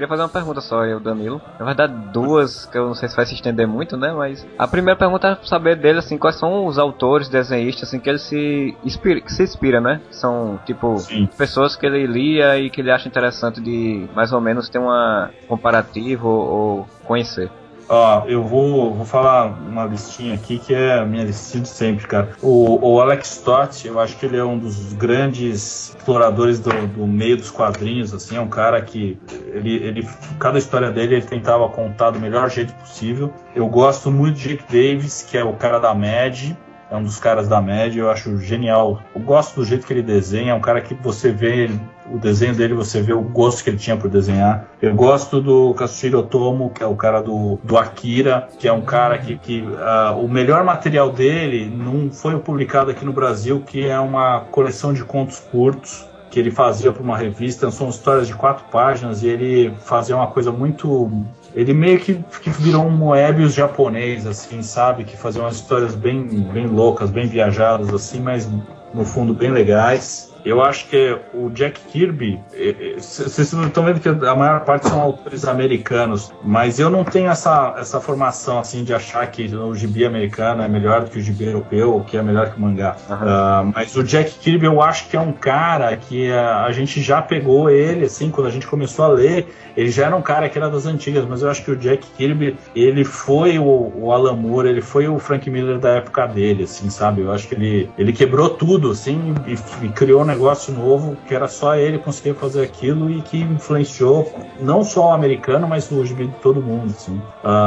Queria 0.00 0.08
fazer 0.08 0.22
uma 0.22 0.30
pergunta 0.30 0.62
só, 0.62 0.82
eu, 0.86 0.98
Danilo. 0.98 1.42
Na 1.58 1.66
verdade, 1.66 1.92
duas, 2.10 2.64
que 2.64 2.78
eu 2.78 2.86
não 2.86 2.94
sei 2.94 3.06
se 3.06 3.14
vai 3.14 3.26
se 3.26 3.34
estender 3.34 3.68
muito, 3.68 3.98
né? 3.98 4.10
Mas 4.14 4.46
a 4.58 4.66
primeira 4.66 4.98
pergunta 4.98 5.28
é 5.28 5.46
saber 5.46 5.76
dele, 5.76 5.98
assim, 5.98 6.16
quais 6.16 6.38
são 6.38 6.64
os 6.64 6.78
autores, 6.78 7.28
desenhistas, 7.28 7.86
assim, 7.86 8.00
que 8.00 8.08
ele 8.08 8.18
se 8.18 8.74
inspira, 8.82 9.20
que 9.20 9.30
se 9.30 9.42
inspira, 9.42 9.78
né? 9.78 10.00
São, 10.10 10.58
tipo, 10.64 10.96
Sim. 11.00 11.28
pessoas 11.36 11.76
que 11.76 11.84
ele 11.84 12.06
lia 12.06 12.56
e 12.58 12.70
que 12.70 12.80
ele 12.80 12.90
acha 12.90 13.08
interessante 13.08 13.60
de, 13.60 14.08
mais 14.14 14.32
ou 14.32 14.40
menos, 14.40 14.70
ter 14.70 14.78
uma 14.78 15.32
comparativa 15.46 16.26
ou, 16.26 16.48
ou 16.48 16.88
conhecer. 17.04 17.50
Ó, 17.92 18.22
eu 18.26 18.44
vou, 18.44 18.94
vou 18.94 19.04
falar 19.04 19.46
uma 19.46 19.84
listinha 19.84 20.34
aqui 20.34 20.60
que 20.60 20.72
é 20.72 21.00
a 21.00 21.04
minha 21.04 21.24
listinha 21.24 21.64
de 21.64 21.68
sempre, 21.68 22.06
cara. 22.06 22.30
O, 22.40 22.78
o 22.88 23.00
Alex 23.00 23.38
Stott, 23.38 23.84
eu 23.84 23.98
acho 23.98 24.16
que 24.16 24.26
ele 24.26 24.36
é 24.36 24.44
um 24.44 24.56
dos 24.56 24.92
grandes 24.92 25.88
exploradores 25.96 26.60
do, 26.60 26.70
do 26.86 27.04
meio 27.04 27.36
dos 27.36 27.50
quadrinhos, 27.50 28.14
assim, 28.14 28.36
é 28.36 28.40
um 28.40 28.48
cara 28.48 28.80
que 28.80 29.18
ele, 29.52 29.74
ele, 29.74 30.08
cada 30.38 30.56
história 30.56 30.92
dele 30.92 31.16
ele 31.16 31.26
tentava 31.26 31.68
contar 31.68 32.10
do 32.12 32.20
melhor 32.20 32.48
jeito 32.48 32.72
possível. 32.74 33.32
Eu 33.56 33.66
gosto 33.66 34.08
muito 34.08 34.36
de 34.36 34.50
Jake 34.50 34.64
Davis, 34.70 35.26
que 35.28 35.36
é 35.36 35.42
o 35.42 35.54
cara 35.54 35.80
da 35.80 35.92
Mad, 35.92 36.52
é 36.90 36.96
um 36.96 37.02
dos 37.02 37.18
caras 37.18 37.48
da 37.48 37.60
média, 37.60 38.00
eu 38.00 38.10
acho 38.10 38.38
genial. 38.38 39.00
Eu 39.14 39.20
gosto 39.22 39.56
do 39.56 39.64
jeito 39.64 39.84
que 39.84 39.92
ele 39.92 40.02
desenha, 40.02 40.52
é 40.52 40.54
um 40.54 40.60
cara 40.60 40.80
que 40.80 40.94
você 40.94 41.32
vê 41.32 41.64
ele- 41.64 41.80
o 42.12 42.18
desenho 42.18 42.54
dele, 42.54 42.74
você 42.74 43.00
vê 43.00 43.12
o 43.12 43.22
gosto 43.22 43.62
que 43.62 43.70
ele 43.70 43.76
tinha 43.76 43.96
por 43.96 44.10
desenhar. 44.10 44.66
Eu 44.80 44.94
gosto 44.94 45.40
do 45.40 45.74
Katsuhiro 45.74 46.18
Otomo, 46.18 46.70
que 46.70 46.82
é 46.82 46.86
o 46.86 46.96
cara 46.96 47.20
do, 47.20 47.58
do 47.62 47.76
Akira, 47.76 48.48
que 48.58 48.66
é 48.66 48.72
um 48.72 48.82
cara 48.82 49.18
que, 49.18 49.36
que 49.38 49.64
ah, 49.78 50.16
o 50.18 50.28
melhor 50.28 50.64
material 50.64 51.10
dele 51.10 51.70
não 51.70 52.10
foi 52.10 52.38
publicado 52.38 52.90
aqui 52.90 53.04
no 53.04 53.12
Brasil, 53.12 53.62
que 53.64 53.86
é 53.86 53.98
uma 53.98 54.40
coleção 54.50 54.92
de 54.92 55.04
contos 55.04 55.38
curtos 55.38 56.08
que 56.30 56.38
ele 56.38 56.50
fazia 56.50 56.92
para 56.92 57.02
uma 57.02 57.16
revista, 57.16 57.70
são 57.72 57.88
histórias 57.88 58.28
de 58.28 58.34
quatro 58.34 58.64
páginas 58.70 59.22
e 59.22 59.26
ele 59.26 59.74
fazia 59.80 60.14
uma 60.14 60.28
coisa 60.28 60.52
muito 60.52 61.10
ele 61.54 61.74
meio 61.74 61.98
que, 61.98 62.14
que 62.42 62.50
virou 62.50 62.84
um 62.84 62.90
Moebius 62.90 63.54
japonês, 63.54 64.26
assim, 64.26 64.62
sabe? 64.62 65.04
Que 65.04 65.16
fazia 65.16 65.42
umas 65.42 65.56
histórias 65.56 65.94
bem, 65.94 66.24
bem 66.24 66.66
loucas, 66.66 67.10
bem 67.10 67.26
viajadas, 67.26 67.92
assim, 67.92 68.20
mas 68.20 68.48
no 68.94 69.04
fundo 69.04 69.34
bem 69.34 69.50
legais. 69.50 70.32
Eu 70.44 70.62
acho 70.62 70.86
que 70.88 71.18
o 71.34 71.50
Jack 71.50 71.80
Kirby, 71.92 72.40
eh, 72.52 72.74
eh, 72.80 72.94
vocês 72.98 73.52
estão 73.52 73.84
vendo 73.84 74.00
que 74.00 74.08
a 74.08 74.34
maior 74.34 74.60
parte 74.60 74.88
são 74.88 75.00
autores 75.00 75.44
americanos, 75.44 76.32
mas 76.42 76.78
eu 76.78 76.88
não 76.88 77.04
tenho 77.04 77.30
essa, 77.30 77.74
essa 77.78 78.00
formação 78.00 78.58
assim 78.58 78.84
de 78.84 78.94
achar 78.94 79.26
que 79.30 79.54
o 79.54 79.74
gibi 79.74 80.04
americano 80.04 80.62
é 80.62 80.68
melhor 80.68 81.04
do 81.04 81.10
que 81.10 81.18
o 81.18 81.22
gibi 81.22 81.44
europeu, 81.44 81.92
ou 81.92 82.04
que 82.04 82.16
é 82.16 82.22
melhor 82.22 82.50
que 82.50 82.58
o 82.58 82.60
mangá. 82.60 82.96
Ah, 83.08 83.64
mas 83.74 83.94
o 83.96 84.02
Jack 84.02 84.32
Kirby 84.38 84.66
eu 84.66 84.80
acho 84.80 85.08
que 85.08 85.16
é 85.16 85.20
um 85.20 85.32
cara 85.32 85.96
que 85.96 86.30
ah, 86.32 86.64
a 86.64 86.72
gente 86.72 87.02
já 87.02 87.20
pegou 87.20 87.68
ele, 87.68 88.06
assim, 88.06 88.30
quando 88.30 88.46
a 88.46 88.50
gente 88.50 88.66
começou 88.66 89.04
a 89.04 89.08
ler, 89.08 89.46
ele 89.76 89.90
já 89.90 90.06
era 90.06 90.16
um 90.16 90.22
cara 90.22 90.48
que 90.48 90.58
era 90.58 90.68
das 90.68 90.86
antigas, 90.86 91.24
mas 91.26 91.42
eu 91.42 91.50
acho 91.50 91.64
que 91.64 91.70
o 91.70 91.76
Jack 91.76 92.06
Kirby, 92.16 92.56
ele 92.74 93.04
foi 93.04 93.58
o, 93.58 93.92
o 93.94 94.12
Alan 94.12 94.36
Moore, 94.36 94.68
ele 94.68 94.80
foi 94.80 95.08
o 95.08 95.18
Frank 95.18 95.48
Miller 95.48 95.78
da 95.78 95.90
época 95.90 96.26
dele, 96.26 96.64
assim, 96.64 96.90
sabe? 96.90 97.22
Eu 97.22 97.32
acho 97.32 97.48
que 97.48 97.54
ele, 97.54 97.90
ele 97.98 98.12
quebrou 98.12 98.50
tudo, 98.50 98.90
assim, 98.90 99.34
e, 99.46 99.86
e 99.86 99.88
criou 99.90 100.22
um 100.22 100.29
negócio 100.30 100.72
novo 100.72 101.16
que 101.26 101.34
era 101.34 101.48
só 101.48 101.76
ele 101.76 101.98
conseguir 101.98 102.34
fazer 102.34 102.62
aquilo 102.62 103.10
e 103.10 103.20
que 103.22 103.40
influenciou 103.40 104.32
não 104.60 104.84
só 104.84 105.08
o 105.08 105.12
americano, 105.12 105.66
mas 105.68 105.90
o 105.90 106.04
gibi 106.04 106.26
de 106.26 106.34
todo 106.34 106.62
mundo, 106.62 106.94
assim. 106.96 107.20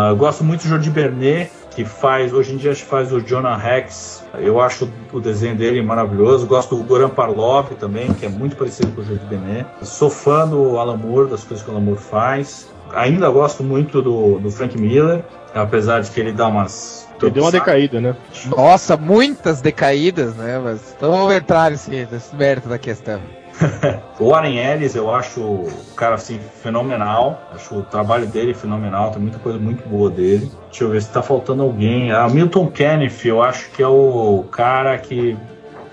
Eu 0.10 0.16
gosto 0.16 0.44
muito 0.44 0.64
do 0.64 0.70
Jordi 0.70 0.90
Bernet, 0.90 1.52
que 1.72 1.84
faz, 1.84 2.32
hoje 2.34 2.54
em 2.54 2.58
dia 2.58 2.76
faz 2.76 3.12
o 3.12 3.20
Jonah 3.20 3.58
Rex, 3.58 4.24
eu 4.40 4.62
acho 4.62 4.88
o 5.12 5.20
desenho 5.20 5.56
dele 5.56 5.82
maravilhoso, 5.82 6.46
gosto 6.46 6.76
do 6.76 6.84
Goran 6.84 7.10
Parlov 7.10 7.72
também, 7.80 8.14
que 8.14 8.26
é 8.26 8.30
muito 8.30 8.56
parecido 8.56 8.92
com 8.92 9.02
o 9.02 9.04
Jordi 9.04 9.26
Bernet. 9.26 9.66
Sou 9.82 10.10
fã 10.10 10.48
do 10.48 10.78
Alan 10.78 10.98
Moore, 10.98 11.30
das 11.30 11.44
coisas 11.44 11.66
que 11.66 11.72
o 11.72 11.74
Alan 11.74 11.84
Moore 11.84 12.00
faz. 12.00 12.72
Ainda 12.94 13.28
gosto 13.30 13.64
muito 13.64 14.02
do, 14.02 14.40
do 14.40 14.52
Frank 14.52 14.80
Miller, 14.80 15.24
apesar 15.54 16.02
de 16.02 16.12
que 16.12 16.20
ele 16.20 16.32
dá 16.32 16.48
umas... 16.48 17.03
Ele 17.26 17.32
deu 17.32 17.44
uma 17.44 17.52
decaída, 17.52 18.02
né? 18.02 18.16
Nossa, 18.46 18.98
muitas 18.98 19.62
decaídas, 19.62 20.36
né? 20.36 20.60
Mas 20.64 20.94
então 20.96 21.12
vamos 21.12 21.34
entrar 21.34 21.72
nesse, 21.72 22.08
nesse 22.12 22.36
mérito 22.36 22.70
da 22.70 22.78
questão. 22.78 23.20
o 24.20 24.30
Warren 24.30 24.58
Ellis, 24.58 24.96
eu 24.96 25.14
acho 25.14 25.42
o 25.42 25.72
cara 25.96 26.16
assim 26.16 26.40
fenomenal. 26.62 27.42
Acho 27.54 27.80
o 27.80 27.84
trabalho 27.84 28.26
dele 28.26 28.54
fenomenal, 28.54 29.12
tem 29.12 29.22
muita 29.22 29.40
coisa 29.40 29.60
muito 29.60 29.88
boa 29.88 30.10
dele. 30.10 30.52
Deixa 30.70 30.84
eu 30.84 30.90
ver 30.90 31.02
se 31.02 31.10
tá 31.10 31.22
faltando 31.22 31.64
alguém. 31.64 32.12
Ah, 32.12 32.28
Milton 32.28 32.68
Kenneth, 32.68 33.26
eu 33.26 33.42
acho 33.42 33.70
que 33.72 33.82
é 33.82 33.88
o 33.88 34.46
cara 34.52 34.98
que 34.98 35.38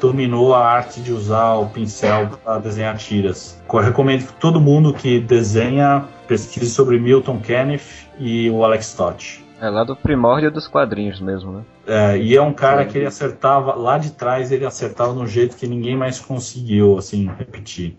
dominou 0.00 0.54
a 0.54 0.66
arte 0.66 1.00
de 1.00 1.12
usar 1.12 1.54
o 1.54 1.66
pincel 1.66 2.30
para 2.42 2.58
desenhar 2.58 2.96
tiras. 2.96 3.60
Eu 3.70 3.80
recomendo 3.80 4.26
que 4.26 4.32
todo 4.34 4.60
mundo 4.60 4.94
que 4.94 5.20
desenha 5.20 6.04
pesquise 6.26 6.70
sobre 6.70 6.98
Milton 6.98 7.38
Kenneth 7.38 8.08
e 8.18 8.48
o 8.50 8.64
Alex 8.64 8.94
Todd. 8.94 9.44
É 9.60 9.68
lá 9.68 9.84
do 9.84 9.94
primórdio 9.94 10.50
dos 10.50 10.66
quadrinhos 10.66 11.20
mesmo, 11.20 11.52
né? 11.52 11.64
É, 11.86 12.18
e 12.18 12.34
é 12.34 12.40
um 12.40 12.52
cara 12.52 12.86
que 12.86 12.96
ele 12.96 13.06
acertava, 13.06 13.74
lá 13.74 13.98
de 13.98 14.12
trás 14.12 14.50
ele 14.50 14.64
acertava 14.64 15.12
de 15.12 15.18
um 15.18 15.26
jeito 15.26 15.54
que 15.54 15.66
ninguém 15.66 15.96
mais 15.96 16.18
conseguiu, 16.18 16.96
assim, 16.96 17.30
repetir. 17.38 17.98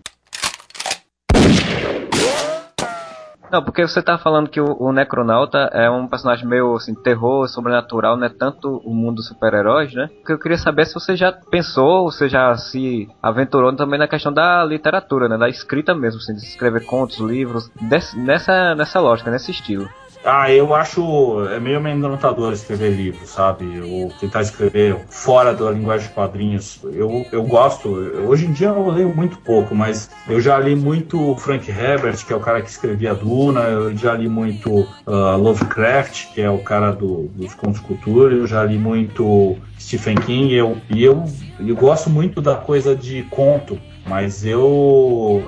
Não, 3.52 3.62
porque 3.62 3.86
você 3.86 4.02
tá 4.02 4.18
falando 4.18 4.50
que 4.50 4.62
o, 4.62 4.78
o 4.80 4.94
Necronauta 4.94 5.70
é 5.74 5.90
um 5.90 6.08
personagem 6.08 6.48
meio 6.48 6.74
assim, 6.74 6.96
terror, 6.96 7.48
sobrenatural, 7.50 8.16
não 8.16 8.26
é 8.26 8.30
tanto 8.30 8.78
o 8.78 8.94
mundo 8.94 9.18
dos 9.18 9.28
super-heróis, 9.28 9.94
né? 9.94 10.08
Porque 10.08 10.32
eu 10.32 10.40
queria 10.40 10.58
saber 10.58 10.86
se 10.86 10.94
você 10.94 11.18
já 11.18 11.34
pensou, 11.34 12.10
você 12.10 12.30
já 12.30 12.56
se 12.56 13.10
aventurou 13.22 13.76
também 13.76 14.00
na 14.00 14.08
questão 14.08 14.32
da 14.32 14.64
literatura, 14.64 15.28
né? 15.28 15.38
Da 15.38 15.50
escrita 15.50 15.94
mesmo, 15.94 16.22
assim, 16.22 16.34
de 16.34 16.46
escrever 16.46 16.86
contos, 16.86 17.20
livros, 17.20 17.70
desse, 17.82 18.18
nessa, 18.18 18.74
nessa 18.74 19.02
lógica, 19.02 19.30
nesse 19.30 19.52
estilo. 19.52 19.88
Ah, 20.24 20.52
eu 20.52 20.74
acho 20.76 21.48
é 21.48 21.60
meio 21.60 21.78
amedrontador 21.78 22.54
escrever 22.54 22.92
livro, 22.92 23.26
sabe? 23.26 23.82
Ou 23.82 24.10
tentar 24.20 24.42
escrever 24.42 24.96
fora 25.10 25.54
da 25.54 25.72
linguagem 25.72 26.08
de 26.08 26.14
quadrinhos. 26.14 26.80
Eu, 26.94 27.26
eu 27.32 27.44
gosto, 27.44 27.90
hoje 27.90 28.46
em 28.46 28.52
dia 28.52 28.68
eu 28.68 28.88
leio 28.90 29.16
muito 29.16 29.40
pouco, 29.40 29.74
mas 29.74 30.10
eu 30.28 30.40
já 30.40 30.60
li 30.60 30.76
muito 30.76 31.36
Frank 31.38 31.70
Herbert, 31.70 32.24
que 32.24 32.32
é 32.32 32.36
o 32.36 32.40
cara 32.40 32.62
que 32.62 32.70
escrevia 32.70 33.16
Duna, 33.16 33.62
eu 33.62 33.98
já 33.98 34.14
li 34.14 34.30
muito 34.30 34.82
uh, 35.08 35.38
Lovecraft, 35.38 36.34
que 36.34 36.42
é 36.42 36.50
o 36.50 36.60
cara 36.60 36.92
do, 36.92 37.28
dos 37.36 37.56
contos 37.56 37.82
de 37.82 37.88
cultura, 37.88 38.36
eu 38.36 38.46
já 38.46 38.64
li 38.64 38.78
muito 38.78 39.58
Stephen 39.80 40.16
King, 40.16 40.54
eu, 40.54 40.78
e 40.94 41.04
eu, 41.04 41.24
eu 41.60 41.76
gosto 41.76 42.10
muito 42.12 42.42
da 42.42 42.56
coisa 42.56 42.96
de 42.96 43.24
conto. 43.24 43.80
Mas 44.06 44.46
eu, 44.46 45.44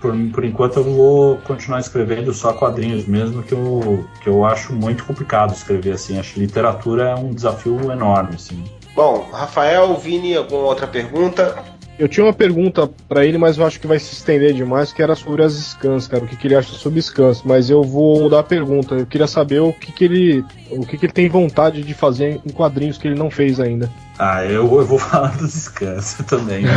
por, 0.00 0.16
por 0.32 0.44
enquanto, 0.44 0.78
eu 0.78 0.84
vou 0.84 1.36
continuar 1.38 1.80
escrevendo 1.80 2.32
só 2.32 2.52
quadrinhos 2.52 3.06
mesmo, 3.06 3.42
que 3.42 3.52
eu, 3.52 4.04
que 4.22 4.28
eu 4.28 4.44
acho 4.44 4.72
muito 4.72 5.04
complicado 5.04 5.52
escrever 5.52 5.92
assim. 5.92 6.18
Acho 6.18 6.34
que 6.34 6.40
literatura 6.40 7.10
é 7.10 7.14
um 7.14 7.32
desafio 7.32 7.92
enorme, 7.92 8.34
assim. 8.34 8.64
Bom, 8.94 9.28
Rafael, 9.30 9.96
Vini, 9.96 10.36
alguma 10.36 10.64
outra 10.64 10.86
pergunta? 10.86 11.62
Eu 11.98 12.08
tinha 12.08 12.24
uma 12.24 12.32
pergunta 12.32 12.88
para 13.08 13.26
ele, 13.26 13.36
mas 13.36 13.58
eu 13.58 13.66
acho 13.66 13.80
que 13.80 13.86
vai 13.86 13.98
se 13.98 14.12
estender 14.12 14.54
demais, 14.54 14.92
que 14.92 15.02
era 15.02 15.16
sobre 15.16 15.42
as 15.42 15.52
scans, 15.54 16.06
cara, 16.06 16.24
o 16.24 16.28
que, 16.28 16.36
que 16.36 16.46
ele 16.46 16.54
acha 16.54 16.72
sobre 16.72 17.02
scans. 17.02 17.42
Mas 17.44 17.68
eu 17.70 17.82
vou 17.82 18.20
mudar 18.20 18.38
a 18.38 18.44
pergunta. 18.44 18.94
Eu 18.94 19.06
queria 19.06 19.26
saber 19.26 19.60
o 19.60 19.72
que, 19.72 19.90
que 19.90 20.04
ele, 20.04 20.44
o 20.70 20.86
que, 20.86 20.96
que 20.96 21.06
ele 21.06 21.12
tem 21.12 21.28
vontade 21.28 21.82
de 21.82 21.94
fazer 21.94 22.40
em 22.46 22.50
quadrinhos 22.50 22.98
que 22.98 23.08
ele 23.08 23.18
não 23.18 23.28
fez 23.30 23.58
ainda. 23.58 23.90
Ah, 24.18 24.44
eu, 24.44 24.64
eu 24.64 24.84
vou 24.84 24.98
falar 24.98 25.36
dos 25.36 25.52
scans 25.52 26.14
também. 26.26 26.64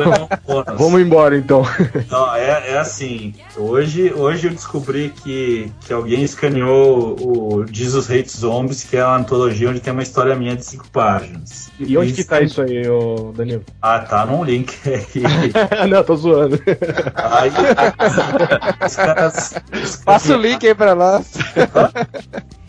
Né? 0.00 0.74
Vamos 0.76 1.00
embora 1.00 1.36
então. 1.36 1.62
Não, 2.10 2.34
é, 2.34 2.70
é 2.72 2.78
assim. 2.78 3.34
Hoje, 3.56 4.12
hoje 4.14 4.46
eu 4.46 4.52
descobri 4.52 5.10
que, 5.10 5.70
que 5.80 5.92
alguém 5.92 6.22
escaneou 6.22 7.16
o 7.20 7.66
Jesus 7.70 8.10
Hates 8.10 8.38
Zombies, 8.38 8.84
que 8.84 8.96
é 8.96 9.04
uma 9.04 9.16
antologia 9.16 9.68
onde 9.68 9.80
tem 9.80 9.92
uma 9.92 10.02
história 10.02 10.34
minha 10.34 10.56
de 10.56 10.64
cinco 10.64 10.88
páginas. 10.90 11.70
E 11.78 11.96
onde 11.98 12.12
que 12.12 12.24
tá 12.24 12.40
isso 12.40 12.62
aí, 12.62 12.88
ô 12.88 13.32
Danilo? 13.36 13.64
Ah, 13.82 14.00
tá 14.00 14.24
num 14.24 14.42
link 14.42 14.74
aqui. 14.88 15.22
não, 15.88 16.02
tô 16.02 16.16
zoando. 16.16 16.58
Aí, 17.14 17.50
os 18.86 18.96
caras, 18.96 19.54
Passa 20.04 20.36
o 20.36 20.40
link 20.40 20.66
aí 20.66 20.74
pra 20.74 20.94
nós. 20.94 21.26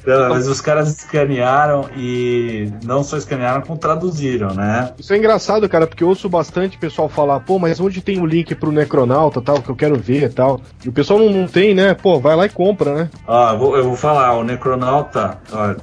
Não, 0.05 0.29
mas 0.29 0.47
os 0.47 0.59
caras 0.61 0.89
escanearam 0.89 1.89
e 1.95 2.71
não 2.83 3.03
só 3.03 3.17
escanearam, 3.17 3.61
como 3.61 3.77
traduziram, 3.77 4.53
né? 4.53 4.93
Isso 4.97 5.13
é 5.13 5.17
engraçado, 5.17 5.67
cara, 5.69 5.85
porque 5.85 6.03
eu 6.03 6.07
ouço 6.07 6.27
bastante 6.29 6.77
pessoal 6.77 7.07
falar, 7.07 7.39
pô, 7.41 7.59
mas 7.59 7.79
onde 7.79 8.01
tem 8.01 8.19
o 8.19 8.25
link 8.25 8.53
pro 8.55 8.71
Necronauta 8.71 9.41
tal, 9.41 9.61
que 9.61 9.69
eu 9.69 9.75
quero 9.75 9.97
ver 9.97 10.23
e 10.23 10.29
tal. 10.29 10.61
E 10.83 10.89
o 10.89 10.91
pessoal 10.91 11.19
não, 11.19 11.29
não 11.29 11.47
tem, 11.47 11.73
né? 11.73 11.93
Pô, 11.93 12.19
vai 12.19 12.35
lá 12.35 12.45
e 12.45 12.49
compra, 12.49 12.93
né? 12.93 13.09
Ó, 13.27 13.51
eu 13.51 13.59
vou, 13.59 13.77
eu 13.77 13.83
vou 13.83 13.95
falar, 13.95 14.37
o 14.37 14.43
Necronauta, 14.43 15.37
ó, 15.51 15.75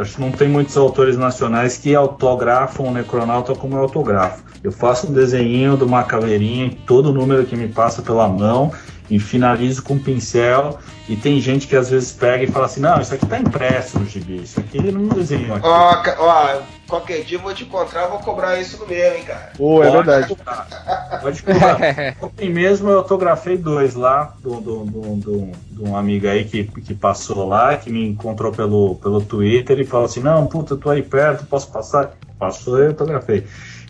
acho 0.00 0.14
que 0.16 0.20
não 0.20 0.30
tem 0.30 0.48
muitos 0.48 0.76
autores 0.76 1.16
nacionais 1.16 1.76
que 1.76 1.94
autografam 1.94 2.84
o 2.84 2.92
Necronauta 2.92 3.54
como 3.54 3.76
eu 3.76 3.82
autografo. 3.82 4.44
Eu 4.62 4.72
faço 4.72 5.08
um 5.08 5.12
desenho 5.12 5.76
de 5.76 5.84
uma 5.84 6.04
caveirinha 6.04 6.66
em 6.66 6.70
todo 6.70 7.12
número 7.12 7.44
que 7.44 7.54
me 7.54 7.68
passa 7.68 8.00
pela 8.00 8.26
mão 8.26 8.72
e 9.10 9.18
finalizo 9.18 9.82
com 9.82 9.94
um 9.94 9.98
pincel. 9.98 10.78
E 11.06 11.16
tem 11.16 11.38
gente 11.38 11.66
que 11.66 11.76
às 11.76 11.90
vezes 11.90 12.12
pega 12.12 12.44
e 12.44 12.46
fala 12.46 12.64
assim: 12.64 12.80
não, 12.80 12.98
isso 13.00 13.12
aqui 13.14 13.26
tá 13.26 13.38
impresso 13.38 13.98
no 13.98 14.06
gibi, 14.06 14.42
isso 14.42 14.58
aqui 14.58 14.80
não 14.80 15.06
desenho 15.08 15.54
aqui. 15.54 15.66
Ó, 15.66 16.02
ó, 16.18 16.62
qualquer 16.88 17.22
dia 17.24 17.36
eu 17.36 17.42
vou 17.42 17.52
te 17.52 17.64
encontrar, 17.64 18.06
vou 18.06 18.20
cobrar 18.20 18.58
isso 18.58 18.78
no 18.78 18.86
meu, 18.86 19.14
hein, 19.14 19.22
cara. 19.22 19.52
Pô, 19.54 19.82
é 19.84 19.90
Pode 19.90 19.96
verdade. 20.06 20.28
cobrar, 20.34 21.18
Pode 21.20 21.42
cobrar. 21.42 21.78
Ontem 22.22 22.48
mesmo 22.48 22.88
eu 22.88 22.98
autografei 22.98 23.58
dois 23.58 23.94
lá, 23.94 24.34
do, 24.42 24.60
do, 24.62 24.84
do, 24.84 25.16
do- 25.16 25.52
de 25.70 25.82
um 25.82 25.94
amigo 25.94 26.26
aí 26.26 26.46
que, 26.46 26.64
que 26.64 26.94
passou 26.94 27.46
lá, 27.46 27.76
que 27.76 27.92
me 27.92 28.08
encontrou 28.08 28.50
pelo, 28.50 28.94
pelo 28.94 29.20
Twitter 29.20 29.78
e 29.80 29.84
falou 29.84 30.06
assim: 30.06 30.20
não, 30.20 30.46
puta, 30.46 30.72
eu 30.72 30.78
tô 30.78 30.88
aí 30.88 31.02
perto, 31.02 31.44
posso 31.44 31.70
passar? 31.70 32.12
Passou 32.38 32.78
e 32.78 32.84
eu 32.84 32.88
autografei. 32.88 33.44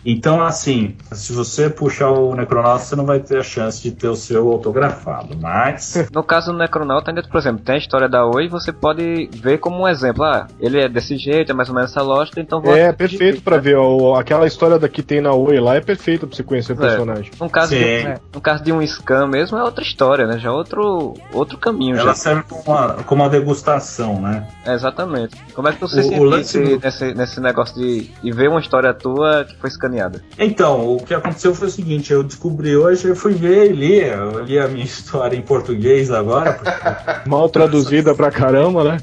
Então, 0.05 0.41
assim, 0.43 0.95
se 1.11 1.33
você 1.33 1.67
puxar 1.69 2.11
o 2.11 2.35
Necronauta, 2.35 2.79
você 2.83 2.95
não 2.95 3.05
vai 3.05 3.19
ter 3.19 3.39
a 3.39 3.43
chance 3.43 3.81
de 3.81 3.89
ter 3.91 4.07
o 4.07 4.15
seu 4.15 4.51
autografado, 4.51 5.35
mas. 5.41 6.07
No 6.13 6.23
caso 6.23 6.51
do 6.51 6.57
Necronauta, 6.57 7.09
ainda, 7.11 7.23
por 7.23 7.37
exemplo, 7.39 7.63
tem 7.63 7.75
a 7.75 7.77
história 7.77 8.07
da 8.07 8.25
Oi, 8.25 8.47
você 8.47 8.71
pode 8.71 9.27
ver 9.33 9.57
como 9.57 9.81
um 9.83 9.87
exemplo. 9.87 10.23
Ah, 10.23 10.45
ele 10.59 10.79
é 10.79 10.87
desse 10.87 11.17
jeito, 11.17 11.51
é 11.51 11.55
mais 11.55 11.69
ou 11.69 11.75
menos 11.75 11.89
essa 11.91 12.01
lógica, 12.03 12.39
então 12.39 12.61
vou 12.61 12.75
É 12.75 12.93
perfeito 12.93 13.41
pra 13.41 13.57
ver. 13.57 13.75
ó, 13.77 14.15
aquela 14.15 14.45
história 14.45 14.77
da 14.77 14.87
que 14.87 15.01
tem 15.01 15.19
na 15.21 15.33
Oi 15.33 15.59
lá 15.59 15.75
é 15.75 15.81
perfeita 15.81 16.27
pra 16.27 16.35
você 16.35 16.43
conhecer 16.43 16.73
o 16.73 16.75
É. 16.75 16.87
personagem. 16.87 17.31
No 17.39 17.49
caso, 17.49 17.71
de, 17.75 18.01
Sim. 18.01 18.13
no 18.33 18.39
caso 18.41 18.63
de 18.63 18.71
um 18.71 18.81
scan 18.85 19.27
mesmo, 19.27 19.57
é 19.57 19.63
outra 19.63 19.83
história, 19.83 20.27
né? 20.27 20.37
Já 20.37 20.49
é 20.49 20.51
outro, 20.51 21.15
outro 21.33 21.57
caminho. 21.57 21.95
Ela 21.97 22.09
Já. 22.09 22.15
serve 22.15 22.43
como 22.43 22.61
uma, 22.67 22.93
como 23.03 23.23
uma 23.23 23.29
degustação, 23.29 24.21
né? 24.21 24.47
É, 24.65 24.73
exatamente. 24.73 25.35
Como 25.53 25.67
é 25.67 25.73
que 25.73 25.81
você 25.81 25.99
O- 25.99 26.03
se 26.03 26.19
o 26.19 26.23
lance 26.23 26.79
nesse, 26.81 27.13
nesse 27.15 27.41
negócio 27.41 27.75
de, 27.75 28.03
de 28.21 28.31
ver 28.31 28.49
uma 28.49 28.59
história 28.59 28.93
tua 28.93 29.43
que 29.45 29.55
foi 29.57 29.69
escaneada? 29.69 29.94
Então, 30.37 30.95
o 30.95 31.03
que 31.03 31.13
aconteceu 31.13 31.53
foi 31.53 31.67
o 31.67 31.71
seguinte, 31.71 32.11
eu 32.11 32.23
descobri 32.23 32.75
hoje, 32.75 33.07
eu 33.07 33.15
fui 33.15 33.33
ver 33.33 33.71
e 33.71 33.73
li, 33.73 33.99
eu 34.01 34.43
li 34.43 34.59
a 34.59 34.67
minha 34.67 34.83
história 34.85 35.35
em 35.35 35.41
português 35.41 36.11
agora, 36.11 36.53
porque, 36.53 37.29
Mal 37.29 37.49
traduzida 37.49 38.13
pra 38.13 38.31
caramba, 38.31 38.83
né? 38.83 38.97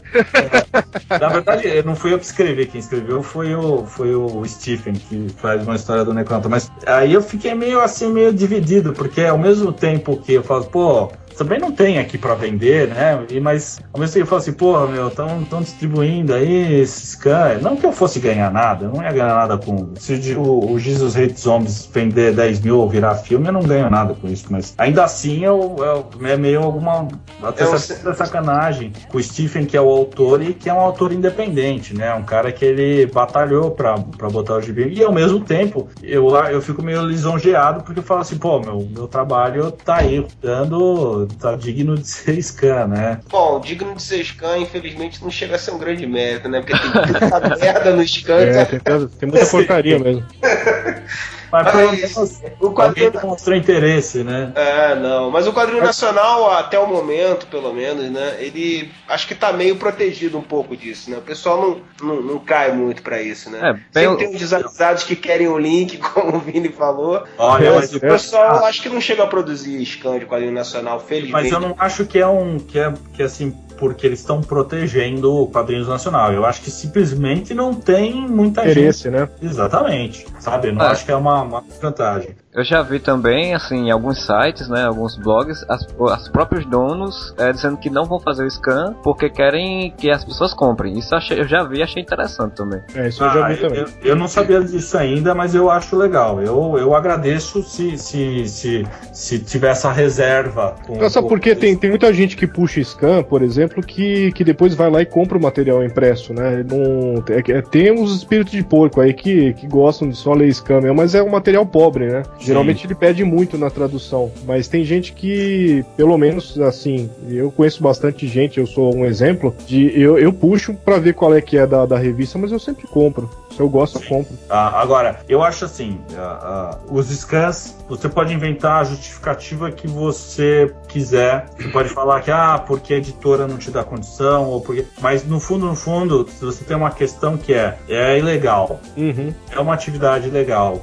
na 1.08 1.28
verdade, 1.28 1.68
eu 1.68 1.84
não 1.84 1.94
fui 1.94 2.12
eu 2.12 2.18
que 2.18 2.24
escrevi, 2.24 2.66
quem 2.66 2.80
escreveu 2.80 3.22
foi 3.22 3.54
o, 3.54 3.84
foi 3.84 4.14
o 4.14 4.44
Stephen, 4.46 4.94
que 4.94 5.28
faz 5.36 5.62
uma 5.62 5.76
história 5.76 6.04
do 6.04 6.14
Necronauta, 6.14 6.48
mas 6.48 6.70
aí 6.86 7.12
eu 7.12 7.22
fiquei 7.22 7.54
meio 7.54 7.80
assim, 7.80 8.12
meio 8.12 8.32
dividido, 8.32 8.92
porque 8.92 9.22
ao 9.22 9.38
mesmo 9.38 9.72
tempo 9.72 10.16
que 10.16 10.34
eu 10.34 10.42
falo, 10.42 10.64
pô, 10.64 11.10
também 11.36 11.58
não 11.58 11.72
tem 11.72 11.98
aqui 11.98 12.16
pra 12.18 12.34
vender, 12.34 12.88
né? 12.88 13.24
E, 13.30 13.40
mas 13.40 13.80
ao 13.92 14.00
mesmo 14.00 14.14
tempo 14.14 14.24
eu 14.24 14.28
falo 14.28 14.40
assim, 14.40 14.52
pô, 14.52 14.86
meu, 14.86 15.08
estão 15.08 15.60
distribuindo 15.60 16.34
aí 16.34 16.80
esses 16.80 17.10
scan. 17.10 17.58
Não 17.60 17.76
que 17.76 17.86
eu 17.86 17.92
fosse 17.92 18.18
ganhar 18.20 18.50
nada, 18.52 18.84
eu 18.86 18.90
não 18.92 19.02
ia 19.02 19.12
ganhar 19.12 19.34
nada 19.34 19.56
com. 19.58 19.90
Se 19.96 20.14
o, 20.36 20.72
o 20.72 20.78
Jesus 20.78 21.16
Hate 21.16 21.38
Zombies 21.40 21.88
vender 21.92 22.32
10 22.34 22.60
mil 22.60 22.78
ou 22.78 22.88
virar 22.88 23.14
filme, 23.16 23.46
eu 23.48 23.52
não 23.52 23.62
ganho 23.62 23.90
nada 23.90 24.14
com 24.14 24.28
isso. 24.28 24.46
Mas 24.50 24.74
ainda 24.78 25.04
assim 25.04 25.44
eu, 25.44 25.76
eu- 25.78 26.26
é 26.26 26.36
meio 26.36 26.62
alguma. 26.62 27.08
Até 27.42 27.64
Eu 27.64 27.78
certa 27.78 28.14
sacanagem 28.14 28.92
com 29.08 29.18
o 29.18 29.22
Stephen, 29.22 29.64
que 29.66 29.76
é 29.76 29.80
o 29.80 29.88
autor 29.88 30.42
e 30.42 30.54
que 30.54 30.68
é 30.68 30.74
um 30.74 30.80
autor 30.80 31.12
independente, 31.12 31.94
né? 31.94 32.14
Um 32.14 32.22
cara 32.22 32.52
que 32.52 32.64
ele 32.64 33.06
batalhou 33.06 33.70
pra, 33.72 33.98
pra 34.16 34.28
botar 34.30 34.54
o 34.54 34.60
gibi. 34.60 34.88
E 34.92 35.02
ao 35.02 35.12
mesmo 35.12 35.40
tempo, 35.40 35.88
eu, 36.02 36.28
eu 36.46 36.60
fico 36.62 36.82
meio 36.82 37.02
lisonjeado 37.06 37.82
porque 37.82 38.00
eu 38.00 38.04
falo 38.04 38.20
assim, 38.20 38.36
pô, 38.38 38.60
meu, 38.60 38.86
meu 38.94 39.08
trabalho 39.08 39.70
tá 39.70 39.96
aí, 39.96 40.24
dando. 40.40 41.21
Tá 41.26 41.56
digno 41.56 41.96
de 41.96 42.06
ser 42.06 42.40
scan, 42.42 42.86
né? 42.86 43.20
Bom, 43.30 43.60
digno 43.60 43.94
de 43.94 44.02
ser 44.02 44.24
scan, 44.24 44.58
infelizmente, 44.58 45.22
não 45.22 45.30
chega 45.30 45.56
a 45.56 45.58
ser 45.58 45.72
um 45.72 45.78
grande 45.78 46.06
mérito, 46.06 46.48
né? 46.48 46.60
Porque 46.60 46.78
tem 46.78 46.90
muita 46.90 47.56
merda 47.60 47.96
no 47.96 48.06
scan. 48.06 48.40
É, 48.40 48.64
tem, 48.64 48.80
tem 48.80 49.28
muita 49.28 49.46
porcaria 49.46 49.98
mesmo. 49.98 50.24
Mas 51.52 51.70
pelo 51.70 51.88
Mas 51.88 52.00
menos 52.00 52.16
o 52.60 52.66
alguém 52.66 52.74
quadrinho. 52.74 53.10
demonstrou 53.12 53.56
interesse, 53.56 54.24
né? 54.24 54.52
É, 54.54 54.94
não. 54.94 55.30
Mas 55.30 55.46
o 55.46 55.52
quadrinho 55.52 55.84
nacional, 55.84 56.50
até 56.50 56.78
o 56.78 56.86
momento, 56.86 57.46
pelo 57.46 57.72
menos, 57.74 58.10
né? 58.10 58.36
Ele 58.40 58.90
acho 59.06 59.28
que 59.28 59.34
tá 59.34 59.52
meio 59.52 59.76
protegido 59.76 60.38
um 60.38 60.42
pouco 60.42 60.74
disso, 60.76 61.10
né? 61.10 61.18
O 61.18 61.22
pessoal 61.22 61.60
não, 62.00 62.08
não, 62.08 62.22
não 62.22 62.38
cai 62.38 62.72
muito 62.72 63.02
pra 63.02 63.20
isso, 63.20 63.50
né? 63.50 63.58
É, 63.62 63.72
bem 63.72 63.82
Sempre 63.92 64.16
tem 64.24 64.34
uns 64.34 64.38
desavisados 64.38 65.04
que 65.04 65.14
querem 65.14 65.46
o 65.48 65.58
link, 65.58 65.98
como 66.14 66.36
o 66.36 66.40
Vini 66.40 66.70
falou. 66.70 67.22
Olha, 67.36 67.66
É, 67.66 67.74
mas 67.74 67.94
O 67.94 68.00
pessoal 68.00 68.64
acho 68.64 68.80
que 68.82 68.88
não 68.88 69.00
chega 69.00 69.22
a 69.24 69.26
produzir 69.26 69.80
scan 69.84 70.18
de 70.18 70.24
quadrinho 70.26 70.52
nacional, 70.52 70.98
felizmente. 71.00 71.32
Mas 71.32 71.52
eu 71.52 71.60
não 71.60 71.76
acho 71.78 72.06
que 72.06 72.18
é 72.18 72.26
um 72.26 72.58
que 72.58 72.78
é 72.78 72.92
que 73.12 73.22
assim 73.22 73.54
porque 73.82 74.06
eles 74.06 74.20
estão 74.20 74.40
protegendo 74.40 75.34
o 75.42 75.48
quadrinhos 75.48 75.88
nacional. 75.88 76.32
Eu 76.32 76.46
acho 76.46 76.62
que 76.62 76.70
simplesmente 76.70 77.52
não 77.52 77.74
tem 77.74 78.14
muita 78.28 78.62
gente. 78.62 78.70
Interesse, 78.78 79.10
né? 79.10 79.28
Exatamente, 79.42 80.24
sabe? 80.38 80.68
Eu 80.68 80.74
não 80.74 80.82
É. 80.84 80.90
acho 80.90 81.04
que 81.04 81.10
é 81.10 81.16
uma, 81.16 81.42
uma 81.42 81.64
vantagem. 81.80 82.30
Eu 82.54 82.62
já 82.62 82.82
vi 82.82 82.98
também, 82.98 83.54
assim, 83.54 83.86
em 83.86 83.90
alguns 83.90 84.26
sites, 84.26 84.68
né, 84.68 84.84
alguns 84.84 85.16
blogs, 85.16 85.64
as, 85.70 85.86
as 86.10 86.28
próprios 86.28 86.66
donos 86.66 87.34
é, 87.38 87.50
dizendo 87.50 87.78
que 87.78 87.88
não 87.88 88.04
vão 88.04 88.20
fazer 88.20 88.44
o 88.44 88.50
scan 88.50 88.94
porque 89.02 89.30
querem 89.30 89.90
que 89.96 90.10
as 90.10 90.22
pessoas 90.22 90.52
comprem. 90.52 90.98
Isso 90.98 91.14
achei, 91.14 91.40
eu 91.40 91.48
já 91.48 91.64
vi 91.64 91.78
e 91.78 91.82
achei 91.82 92.02
interessante 92.02 92.52
também. 92.54 92.82
É, 92.94 93.08
isso 93.08 93.24
eu 93.24 93.30
já 93.30 93.46
Ah, 93.46 93.48
vi 93.48 93.56
também. 93.56 93.78
eu, 93.80 93.86
eu 94.02 94.14
não 94.16 94.28
sabia 94.28 94.60
disso 94.60 94.98
ainda, 94.98 95.34
mas 95.34 95.54
eu 95.54 95.70
acho 95.70 95.96
legal. 95.96 96.42
Eu, 96.42 96.76
eu 96.76 96.94
agradeço 96.94 97.62
se, 97.62 97.96
se, 97.96 98.46
se, 98.46 98.86
se 99.14 99.38
tiver 99.38 99.70
essa 99.70 99.90
reserva. 99.90 100.74
Com, 100.86 100.98
Não, 100.98 101.08
sabe 101.08 101.24
com- 101.24 101.28
por 101.34 101.40
quê? 101.40 101.54
Tem, 101.56 101.74
tem 101.74 101.88
muita 101.88 102.12
gente 102.12 102.36
que 102.36 102.46
puxa 102.46 102.82
scan, 102.82 103.22
por 103.22 103.40
exemplo, 103.40 103.82
que, 103.82 104.30
que 104.32 104.44
depois 104.44 104.74
vai 104.74 104.90
lá 104.90 105.00
e 105.00 105.06
compra 105.06 105.38
o 105.38 105.42
material 105.42 105.82
impresso, 105.82 106.34
né? 106.34 106.62
Não, 106.68 107.24
é, 107.34 107.58
é, 107.58 107.62
tem 107.62 107.90
uns 107.92 108.14
espíritos 108.14 108.52
de 108.52 108.62
porco 108.62 109.00
aí 109.00 109.14
que, 109.14 109.54
que 109.54 109.66
gostam 109.66 110.06
de 110.06 110.16
só 110.16 110.34
ler 110.34 110.52
scan, 110.52 110.82
mesmo, 110.82 110.96
mas 110.98 111.14
é 111.14 111.22
um 111.22 111.30
material 111.30 111.64
pobre, 111.64 112.08
né? 112.12 112.22
Geralmente 112.44 112.86
ele 112.86 112.94
pede 112.94 113.24
muito 113.24 113.56
na 113.56 113.70
tradução, 113.70 114.30
mas 114.46 114.68
tem 114.68 114.84
gente 114.84 115.12
que, 115.12 115.84
pelo 115.96 116.16
menos 116.18 116.58
assim, 116.60 117.10
eu 117.28 117.50
conheço 117.50 117.82
bastante 117.82 118.26
gente, 118.26 118.58
eu 118.58 118.66
sou 118.66 118.94
um 118.94 119.04
exemplo, 119.04 119.54
de 119.66 119.98
eu, 120.00 120.18
eu 120.18 120.32
puxo 120.32 120.74
pra 120.74 120.98
ver 120.98 121.14
qual 121.14 121.34
é 121.34 121.40
que 121.40 121.56
é 121.56 121.66
da, 121.66 121.86
da 121.86 121.96
revista, 121.98 122.38
mas 122.38 122.52
eu 122.52 122.58
sempre 122.58 122.86
compro. 122.86 123.30
Se 123.52 123.60
eu 123.60 123.68
gosto, 123.68 123.98
eu 123.98 124.08
compro. 124.08 124.32
Ah, 124.48 124.80
agora, 124.80 125.20
eu 125.28 125.42
acho 125.42 125.66
assim, 125.66 126.00
ah, 126.16 126.70
ah, 126.72 126.78
os 126.90 127.08
scans, 127.08 127.76
você 127.86 128.08
pode 128.08 128.32
inventar 128.32 128.80
a 128.80 128.84
justificativa 128.84 129.70
que 129.70 129.86
você 129.86 130.72
quiser. 130.88 131.44
Você 131.58 131.68
pode 131.68 131.90
falar 131.90 132.22
que, 132.22 132.30
ah, 132.30 132.58
porque 132.66 132.94
a 132.94 132.96
editora 132.96 133.46
não 133.46 133.58
te 133.58 133.70
dá 133.70 133.84
condição, 133.84 134.48
ou 134.48 134.62
porque. 134.62 134.86
Mas 135.02 135.26
no 135.26 135.38
fundo, 135.38 135.66
no 135.66 135.74
fundo, 135.74 136.26
se 136.30 136.42
você 136.42 136.64
tem 136.64 136.74
uma 136.74 136.90
questão 136.90 137.36
que 137.36 137.52
é, 137.52 137.76
é 137.90 138.18
ilegal, 138.18 138.80
Uhum. 138.96 139.34
é 139.50 139.60
uma 139.60 139.74
atividade 139.74 140.30
legal. 140.30 140.80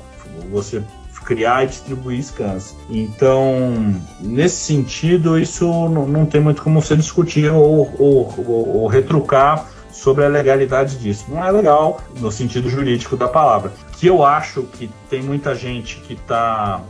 Você 0.51 0.83
criar 1.29 1.63
e 1.63 1.67
distribuir 1.67 2.23
scans. 2.23 2.75
Então, 2.89 3.95
nesse 4.19 4.55
sentido, 4.57 5.37
isso 5.39 5.87
não, 5.87 6.25
tem 6.25 6.41
muito 6.41 6.63
como 6.63 6.81
você 6.81 6.95
discutir 6.95 7.51
ou, 7.51 7.93
ou, 7.99 8.33
ou- 8.47 8.77
ou 8.77 8.87
retrucar 8.87 9.67
sobre 9.91 10.25
a 10.25 10.27
legalidade 10.27 10.97
disso. 10.97 11.25
Não 11.29 11.45
é 11.45 11.51
legal 11.51 12.01
no 12.19 12.31
sentido 12.31 12.67
jurídico 12.67 13.15
da 13.15 13.27
palavra. 13.27 13.71
Que 13.93 14.07
eu 14.07 14.23
acho 14.25 14.63
que 14.63 14.89
tem 15.07 15.21
muita 15.21 15.53
gente 15.53 15.97
que 15.97 16.13
está 16.13 16.81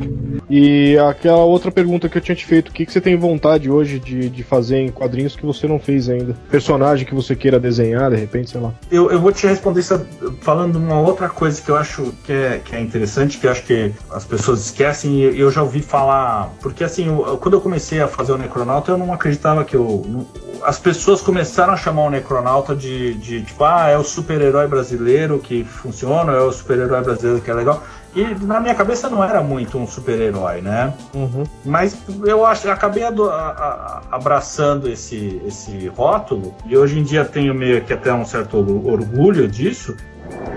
E 0.52 0.98
aquela 0.98 1.44
outra 1.44 1.70
pergunta 1.70 2.08
que 2.08 2.18
eu 2.18 2.20
tinha 2.20 2.34
te 2.34 2.44
feito, 2.44 2.70
o 2.70 2.72
que, 2.72 2.84
que 2.84 2.92
você 2.92 3.00
tem 3.00 3.16
vontade 3.16 3.70
hoje 3.70 4.00
de, 4.00 4.28
de 4.28 4.42
fazer 4.42 4.78
em 4.78 4.88
quadrinhos 4.90 5.36
que 5.36 5.46
você 5.46 5.68
não 5.68 5.78
fez 5.78 6.08
ainda? 6.08 6.34
Personagem 6.50 7.06
que 7.06 7.14
você 7.14 7.36
queira 7.36 7.60
desenhar, 7.60 8.10
de 8.10 8.16
repente, 8.16 8.50
sei 8.50 8.60
lá. 8.60 8.72
Eu, 8.90 9.12
eu 9.12 9.20
vou 9.20 9.30
te 9.30 9.46
responder 9.46 9.78
isso 9.78 10.04
falando 10.40 10.74
uma 10.76 11.00
outra 11.00 11.28
coisa 11.28 11.62
que 11.62 11.70
eu 11.70 11.76
acho 11.76 12.12
que 12.24 12.32
é, 12.32 12.60
que 12.64 12.74
é 12.74 12.80
interessante, 12.80 13.38
que 13.38 13.46
eu 13.46 13.50
acho 13.52 13.62
que 13.62 13.92
as 14.10 14.24
pessoas 14.24 14.64
esquecem 14.64 15.20
e 15.20 15.38
eu 15.38 15.52
já 15.52 15.62
ouvi 15.62 15.80
falar. 15.82 16.52
Porque 16.60 16.82
assim, 16.82 17.06
eu- 17.06 17.38
quando 17.38 17.54
eu 17.54 17.60
comecei 17.60 18.00
a 18.00 18.08
fazer 18.08 18.32
o 18.32 18.36
Necronauta, 18.38 18.90
eu 18.90 18.98
não 18.98 19.12
acreditava 19.12 19.64
que 19.64 19.76
eu. 19.76 20.26
as 20.64 20.80
pessoas 20.80 21.20
começaram 21.20 21.72
a 21.72 21.76
chamar 21.76 22.02
o 22.02 22.10
Necronauta 22.10 22.74
de, 22.74 23.14
de 23.14 23.42
tipo, 23.42 23.62
ah, 23.62 23.88
é 23.88 23.96
o 23.96 24.02
super-herói 24.02 24.66
brasileiro 24.66 25.38
que 25.38 25.62
funciona, 25.62 26.32
é 26.32 26.40
o 26.40 26.50
super-herói 26.50 27.02
brasileiro 27.02 27.40
que 27.40 27.50
é 27.50 27.54
legal. 27.54 27.84
E 28.14 28.24
na 28.44 28.58
minha 28.60 28.74
cabeça 28.74 29.08
não 29.08 29.22
era 29.22 29.40
muito 29.40 29.78
um 29.78 29.86
super-herói, 29.86 30.60
né? 30.60 30.92
Uhum. 31.14 31.44
Mas 31.64 31.96
eu 32.24 32.44
acho, 32.44 32.66
eu 32.66 32.72
acabei 32.72 33.04
a- 33.04 33.08
a- 33.10 34.02
abraçando 34.10 34.88
esse, 34.88 35.40
esse 35.46 35.86
rótulo 35.88 36.52
e 36.66 36.76
hoje 36.76 36.98
em 36.98 37.04
dia 37.04 37.24
tenho 37.24 37.54
meio 37.54 37.80
que 37.82 37.92
até 37.92 38.12
um 38.12 38.24
certo 38.24 38.56
orgulho 38.56 39.46
disso. 39.46 39.96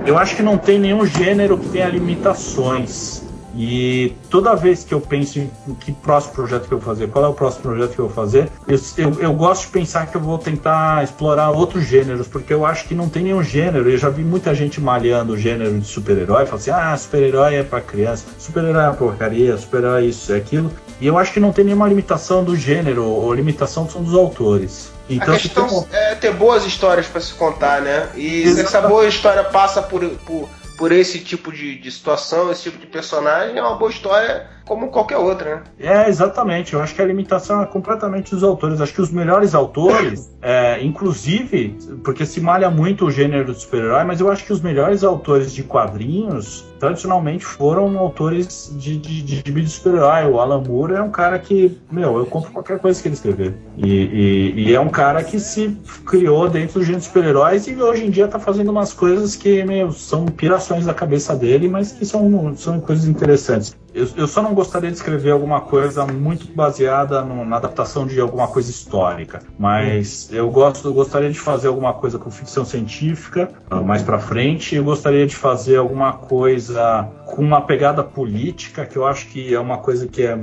Eu 0.05 0.17
acho 0.17 0.35
que 0.35 0.41
não 0.43 0.57
tem 0.57 0.79
nenhum 0.79 1.05
gênero 1.05 1.57
que 1.57 1.69
tenha 1.69 1.87
limitações. 1.87 3.23
E 3.55 4.15
toda 4.29 4.55
vez 4.55 4.83
que 4.83 4.93
eu 4.93 4.99
penso 4.99 5.39
em 5.39 5.49
que 5.79 5.91
próximo 5.91 6.33
projeto 6.33 6.67
que 6.67 6.73
eu 6.73 6.79
vou 6.79 6.87
fazer, 6.87 7.07
qual 7.09 7.23
é 7.25 7.27
o 7.27 7.33
próximo 7.33 7.63
projeto 7.63 7.93
que 7.93 7.99
eu 7.99 8.07
vou 8.07 8.13
fazer, 8.15 8.49
eu, 8.67 8.79
eu, 8.97 9.21
eu 9.21 9.33
gosto 9.33 9.65
de 9.65 9.67
pensar 9.67 10.07
que 10.07 10.15
eu 10.17 10.21
vou 10.21 10.37
tentar 10.39 11.03
explorar 11.03 11.51
outros 11.51 11.85
gêneros, 11.85 12.27
porque 12.27 12.53
eu 12.53 12.65
acho 12.65 12.87
que 12.87 12.95
não 12.95 13.07
tem 13.07 13.23
nenhum 13.23 13.43
gênero. 13.43 13.89
Eu 13.89 13.97
já 13.97 14.09
vi 14.09 14.23
muita 14.23 14.55
gente 14.55 14.81
malhando 14.81 15.33
o 15.33 15.37
gênero 15.37 15.79
de 15.79 15.85
super-herói, 15.85 16.45
fala 16.45 16.57
assim: 16.57 16.71
ah, 16.71 16.97
super-herói 16.97 17.55
é 17.55 17.63
pra 17.63 17.79
criança, 17.79 18.25
super-herói 18.39 18.83
é 18.83 18.87
uma 18.87 18.93
porcaria, 18.95 19.55
super-herói 19.57 20.03
é 20.03 20.07
isso, 20.07 20.33
é 20.33 20.37
aquilo. 20.37 20.71
E 20.99 21.05
eu 21.05 21.17
acho 21.17 21.31
que 21.33 21.39
não 21.39 21.51
tem 21.51 21.65
nenhuma 21.65 21.87
limitação 21.87 22.43
do 22.43 22.55
gênero, 22.55 23.03
ou 23.03 23.33
limitação 23.33 23.87
são 23.89 24.01
dos 24.01 24.13
autores. 24.15 24.91
Então, 25.09 25.33
a 25.33 25.37
questão 25.37 25.67
tem- 25.67 25.99
é 25.99 26.15
ter 26.15 26.33
boas 26.33 26.65
histórias 26.65 27.07
pra 27.07 27.19
se 27.19 27.33
contar, 27.33 27.81
né? 27.81 28.07
E 28.15 28.43
se 28.43 28.51
essa 28.51 28.61
Exatamente. 28.61 28.89
boa 28.89 29.05
história 29.05 29.43
passa 29.43 29.81
por, 29.81 30.01
por, 30.25 30.49
por 30.77 30.91
esse 30.91 31.19
tipo 31.19 31.51
de, 31.51 31.77
de 31.77 31.91
situação, 31.91 32.51
esse 32.51 32.63
tipo 32.63 32.77
de 32.77 32.87
personagem, 32.87 33.57
é 33.57 33.61
uma 33.61 33.75
boa 33.75 33.91
história 33.91 34.49
como 34.65 34.87
qualquer 34.87 35.17
outra, 35.17 35.55
né? 35.55 35.63
É, 35.79 36.09
exatamente. 36.09 36.73
Eu 36.73 36.81
acho 36.81 36.95
que 36.95 37.01
a 37.01 37.05
limitação 37.05 37.61
é 37.61 37.65
completamente 37.65 38.33
dos 38.33 38.43
autores. 38.43 38.79
Acho 38.79 38.93
que 38.93 39.01
os 39.01 39.11
melhores 39.11 39.53
autores, 39.53 40.31
é, 40.41 40.83
inclusive, 40.83 41.77
porque 42.03 42.25
se 42.25 42.39
malha 42.39 42.69
muito 42.69 43.05
o 43.05 43.11
gênero 43.11 43.45
do 43.45 43.53
super-herói, 43.53 44.03
mas 44.03 44.19
eu 44.19 44.31
acho 44.31 44.45
que 44.45 44.53
os 44.53 44.61
melhores 44.61 45.03
autores 45.03 45.53
de 45.53 45.63
quadrinhos, 45.63 46.65
tradicionalmente, 46.79 47.45
foram 47.45 47.97
autores 47.97 48.73
de, 48.77 48.97
de, 48.97 49.21
de, 49.21 49.41
de 49.41 49.69
super-herói. 49.69 50.25
O 50.25 50.39
Alan 50.39 50.61
Moore 50.61 50.93
é 50.93 51.01
um 51.01 51.11
cara 51.11 51.37
que, 51.39 51.77
meu, 51.91 52.17
eu 52.17 52.25
compro 52.25 52.51
qualquer 52.51 52.79
coisa 52.79 53.01
que 53.01 53.07
ele 53.07 53.15
escrever. 53.15 53.53
E, 53.77 53.89
e, 53.89 54.53
e 54.67 54.75
é 54.75 54.79
um 54.79 54.89
cara 54.89 55.23
que 55.23 55.39
se 55.39 55.77
criou 56.05 56.49
dentro 56.49 56.79
do 56.79 56.85
gênero 56.85 57.01
de 57.01 57.07
super-heróis 57.07 57.67
e 57.67 57.75
hoje 57.75 58.05
em 58.05 58.09
dia 58.09 58.27
tá 58.27 58.39
fazendo 58.39 58.69
umas 58.69 58.93
coisas 58.93 59.35
que, 59.35 59.63
meu, 59.63 59.91
são 59.91 60.25
pirações 60.25 60.85
da 60.85 60.93
cabeça 60.93 61.35
dele, 61.35 61.67
mas 61.67 61.91
que 61.91 62.05
são, 62.05 62.55
são 62.55 62.79
coisas 62.79 63.05
interessantes. 63.05 63.75
Eu, 63.93 64.07
eu 64.17 64.27
só 64.27 64.41
não 64.41 64.53
gostaria 64.55 64.89
de 64.89 64.95
escrever 64.97 65.31
alguma 65.31 65.61
coisa 65.61 66.05
muito 66.05 66.47
baseada 66.53 67.21
no- 67.21 67.45
na 67.45 67.57
adaptação 67.57 68.07
de 68.07 68.19
alguma 68.19 68.47
coisa 68.47 68.71
histórica, 68.71 69.41
mas 69.57 70.29
eu 70.31 70.49
gosto, 70.49 70.87
eu 70.87 70.93
gostaria 70.93 71.29
de 71.29 71.39
fazer 71.39 71.67
alguma 71.67 71.93
coisa 71.93 72.17
com 72.17 72.31
ficção 72.31 72.65
científica 72.65 73.49
ah, 73.69 73.81
mais 73.81 74.01
para 74.01 74.17
frente. 74.17 74.75
Eu 74.75 74.83
gostaria 74.83 75.27
de 75.27 75.35
fazer 75.35 75.77
alguma 75.77 76.13
coisa 76.13 77.07
com 77.27 77.41
uma 77.43 77.61
pegada 77.61 78.03
política, 78.03 78.85
que 78.85 78.97
eu 78.97 79.05
acho 79.05 79.27
que 79.27 79.53
é 79.53 79.59
uma 79.59 79.77
coisa 79.77 80.07
que, 80.07 80.23
é, 80.23 80.37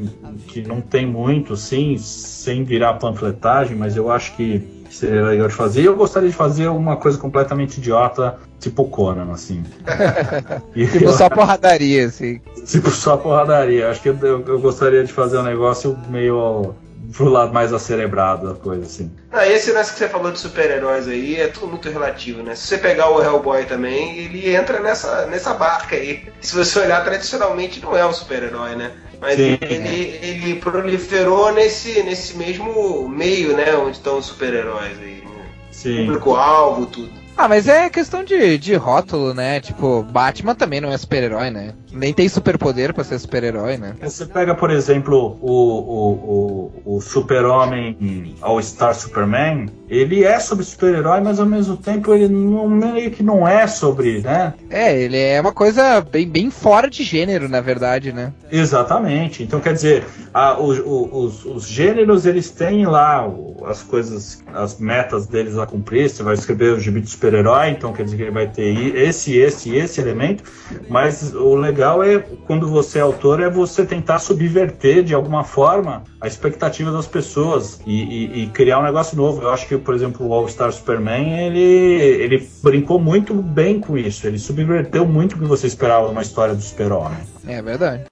que 0.47 0.63
não 0.63 0.81
tem 0.81 1.05
muito, 1.05 1.57
sim, 1.57 1.97
sem 1.99 2.63
virar 2.63 2.95
panfletagem, 2.95 3.77
mas 3.77 3.97
eu 3.97 4.11
acho 4.13 4.37
que 4.37 4.80
seria 4.91 5.23
legal 5.23 5.49
de 5.49 5.55
fazer. 5.55 5.83
E 5.83 5.85
eu 5.87 5.97
gostaria 5.97 6.29
de 6.29 6.35
fazer 6.35 6.69
uma 6.69 6.97
coisa 6.97 7.17
completamente 7.19 7.79
idiota, 7.79 8.37
tipo 8.59 8.85
Conan, 8.85 9.33
assim. 9.33 9.63
E 10.75 10.87
Tipo, 10.87 11.05
eu- 11.07 11.13
só 11.13 11.29
porradaria, 11.29 12.07
assim. 12.07 12.41
Tipo, 12.67 12.91
só 12.91 13.17
porradaria. 13.17 13.89
Acho 13.91 14.03
que 14.03 14.09
eu, 14.11 14.19
eu 14.23 14.59
gostaria 14.61 15.03
de 15.05 15.13
fazer 15.13 15.39
um 15.39 15.43
negócio 15.43 15.99
meio 16.09 16.75
pro 17.17 17.29
lado 17.29 17.53
mais 17.53 17.73
acerebrado 17.73 18.49
da 18.49 18.55
coisa, 18.55 18.85
assim. 18.85 19.11
Ah, 19.33 19.47
esse 19.49 19.73
lance 19.73 19.93
que 19.93 19.99
você 19.99 20.09
falou 20.09 20.31
de 20.31 20.39
super-heróis 20.39 21.09
aí 21.09 21.37
é 21.41 21.49
tudo 21.49 21.67
muito 21.67 21.89
relativo, 21.91 22.43
né? 22.43 22.55
Se 22.55 22.67
você 22.69 22.79
pegar 22.79 23.11
o 23.11 23.21
Hellboy 23.21 23.65
também, 23.65 24.19
ele 24.19 24.55
entra 24.55 24.79
nessa, 24.81 25.27
nessa 25.27 25.55
barca 25.55 25.97
aí. 25.97 26.23
Se 26.41 26.55
você 26.55 26.79
olhar 26.79 27.03
tradicionalmente, 27.03 27.81
não 27.81 27.97
é 27.97 28.07
um 28.07 28.13
super-herói, 28.13 28.77
né? 28.77 28.93
Mas 29.21 29.37
Sim. 29.37 29.59
ele, 29.61 30.19
ele 30.23 30.55
proliferou 30.57 31.53
nesse, 31.53 32.03
nesse 32.03 32.37
mesmo 32.37 33.09
meio, 33.09 33.55
né? 33.57 33.77
Onde 33.77 33.99
estão 33.99 34.19
os 34.19 34.27
super-heróis 34.27 34.99
aí. 34.99 35.23
Né? 35.23 36.07
Público-alvo, 36.07 36.87
tudo. 36.87 37.21
Ah, 37.37 37.49
mas 37.49 37.69
é 37.69 37.89
questão 37.89 38.23
de, 38.23 38.59
de 38.59 38.75
rótulo, 38.75 39.33
né? 39.33 39.61
Tipo, 39.61 40.03
Batman 40.03 40.55
também 40.55 40.81
não 40.81 40.93
é 40.93 40.99
super-herói, 40.99 41.51
né? 41.51 41.75
Nem 41.93 42.13
tem 42.13 42.29
superpoder 42.29 42.95
pra 42.95 43.05
ser 43.05 43.19
super-herói, 43.19 43.77
né? 43.77 43.95
Você 44.03 44.27
pega, 44.27 44.55
por 44.55 44.71
exemplo, 44.71 45.37
o, 45.41 45.51
o, 45.53 46.73
o, 46.85 46.97
o 46.97 47.01
Super-Homem 47.01 48.37
All-Star 48.41 48.95
Superman, 48.95 49.69
ele 49.89 50.23
é 50.25 50.39
sobre 50.39 50.65
super-herói, 50.65 51.21
mas 51.21 51.41
ao 51.41 51.47
mesmo 51.47 51.77
tempo 51.77 52.15
ele 52.15 52.29
não, 52.29 52.69
meio 52.69 53.11
que 53.11 53.23
não 53.23 53.47
é 53.47 53.67
sobre, 53.67 54.21
né? 54.21 54.55
É, 54.69 54.97
ele 54.97 55.17
é 55.19 55.41
uma 55.41 55.53
coisa 55.53 56.01
bem, 56.01 56.29
bem 56.29 56.51
fora 56.51 56.89
de 56.89 57.03
gênero, 57.03 57.49
na 57.49 57.61
verdade, 57.61 58.13
né? 58.13 58.33
Exatamente. 58.53 59.43
Então, 59.43 59.59
quer 59.61 59.73
dizer, 59.75 60.05
a, 60.33 60.59
o- 60.59 60.71
o- 60.89 61.25
os, 61.25 61.45
os 61.45 61.67
gêneros, 61.67 62.25
eles 62.27 62.51
têm 62.51 62.87
lá 62.87 63.29
as 63.67 63.83
coisas, 63.83 64.43
as 64.55 64.79
metas 64.79 65.27
deles 65.27 65.59
a 65.59 65.67
cumprir. 65.67 66.09
Você 66.09 66.23
vai 66.23 66.35
escrever 66.35 66.73
o 66.75 66.81
gibi 66.81 67.01
de 67.01 67.11
super-herói, 67.11 67.71
então 67.71 67.93
quer 67.93 68.05
dizer 68.05 68.17
que 68.17 68.23
ele 68.23 68.31
vai 68.31 68.47
ter 68.47 68.97
esse, 68.97 69.37
esse 69.37 69.71
e 69.71 69.77
esse 69.77 70.01
elemento. 70.01 70.45
Mas 70.89 71.35
o 71.35 71.55
legal 71.57 71.80
é, 71.83 72.19
quando 72.47 72.69
você 72.69 72.99
é 72.99 73.03
autor, 73.03 73.41
é 73.41 73.49
você 73.51 73.85
tentar 73.85 74.19
subverter 74.19 75.03
de 75.03 75.15
alguma 75.15 75.45
forma 75.45 76.05
a 76.21 76.27
expectativa 76.27 76.91
das 76.93 77.07
pessoas 77.07 77.81
e, 77.87 78.03
e- 78.03 78.43
e 78.43 78.47
criar 78.49 78.81
um 78.81 78.83
negócio 78.83 79.17
novo. 79.17 79.43
Eu 79.43 79.51
acho 79.51 79.67
que, 79.67 79.77
por 79.79 79.95
exemplo, 79.95 80.27
o 80.27 80.33
All-Star 80.35 80.73
Superman, 80.73 81.47
ele, 81.47 81.61
ele 81.61 82.49
brincou 82.63 82.99
muito 83.01 83.35
bem 83.35 83.81
com 83.81 83.97
isso. 83.97 84.27
Ele 84.27 84.39
subverteu 84.39 85.07
muito 85.07 85.37
o 85.37 85.39
que 85.39 85.45
você 85.45 85.67
esperava 85.67 86.07
de 86.07 86.13
uma 86.13 86.23
história 86.23 86.55
do 86.55 86.63
super-homem. 86.63 87.19
É 87.47 87.63
verdade. 87.63 88.05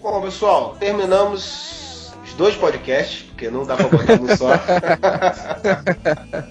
Bom, 0.00 0.20
pessoal, 0.22 0.76
terminamos 0.78 2.12
os 2.24 2.34
dois 2.34 2.54
podcasts, 2.54 3.22
porque 3.22 3.50
não 3.50 3.64
dá 3.64 3.76
pra 3.76 3.88
botar 3.88 4.20
um 4.20 4.36
só. 4.36 4.50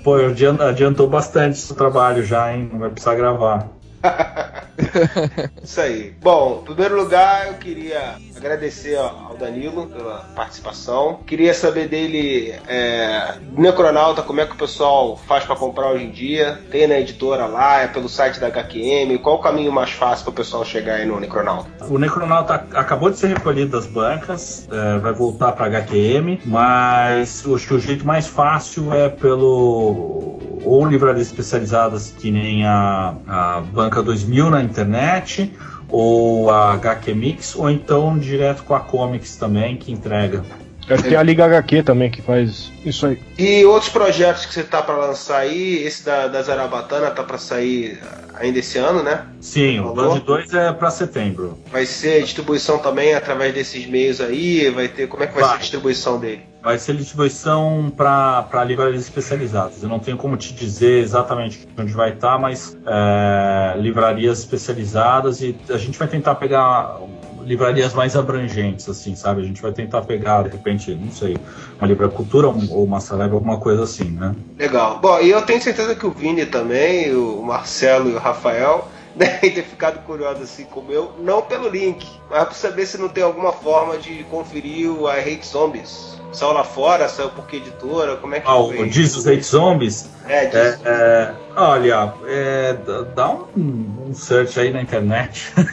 Pô, 0.03 0.15
adian- 0.15 0.57
adiantou 0.59 1.07
bastante 1.07 1.57
esse 1.57 1.73
trabalho 1.75 2.23
já, 2.25 2.53
hein? 2.53 2.69
Não 2.71 2.79
vai 2.79 2.89
precisar 2.89 3.15
gravar. 3.15 3.69
Isso 5.63 5.79
aí. 5.79 6.15
Bom, 6.21 6.59
em 6.61 6.65
primeiro 6.65 6.97
lugar, 6.97 7.47
eu 7.47 7.53
queria 7.55 8.15
agradecer 8.35 8.97
ao 8.97 9.35
Danilo 9.37 9.87
pela 9.87 10.19
participação. 10.35 11.19
Queria 11.25 11.53
saber 11.53 11.87
dele, 11.87 12.53
é, 12.67 13.35
Necronauta, 13.57 14.21
como 14.21 14.41
é 14.41 14.45
que 14.45 14.53
o 14.53 14.57
pessoal 14.57 15.17
faz 15.27 15.45
pra 15.45 15.55
comprar 15.55 15.91
hoje 15.91 16.05
em 16.05 16.11
dia. 16.11 16.59
Tem 16.69 16.87
na 16.87 16.99
editora 16.99 17.45
lá, 17.45 17.81
é 17.81 17.87
pelo 17.87 18.09
site 18.09 18.39
da 18.39 18.47
HQM. 18.47 19.17
Qual 19.19 19.37
o 19.37 19.41
caminho 19.41 19.71
mais 19.71 19.91
fácil 19.91 20.25
pro 20.25 20.33
pessoal 20.33 20.65
chegar 20.65 20.95
aí 20.95 21.05
no 21.05 21.19
Necronauta? 21.19 21.69
O 21.87 21.97
Necronauta 21.97 22.65
acabou 22.73 23.09
de 23.09 23.17
ser 23.17 23.27
recolhido 23.27 23.71
das 23.71 23.85
bancas, 23.85 24.67
é, 24.71 24.97
vai 24.99 25.13
voltar 25.13 25.53
para 25.53 25.67
HQM, 25.67 26.41
mas 26.45 27.43
acho 27.45 27.67
que 27.67 27.73
o 27.73 27.79
jeito 27.79 28.05
mais 28.05 28.27
fácil 28.27 28.93
é 28.93 29.09
pelo 29.09 30.39
ou 30.63 30.85
livrarias 30.85 31.27
especializadas 31.27 32.13
que 32.17 32.31
nem 32.31 32.65
a, 32.65 33.15
a 33.27 33.61
Banca 33.61 33.92
2000 34.01 34.49
na 34.49 34.63
internet, 34.63 35.51
ou 35.89 36.49
a 36.49 36.73
HQ 36.73 37.13
Mix, 37.13 37.55
ou 37.55 37.69
então 37.69 38.17
direto 38.17 38.63
com 38.63 38.73
a 38.73 38.79
Comics 38.79 39.35
também, 39.35 39.77
que 39.77 39.91
entrega. 39.91 40.43
Acho 40.89 41.03
que 41.03 41.09
tem 41.09 41.17
a 41.17 41.23
Liga 41.23 41.45
HQ 41.45 41.83
também 41.83 42.09
que 42.09 42.21
faz 42.21 42.71
isso 42.85 43.05
aí. 43.05 43.19
E 43.37 43.63
outros 43.65 43.91
projetos 43.91 44.45
que 44.45 44.53
você 44.53 44.63
tá 44.63 44.81
pra 44.81 44.95
lançar 44.95 45.39
aí, 45.39 45.83
esse 45.83 46.03
da, 46.05 46.27
da 46.27 46.41
Zarabatana 46.41 47.11
tá 47.11 47.23
pra 47.23 47.37
sair 47.37 47.99
ainda 48.35 48.59
esse 48.59 48.77
ano, 48.77 49.03
né? 49.03 49.25
Sim, 49.39 49.79
o? 49.79 49.93
Land 49.93 50.21
2 50.21 50.53
é 50.53 50.73
para 50.73 50.89
setembro. 50.89 51.57
Vai 51.71 51.85
ser 51.85 52.21
distribuição 52.23 52.79
também 52.79 53.13
através 53.13 53.53
desses 53.53 53.85
meios 53.87 54.19
aí, 54.19 54.69
vai 54.69 54.87
ter. 54.87 55.07
Como 55.07 55.23
é 55.23 55.27
que 55.27 55.33
vai, 55.33 55.43
ser 55.43 55.49
Vai. 55.49 55.57
a 55.57 55.61
distribuição 55.61 56.19
dele? 56.19 56.43
Vai 56.61 56.77
ser 56.77 56.95
distribuição 56.95 57.91
para 57.95 58.63
livrarias 58.65 59.01
especializadas. 59.01 59.83
Eu 59.83 59.89
não 59.89 59.99
tenho 59.99 60.17
como 60.17 60.37
te 60.37 60.53
dizer 60.53 61.01
exatamente 61.01 61.67
onde 61.77 61.91
vai 61.93 62.13
estar, 62.13 62.39
mas 62.39 62.77
é, 62.85 63.77
livrarias 63.77 64.39
especializadas 64.39 65.41
e 65.41 65.55
a 65.69 65.77
gente 65.77 65.99
vai 65.99 66.07
tentar 66.07 66.35
pegar 66.35 66.99
livrarias 67.45 67.93
mais 67.93 68.15
abrangentes, 68.15 68.87
assim, 68.89 69.15
sabe? 69.15 69.41
A 69.41 69.45
gente 69.45 69.61
vai 69.61 69.71
tentar 69.71 70.01
pegar, 70.01 70.43
de 70.43 70.49
repente, 70.49 70.93
não 70.95 71.11
sei, 71.11 71.37
uma 71.79 71.87
Livra 71.87 72.09
Cultura 72.09 72.49
um- 72.49 72.67
ou 72.71 72.83
uma 72.85 72.99
Celeb, 72.99 73.33
alguma 73.33 73.57
coisa 73.57 73.83
assim, 73.83 74.05
né? 74.05 74.33
Legal. 74.57 74.99
Bom, 74.99 75.19
e 75.19 75.29
eu 75.29 75.41
tenho 75.41 75.61
certeza 75.61 75.95
que 75.95 76.05
o 76.05 76.11
Vini 76.11 76.45
também, 76.45 77.13
o 77.15 77.41
Marcelo 77.43 78.09
e 78.09 78.13
o 78.13 78.19
Rafael 78.19 78.87
devem 79.15 79.51
ter 79.53 79.63
ficado 79.63 79.99
curiosos 80.05 80.43
assim 80.43 80.65
como 80.65 80.91
eu, 80.91 81.11
não 81.19 81.41
pelo 81.41 81.69
link, 81.69 82.07
mas 82.29 82.43
para 82.45 82.53
saber 82.53 82.85
se 82.85 82.97
não 82.97 83.09
tem 83.09 83.23
alguma 83.23 83.51
forma 83.51 83.97
de 83.97 84.23
conferir 84.25 84.89
o 84.89 85.07
I 85.07 85.19
Hate 85.19 85.45
Zombies. 85.45 86.17
Saiu 86.31 86.53
lá 86.53 86.63
fora, 86.63 87.07
saiu 87.07 87.29
por 87.29 87.45
que 87.45 87.57
editora, 87.57 88.15
como 88.15 88.33
é 88.33 88.39
que 88.39 88.47
Ah, 88.49 88.53
foi? 88.55 88.87
o 88.87 88.91
Jesus 88.91 89.27
Hate 89.27 89.43
Zombies. 89.43 90.09
É, 90.27 90.45
É, 90.45 90.47
diz- 90.47 90.79
é, 90.83 91.35
olha, 91.55 92.13
é, 92.25 92.75
dá- 93.15 93.31
um, 93.55 94.07
um 94.09 94.13
search 94.13 94.59
aí 94.59 94.71
na 94.71 94.81
internet. 94.81 95.53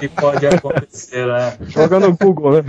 que 0.00 0.08
pode 0.08 0.46
acontecer, 0.46 1.26
né? 1.26 1.56
Joga 1.62 2.00
no 2.00 2.16
Google, 2.16 2.52
né? 2.52 2.64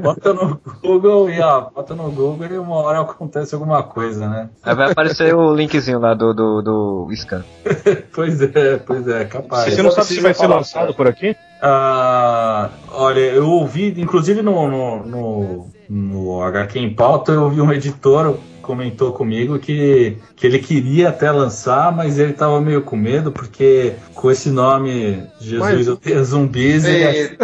Bota 0.00 0.32
no 0.32 0.60
Google 0.82 1.30
e 1.30 1.40
ó, 1.40 1.62
bota 1.74 1.94
no 1.94 2.10
Google 2.10 2.46
e 2.46 2.58
uma 2.58 2.76
hora 2.76 3.00
acontece 3.00 3.54
alguma 3.54 3.82
coisa, 3.82 4.28
né? 4.28 4.50
Aí 4.62 4.74
vai 4.74 4.90
aparecer 4.90 5.34
o 5.34 5.54
linkzinho 5.54 5.98
lá 5.98 6.14
do, 6.14 6.32
do, 6.32 6.62
do 6.62 7.08
Scan. 7.14 7.44
Pois 8.12 8.40
é, 8.42 8.76
pois 8.76 9.06
é, 9.08 9.24
capaz. 9.24 9.72
Você 9.72 9.82
não 9.82 9.90
sabe 9.90 10.08
se 10.08 10.20
vai 10.20 10.34
ser 10.34 10.46
lançado 10.46 10.92
por 10.94 11.06
aqui? 11.06 11.34
Ah, 11.62 12.70
olha, 12.92 13.20
eu 13.20 13.48
ouvi, 13.48 13.94
inclusive 14.00 14.42
no, 14.42 14.68
no, 14.68 15.06
no, 15.06 15.70
no 15.88 16.42
HQ 16.42 16.78
em 16.78 16.94
pauta, 16.94 17.32
eu 17.32 17.44
ouvi 17.44 17.60
um 17.60 17.72
editor 17.72 18.36
comentou 18.70 19.12
comigo 19.12 19.58
que, 19.58 20.16
que 20.36 20.46
ele 20.46 20.60
queria 20.60 21.08
até 21.08 21.28
lançar, 21.32 21.90
mas 21.90 22.18
ele 22.20 22.32
tava 22.32 22.60
meio 22.60 22.82
com 22.82 22.94
medo, 22.96 23.32
porque 23.32 23.94
com 24.14 24.30
esse 24.30 24.48
nome 24.48 25.26
Jesus 25.40 25.58
Mas- 25.74 25.88
odeia 25.88 26.22
zumbis, 26.22 26.84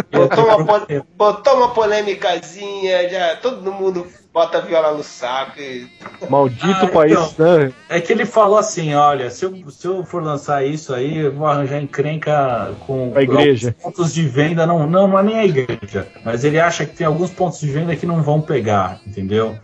botou, 0.09 0.45
uma, 0.45 0.63
problema. 0.79 1.05
botou 1.17 1.53
uma 1.57 1.69
polêmicazinha, 1.73 3.09
já 3.09 3.35
todo 3.35 3.71
mundo 3.71 4.07
bota 4.33 4.59
a 4.59 4.61
viola 4.61 4.95
no 4.95 5.03
saco 5.03 5.59
e 5.59 5.87
Maldito 6.29 6.85
Ah, 6.85 6.87
país, 6.87 7.11
então. 7.33 7.57
né? 7.57 7.73
É 7.89 7.99
que 7.99 8.13
ele 8.13 8.25
falou 8.25 8.57
assim, 8.57 8.93
olha, 8.93 9.29
se 9.31 9.43
eu, 9.43 9.53
se 9.71 9.87
eu 9.87 10.05
for 10.05 10.21
lançar 10.23 10.63
isso 10.65 10.93
aí, 10.93 11.17
eu 11.17 11.31
vou 11.33 11.47
arranjar 11.47 11.81
encrenca 11.81 12.71
com 12.85 13.11
A 13.15 13.21
igreja. 13.23 13.75
pontos 13.81 14.13
de 14.13 14.21
venda, 14.27 14.65
não, 14.67 14.87
não, 14.87 15.07
não 15.07 15.19
é 15.19 15.23
nem 15.23 15.39
a 15.39 15.45
igreja, 15.45 16.07
mas 16.23 16.43
ele 16.43 16.59
acha 16.59 16.85
que 16.85 16.95
tem 16.95 17.07
alguns 17.07 17.31
pontos 17.31 17.59
de 17.59 17.67
venda 17.67 17.95
que 17.95 18.05
não 18.05 18.21
vão 18.21 18.39
pegar, 18.39 19.01
entendeu? 19.07 19.57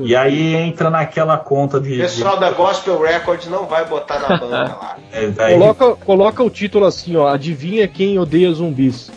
E 0.00 0.14
aí 0.14 0.54
entra 0.54 0.90
naquela 0.90 1.36
conta 1.36 1.80
de. 1.80 1.94
o 1.94 1.98
pessoal 1.98 2.36
da 2.38 2.50
Gospel 2.50 3.00
Records 3.00 3.48
não 3.48 3.66
vai 3.66 3.84
botar 3.84 4.18
na 4.20 4.36
banda 4.36 4.56
lá. 4.80 4.96
de- 5.12 5.18
é, 5.24 5.28
daí- 5.30 5.54
Coloca, 5.54 5.96
coloca 5.96 6.42
o 6.42 6.50
título 6.50 6.84
assim, 6.86 7.16
ó. 7.16 7.26
Adivinha 7.28 7.88
quem 7.88 8.18
odeia 8.18 8.52
zumbis? 8.52 9.10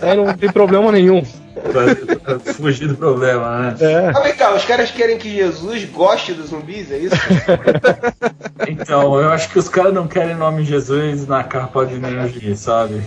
Aí 0.00 0.16
não 0.16 0.32
tem 0.34 0.50
problema 0.50 0.90
nenhum. 0.92 1.22
pra, 1.72 1.94
pra 2.36 2.38
fugir 2.54 2.88
do 2.88 2.96
problema, 2.96 3.58
né? 3.58 3.76
É. 3.80 4.10
Ah, 4.14 4.20
vem 4.20 4.34
cá, 4.34 4.54
os 4.54 4.64
caras 4.64 4.90
querem 4.90 5.18
que 5.18 5.30
Jesus 5.34 5.84
goste 5.86 6.32
dos 6.32 6.50
zumbis, 6.50 6.90
é 6.90 6.98
isso? 6.98 7.16
Então, 8.68 9.18
eu 9.20 9.30
acho 9.32 9.48
que 9.50 9.58
os 9.58 9.68
caras 9.68 9.92
não 9.92 10.06
querem 10.06 10.36
nome 10.36 10.64
Jesus 10.64 11.26
na 11.26 11.42
capa 11.42 11.84
de 11.84 11.94
energia, 11.94 12.54
sabe? 12.54 13.02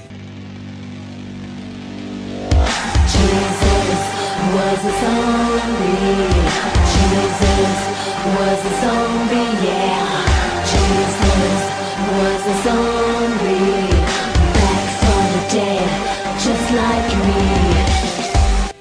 A 4.85 4.91
zombie. 5.01 6.29
Jesus 6.93 7.79
was 8.37 8.59
a 8.61 8.73
zombie, 8.81 9.49
yeah. 9.65 10.25
Jesus 10.71 11.61
was 12.11 12.41
a 12.45 12.55
zombie. 12.65 13.89
Back 14.53 14.85
from 15.01 15.23
the 15.33 15.41
dead, 15.53 15.89
just 16.37 16.67
like 16.71 17.11
me. 17.25 17.65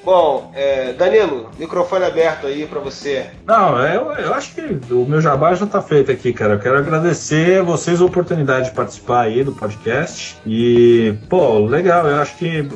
Bom, 0.05 0.53
é, 0.55 0.93
Danilo, 0.93 1.49
microfone 1.59 2.05
aberto 2.05 2.47
aí 2.47 2.67
pra 2.67 2.79
você. 2.81 3.31
Não, 3.47 3.79
eu, 3.87 4.13
eu 4.13 4.35
acho 4.35 4.55
que 4.55 4.93
o 4.93 5.07
meu 5.07 5.23
jabá 5.23 5.55
já 5.55 5.65
tá 5.65 5.81
feito 5.81 6.13
aqui, 6.13 6.35
cara. 6.35 6.55
Eu 6.55 6.59
quero 6.59 6.77
agradecer 6.77 7.61
a 7.61 7.63
vocês 7.63 8.03
a 8.03 8.05
oportunidade 8.05 8.69
de 8.69 8.77
participar 8.77 9.23
aí 9.23 9.43
do 9.43 9.53
podcast. 9.53 10.37
E, 10.45 11.15
pô, 11.31 11.61
legal, 11.61 12.07
eu 12.07 12.17
acho 12.17 12.37
que 12.37 12.69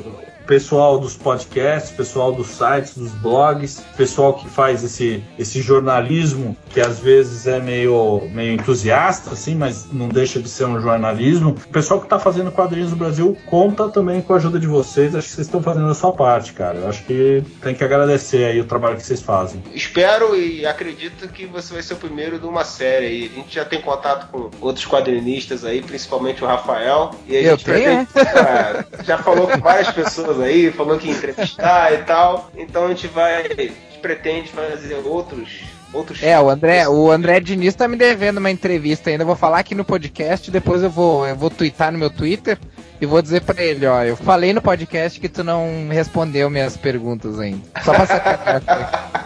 pessoal 0.49 0.99
dos 0.99 1.15
podcasts, 1.15 1.93
pessoal 1.93 2.33
dos 2.33 2.47
sites, 2.49 2.97
dos 2.97 3.13
blogs, 3.13 3.85
pessoal 3.97 4.33
que 4.33 4.49
faz 4.49 4.83
esse, 4.83 5.23
esse 5.39 5.61
jornalismo, 5.61 6.57
que 6.71 6.81
às 6.81 6.99
vezes 6.99 7.47
é 7.47 7.61
meio, 7.61 8.23
meio 8.33 8.55
entusiasta, 8.55 9.31
assim, 9.33 9.55
mas 9.55 9.87
não 9.93 10.09
deixa 10.09 10.41
de 10.41 10.49
ser 10.49 10.65
um 10.65 10.81
jornalismo. 10.81 11.51
O 11.51 11.69
pessoal 11.69 12.01
que 12.01 12.09
tá 12.09 12.19
fazendo 12.19 12.51
quadrinhos 12.51 12.91
no 12.91 12.97
Brasil 12.97 13.37
conta 13.47 13.89
também 13.91 14.23
com 14.23 14.33
a 14.33 14.37
ajuda 14.37 14.59
de 14.59 14.67
vocês. 14.67 15.15
Acho 15.15 15.29
que 15.29 15.35
vocês 15.35 15.47
estão 15.47 15.63
fazendo 15.63 15.89
a 15.91 15.95
sua 15.95 16.13
parte, 16.13 16.55
cara. 16.55 16.79
Eu 16.79 16.89
acho 16.89 17.05
que 17.05 17.45
tem 17.63 17.75
que 17.75 17.85
agradecer 17.85 18.45
aí 18.47 18.59
o 18.61 18.65
trabalho 18.65 18.97
que 18.97 19.03
vocês 19.03 19.21
fazem. 19.21 19.63
Espero 19.75 20.35
e 20.35 20.65
acredito 20.65 21.29
que 21.29 21.45
você 21.45 21.75
vai 21.75 21.83
ser 21.83 21.93
o 21.93 21.97
primeiro 21.99 22.39
de 22.39 22.47
uma 22.47 22.65
série 22.65 23.07
aí. 23.07 23.31
A 23.33 23.37
gente 23.39 23.55
já 23.55 23.65
tem 23.67 23.83
contato 23.83 24.31
com 24.33 24.49
outros 24.63 24.87
quadrinistas 24.87 25.63
aí, 25.65 25.83
principalmente 25.83 26.43
o 26.43 26.47
Rafael. 26.47 27.11
E 27.29 27.37
a 27.37 27.43
Eu 27.43 27.51
gente 27.59 27.65
tenho, 27.67 28.07
ter- 28.07 28.27
É, 28.39 29.05
já 29.05 29.19
falou 29.19 29.47
com 29.47 29.59
várias 29.59 29.91
pessoas 29.91 30.38
pessoas 30.39 30.41
aí, 30.41 30.71
falou 30.71 30.99
que 30.99 31.09
ia 31.09 31.15
entrevistar 31.15 31.93
e 31.93 31.99
tal. 31.99 32.51
Então 32.57 32.87
a 32.87 32.89
gente 32.89 33.07
vai. 33.09 33.37
A 33.37 33.43
gente 33.43 33.73
pretende 34.01 34.49
fazer 34.49 34.95
outros. 35.05 35.63
Outros 35.93 36.23
É, 36.23 36.39
o 36.39 36.51
André, 36.51 36.87
o 36.87 37.11
André 37.11 37.41
Diniz 37.41 37.75
tá 37.75 37.89
me 37.89 37.97
devendo 37.97 38.39
uma 38.39 38.51
entrevista 38.51 39.09
ainda. 39.11 39.23
Eu 39.23 39.27
vou 39.27 39.37
falar 39.37 39.59
aqui 39.59 39.75
no 39.75 39.85
podcast, 39.85 40.51
depois 40.51 40.83
eu 40.83 40.91
vou, 40.91 41.27
eu 41.27 41.35
vou 41.35 41.49
twittar 41.49 41.91
no 41.91 41.99
meu 41.99 42.11
Twitter 42.11 42.59
e 43.01 43.07
vou 43.07 43.21
dizer 43.23 43.43
pra 43.43 43.63
ele, 43.63 43.87
ó, 43.87 44.03
eu 44.03 44.17
falei 44.17 44.53
no 44.53 44.61
podcast 44.63 45.19
que 45.21 45.29
tu 45.29 45.43
não 45.45 45.89
respondeu 45.91 46.49
minhas 46.51 46.77
perguntas 46.77 47.39
ainda. 47.39 47.61
Só 47.85 47.93
pra 47.93 48.07
sacar. 48.07 48.63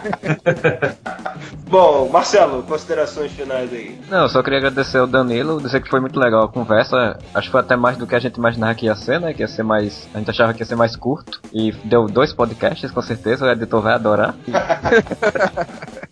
Bom, 1.67 2.09
Marcelo, 2.09 2.61
considerações 2.63 3.31
finais 3.31 3.71
aí. 3.73 3.99
Não, 4.09 4.23
eu 4.23 4.29
só 4.29 4.43
queria 4.43 4.59
agradecer 4.59 4.97
ao 4.99 5.07
Danilo, 5.07 5.59
dizer 5.61 5.81
que 5.81 5.89
foi 5.89 5.99
muito 5.99 6.19
legal 6.19 6.43
a 6.43 6.47
conversa. 6.47 7.17
Acho 7.33 7.47
que 7.47 7.51
foi 7.51 7.61
até 7.61 7.75
mais 7.75 7.97
do 7.97 8.05
que 8.05 8.13
a 8.15 8.19
gente 8.19 8.35
imaginava 8.35 8.75
que 8.75 8.85
ia 8.85 8.95
ser, 8.95 9.19
né? 9.19 9.33
Que 9.33 9.41
ia 9.41 9.47
ser 9.47 9.63
mais. 9.63 10.07
A 10.13 10.19
gente 10.19 10.29
achava 10.29 10.53
que 10.53 10.61
ia 10.61 10.65
ser 10.65 10.75
mais 10.75 10.95
curto. 10.95 11.41
E 11.51 11.71
deu 11.83 12.05
dois 12.05 12.31
podcasts, 12.31 12.91
com 12.91 13.01
certeza, 13.01 13.45
o 13.45 13.49
editor 13.49 13.81
vai 13.81 13.93
adorar. 13.93 14.35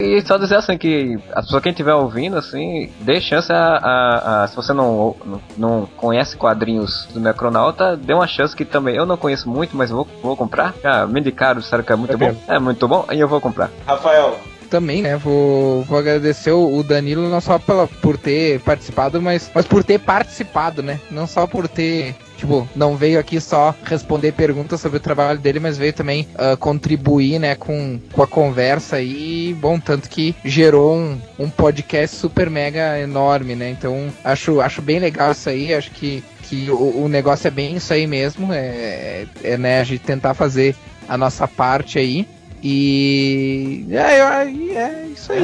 E 0.04 0.20
só 0.26 0.36
dizer 0.40 0.56
assim 0.56 0.80
que 0.80 1.20
a 1.32 1.42
pessoa 1.44 1.62
quem 1.62 1.70
estiver 1.72 1.94
ouvindo, 1.94 2.36
assim, 2.36 2.92
dê 3.02 3.22
chance 3.22 3.52
a, 3.54 3.56
a- 3.78 4.44
a- 4.44 4.48
se 4.48 4.56
você 4.56 4.74
não, 4.74 5.16
não, 5.24 5.42
não 5.56 5.86
conhece 5.96 6.36
quadrinhos 6.36 7.08
do 7.14 7.20
Necronauta, 7.52 7.98
dê 7.98 8.14
uma 8.14 8.28
chance 8.28 8.56
que 8.56 8.64
também 8.66 8.96
eu 8.96 9.06
não 9.06 9.18
conheço 9.18 9.50
muito, 9.50 9.76
mas 9.76 9.90
vou, 9.90 10.08
vou 10.24 10.36
comprar. 10.38 10.74
Já 10.82 11.06
me 11.06 11.20
indicaram, 11.20 11.60
disseram 11.60 11.84
que 11.84 11.92
é 11.92 11.96
muito 11.96 12.14
É 12.14 12.18
bom. 12.18 12.26
mesmo. 12.28 12.42
É 12.48 12.60
muito 12.60 12.88
bom, 12.88 13.06
e 13.12 13.20
eu 13.20 13.28
vou 13.28 13.42
comprar. 13.42 13.70
Rafael, 13.86 14.40
Também, 14.70 15.02
né? 15.02 15.18
Vou, 15.18 15.84
vou 15.84 16.00
agradecer 16.00 16.52
o, 16.52 16.82
Danilo 16.82 17.28
não 17.30 17.42
só 17.42 17.60
pela, 17.60 17.88
por 17.88 18.18
ter 18.18 18.62
participado, 18.62 19.22
mas, 19.22 19.52
mas 19.54 19.66
por 19.66 19.84
ter 19.84 20.00
participado, 20.00 20.82
né? 20.82 20.98
Não 21.12 21.28
só 21.28 21.46
por 21.46 21.68
ter. 21.68 22.16
Tipo, 22.38 22.68
não 22.76 22.96
veio 22.96 23.20
aqui 23.20 23.40
só 23.40 23.76
responder 23.84 24.32
perguntas 24.32 24.82
sobre 24.82 24.98
o 24.98 25.02
trabalho 25.02 25.38
dele, 25.38 25.60
mas 25.60 25.78
veio 25.78 25.94
também 25.94 26.28
ah, 26.36 26.56
contribuir, 26.58 27.38
né, 27.38 27.54
com, 27.54 28.00
com 28.12 28.24
a 28.24 28.28
conversa 28.28 28.96
aí. 28.96 29.56
Bom, 29.60 29.80
tanto 29.80 30.10
que 30.10 30.34
gerou 30.44 30.96
um, 30.96 31.20
um 31.38 31.50
podcast 31.52 32.16
super 32.16 32.50
mega 32.50 32.98
enorme, 33.00 33.54
né? 33.56 33.70
Então, 33.70 34.08
acho, 34.24 34.60
acho 34.60 34.82
bem 34.82 34.98
legal 34.98 35.34
isso 35.34 35.50
aí. 35.50 35.72
Acho 35.72 35.92
que, 35.92 36.24
que 36.52 36.70
o, 36.70 37.06
o 37.06 37.08
negócio 37.08 37.48
é 37.48 37.52
bem 37.52 37.78
isso 37.78 37.94
aí 37.94 38.06
mesmo. 38.06 38.52
É, 38.52 39.26
é 39.42 39.58
né, 39.58 39.80
a 39.80 39.84
gente 39.86 40.02
tentar 40.02 40.34
fazer 40.34 40.76
a 41.08 41.18
nossa 41.18 41.48
parte 41.48 41.98
aí. 41.98 42.28
E 42.62 43.88
é, 43.90 44.20
é, 44.20 44.78
é 44.78 45.06
isso 45.08 45.32
aí. 45.32 45.40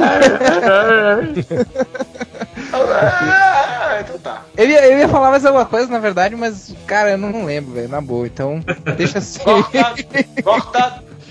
Então 4.00 4.18
tá. 4.22 4.44
Eu 4.54 4.68
ia, 4.68 4.86
eu 4.86 4.98
ia 4.98 5.08
falar 5.08 5.30
mais 5.30 5.46
alguma 5.46 5.64
coisa, 5.64 5.90
na 5.90 5.98
verdade, 5.98 6.36
mas, 6.36 6.74
cara, 6.86 7.12
eu 7.12 7.18
não 7.18 7.46
lembro, 7.46 7.72
velho, 7.72 7.88
na 7.88 8.02
boa. 8.02 8.26
Então, 8.26 8.60
deixa 8.96 9.18
assim. 9.18 9.40
Corta, 9.40 9.82
corta. 10.44 10.78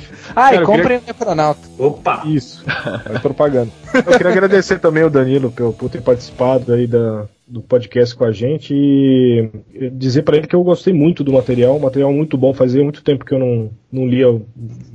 ah, 0.35 0.49
e 0.49 0.55
Cara, 0.55 0.55
eu 0.55 0.65
comprem 0.65 0.97
o 0.97 1.03
Necronauta. 1.05 1.61
Opa! 1.77 2.23
Isso, 2.25 2.65
é 3.05 3.19
propaganda. 3.19 3.71
Eu 3.93 4.03
queria 4.03 4.31
agradecer 4.31 4.79
também 4.79 5.03
o 5.03 5.09
Danilo 5.09 5.51
por, 5.51 5.71
por 5.73 5.89
ter 5.89 6.01
participado 6.01 6.73
aí 6.73 6.85
da, 6.85 7.27
do 7.47 7.61
podcast 7.61 8.13
com 8.15 8.25
a 8.25 8.31
gente 8.31 8.73
e 8.73 9.89
dizer 9.91 10.23
pra 10.23 10.35
ele 10.35 10.47
que 10.47 10.55
eu 10.55 10.63
gostei 10.63 10.93
muito 10.93 11.23
do 11.23 11.31
material, 11.31 11.77
um 11.77 11.79
material 11.79 12.11
muito 12.11 12.37
bom, 12.37 12.53
fazia 12.53 12.83
muito 12.83 13.01
tempo 13.01 13.23
que 13.23 13.33
eu 13.33 13.39
não, 13.39 13.71
não 13.91 14.05
lia 14.05 14.29
um 14.29 14.43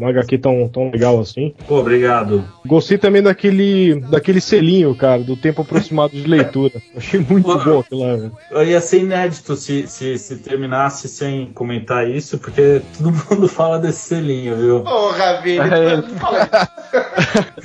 HQ 0.06 0.38
tão, 0.38 0.68
tão 0.68 0.90
legal 0.90 1.18
assim. 1.18 1.54
Pô, 1.66 1.78
obrigado. 1.78 2.44
Gostei 2.66 2.98
também 2.98 3.22
daquele, 3.22 4.00
daquele 4.00 4.40
selinho, 4.40 4.94
cara, 4.94 5.22
do 5.22 5.34
tempo 5.34 5.62
aproximado 5.62 6.12
de 6.12 6.26
leitura. 6.26 6.74
Achei 6.96 7.20
muito 7.20 7.46
Pô. 7.46 7.58
bom 7.58 7.78
aquilo 7.80 8.00
lá. 8.02 8.16
velho. 8.16 8.32
Eu 8.50 8.64
ia 8.66 8.80
ser 8.80 9.00
inédito 9.00 9.56
se, 9.56 9.86
se, 9.86 10.18
se 10.18 10.36
terminasse 10.36 11.08
sem 11.08 11.46
comentar 11.46 12.08
isso, 12.08 12.38
porque 12.38 12.82
todo 12.98 13.12
mundo 13.30 13.48
fala 13.48 13.78
desse 13.78 14.00
selinho, 14.00 14.56
viu? 14.56 14.80
Porra, 14.80 15.40
Vini. 15.40 15.58
É. 15.58 16.02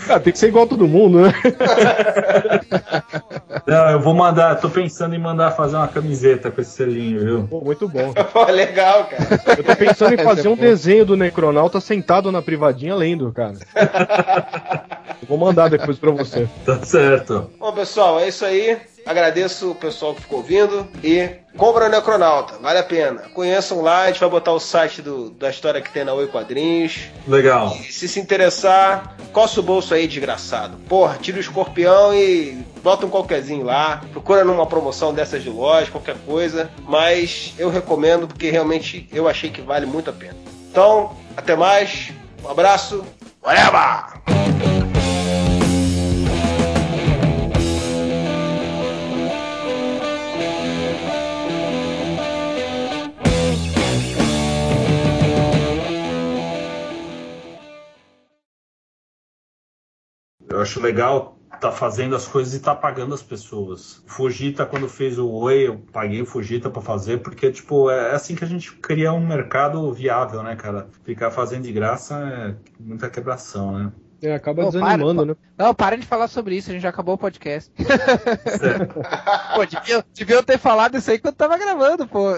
Ah, 0.09 0.19
tem 0.19 0.31
que 0.31 0.39
ser 0.39 0.47
igual 0.47 0.63
a 0.63 0.67
todo 0.67 0.87
mundo, 0.87 1.19
né? 1.21 1.33
Não, 3.65 3.89
eu 3.89 3.99
vou 3.99 4.13
mandar, 4.13 4.55
tô 4.55 4.69
pensando 4.69 5.13
em 5.15 5.19
mandar 5.19 5.51
fazer 5.51 5.75
uma 5.75 5.87
camiseta 5.87 6.49
com 6.49 6.61
esse 6.61 6.71
selinho, 6.71 7.19
viu? 7.19 7.47
Pô, 7.49 7.59
muito 7.59 7.89
bom. 7.89 8.13
Pô, 8.13 8.45
legal, 8.45 9.05
cara. 9.05 9.57
Eu 9.57 9.63
tô 9.63 9.75
pensando 9.75 10.13
em 10.13 10.23
fazer 10.23 10.47
é 10.47 10.49
um 10.49 10.55
desenho 10.55 11.05
do 11.05 11.16
Necronauta 11.17 11.81
sentado 11.81 12.31
na 12.31 12.41
privadinha 12.41 12.95
lendo, 12.95 13.31
cara. 13.33 13.55
Vou 15.27 15.37
mandar 15.37 15.69
depois 15.69 15.97
pra 15.97 16.11
você. 16.11 16.47
Tá 16.65 16.79
certo. 16.83 17.49
Bom, 17.59 17.71
pessoal, 17.73 18.19
é 18.19 18.27
isso 18.27 18.45
aí. 18.45 18.77
Agradeço 19.05 19.71
o 19.71 19.75
pessoal 19.75 20.13
que 20.13 20.21
ficou 20.21 20.39
ouvindo 20.39 20.85
e 21.01 21.29
compra 21.55 21.85
o 21.85 21.89
Necronauta, 21.89 22.55
vale 22.61 22.77
a 22.79 22.83
pena. 22.83 23.21
Conheçam 23.33 23.81
lá, 23.81 24.01
a 24.01 24.07
gente 24.07 24.19
vai 24.19 24.29
botar 24.29 24.51
o 24.51 24.59
site 24.59 25.01
do- 25.01 25.29
da 25.29 25.49
história 25.49 25.79
que 25.81 25.89
tem 25.89 26.03
na 26.03 26.13
Oi 26.13 26.27
Quadrinhos. 26.27 27.05
Legal. 27.25 27.73
E 27.79 27.91
se 27.91 28.05
se 28.09 28.19
interessar, 28.19 29.15
coça 29.31 29.61
o 29.61 29.63
bolso 29.63 29.93
aí, 29.93 30.07
desgraçado. 30.07 30.75
Porra, 30.89 31.17
tira 31.21 31.37
o 31.37 31.39
escorpião 31.39 32.13
e 32.13 32.65
bota 32.83 33.05
um 33.05 33.09
qualquerzinho 33.09 33.63
lá. 33.63 34.01
Procura 34.11 34.43
numa 34.43 34.65
promoção 34.65 35.13
dessas 35.13 35.41
de 35.41 35.49
loja, 35.49 35.89
qualquer 35.89 36.17
coisa. 36.25 36.69
Mas 36.85 37.53
eu 37.57 37.69
recomendo 37.69 38.27
porque 38.27 38.49
realmente 38.51 39.07
eu 39.13 39.25
achei 39.29 39.49
que 39.49 39.61
vale 39.61 39.85
muito 39.85 40.09
a 40.09 40.13
pena. 40.13 40.35
Então, 40.77 41.17
até 41.35 41.55
mais. 41.55 42.13
Um 42.43 42.49
abraço. 42.51 43.03
Whatever! 43.41 44.21
Eu 60.47 60.61
acho 60.61 60.79
legal 60.79 61.36
tá 61.59 61.71
fazendo 61.71 62.15
as 62.15 62.27
coisas 62.27 62.53
e 62.53 62.59
tá 62.59 62.75
pagando 62.75 63.13
as 63.13 63.21
pessoas. 63.21 64.03
Fujita, 64.05 64.65
quando 64.65 64.87
fez 64.87 65.17
o 65.17 65.29
Oi, 65.29 65.67
eu 65.67 65.77
paguei 65.91 66.21
o 66.21 66.25
Fujita 66.25 66.69
pra 66.69 66.81
fazer, 66.81 67.21
porque, 67.21 67.51
tipo, 67.51 67.89
é 67.89 68.13
assim 68.15 68.35
que 68.35 68.43
a 68.43 68.47
gente 68.47 68.73
cria 68.73 69.11
um 69.13 69.25
mercado 69.25 69.91
viável, 69.93 70.43
né, 70.43 70.55
cara? 70.55 70.89
Ficar 71.03 71.31
fazendo 71.31 71.63
de 71.63 71.71
graça 71.71 72.15
é 72.17 72.55
muita 72.79 73.09
quebração, 73.09 73.77
né? 73.77 73.91
É, 74.21 74.33
acaba 74.33 74.63
Pô, 74.63 74.71
desanimando, 74.71 75.25
para, 75.25 75.33
né? 75.33 75.35
Não, 75.57 75.75
parem 75.75 75.99
de 75.99 76.05
falar 76.05 76.27
sobre 76.27 76.55
isso, 76.55 76.69
a 76.69 76.73
gente 76.73 76.81
já 76.81 76.89
acabou 76.89 77.15
o 77.15 77.17
podcast. 77.17 77.71
pô, 79.55 79.65
devia, 79.65 80.05
devia 80.13 80.43
ter 80.43 80.57
falado 80.57 80.97
isso 80.97 81.11
aí 81.11 81.19
quando 81.19 81.35
tava 81.35 81.57
gravando, 81.57 82.07
pô. 82.07 82.31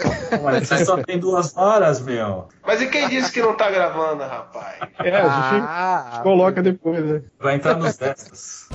Mas 0.44 0.68
você 0.68 0.84
só 0.86 1.02
tem 1.02 1.20
duas 1.20 1.56
horas, 1.56 2.02
meu. 2.02 2.50
Mas 2.66 2.82
e 2.82 2.88
quem 2.88 3.08
disse 3.08 3.32
que 3.32 3.42
não 3.42 3.56
tá 3.56 3.72
gravando, 3.72 4.24
rapaz? 4.24 4.78
É, 5.00 5.16
a 5.16 5.52
gente 5.52 5.66
Ah, 5.68 6.20
coloca 6.22 6.62
depois, 6.62 7.04
né? 7.04 7.22
Vai 7.40 7.56
entrar 7.56 7.78
nos 7.78 8.00
extras. 8.02 8.68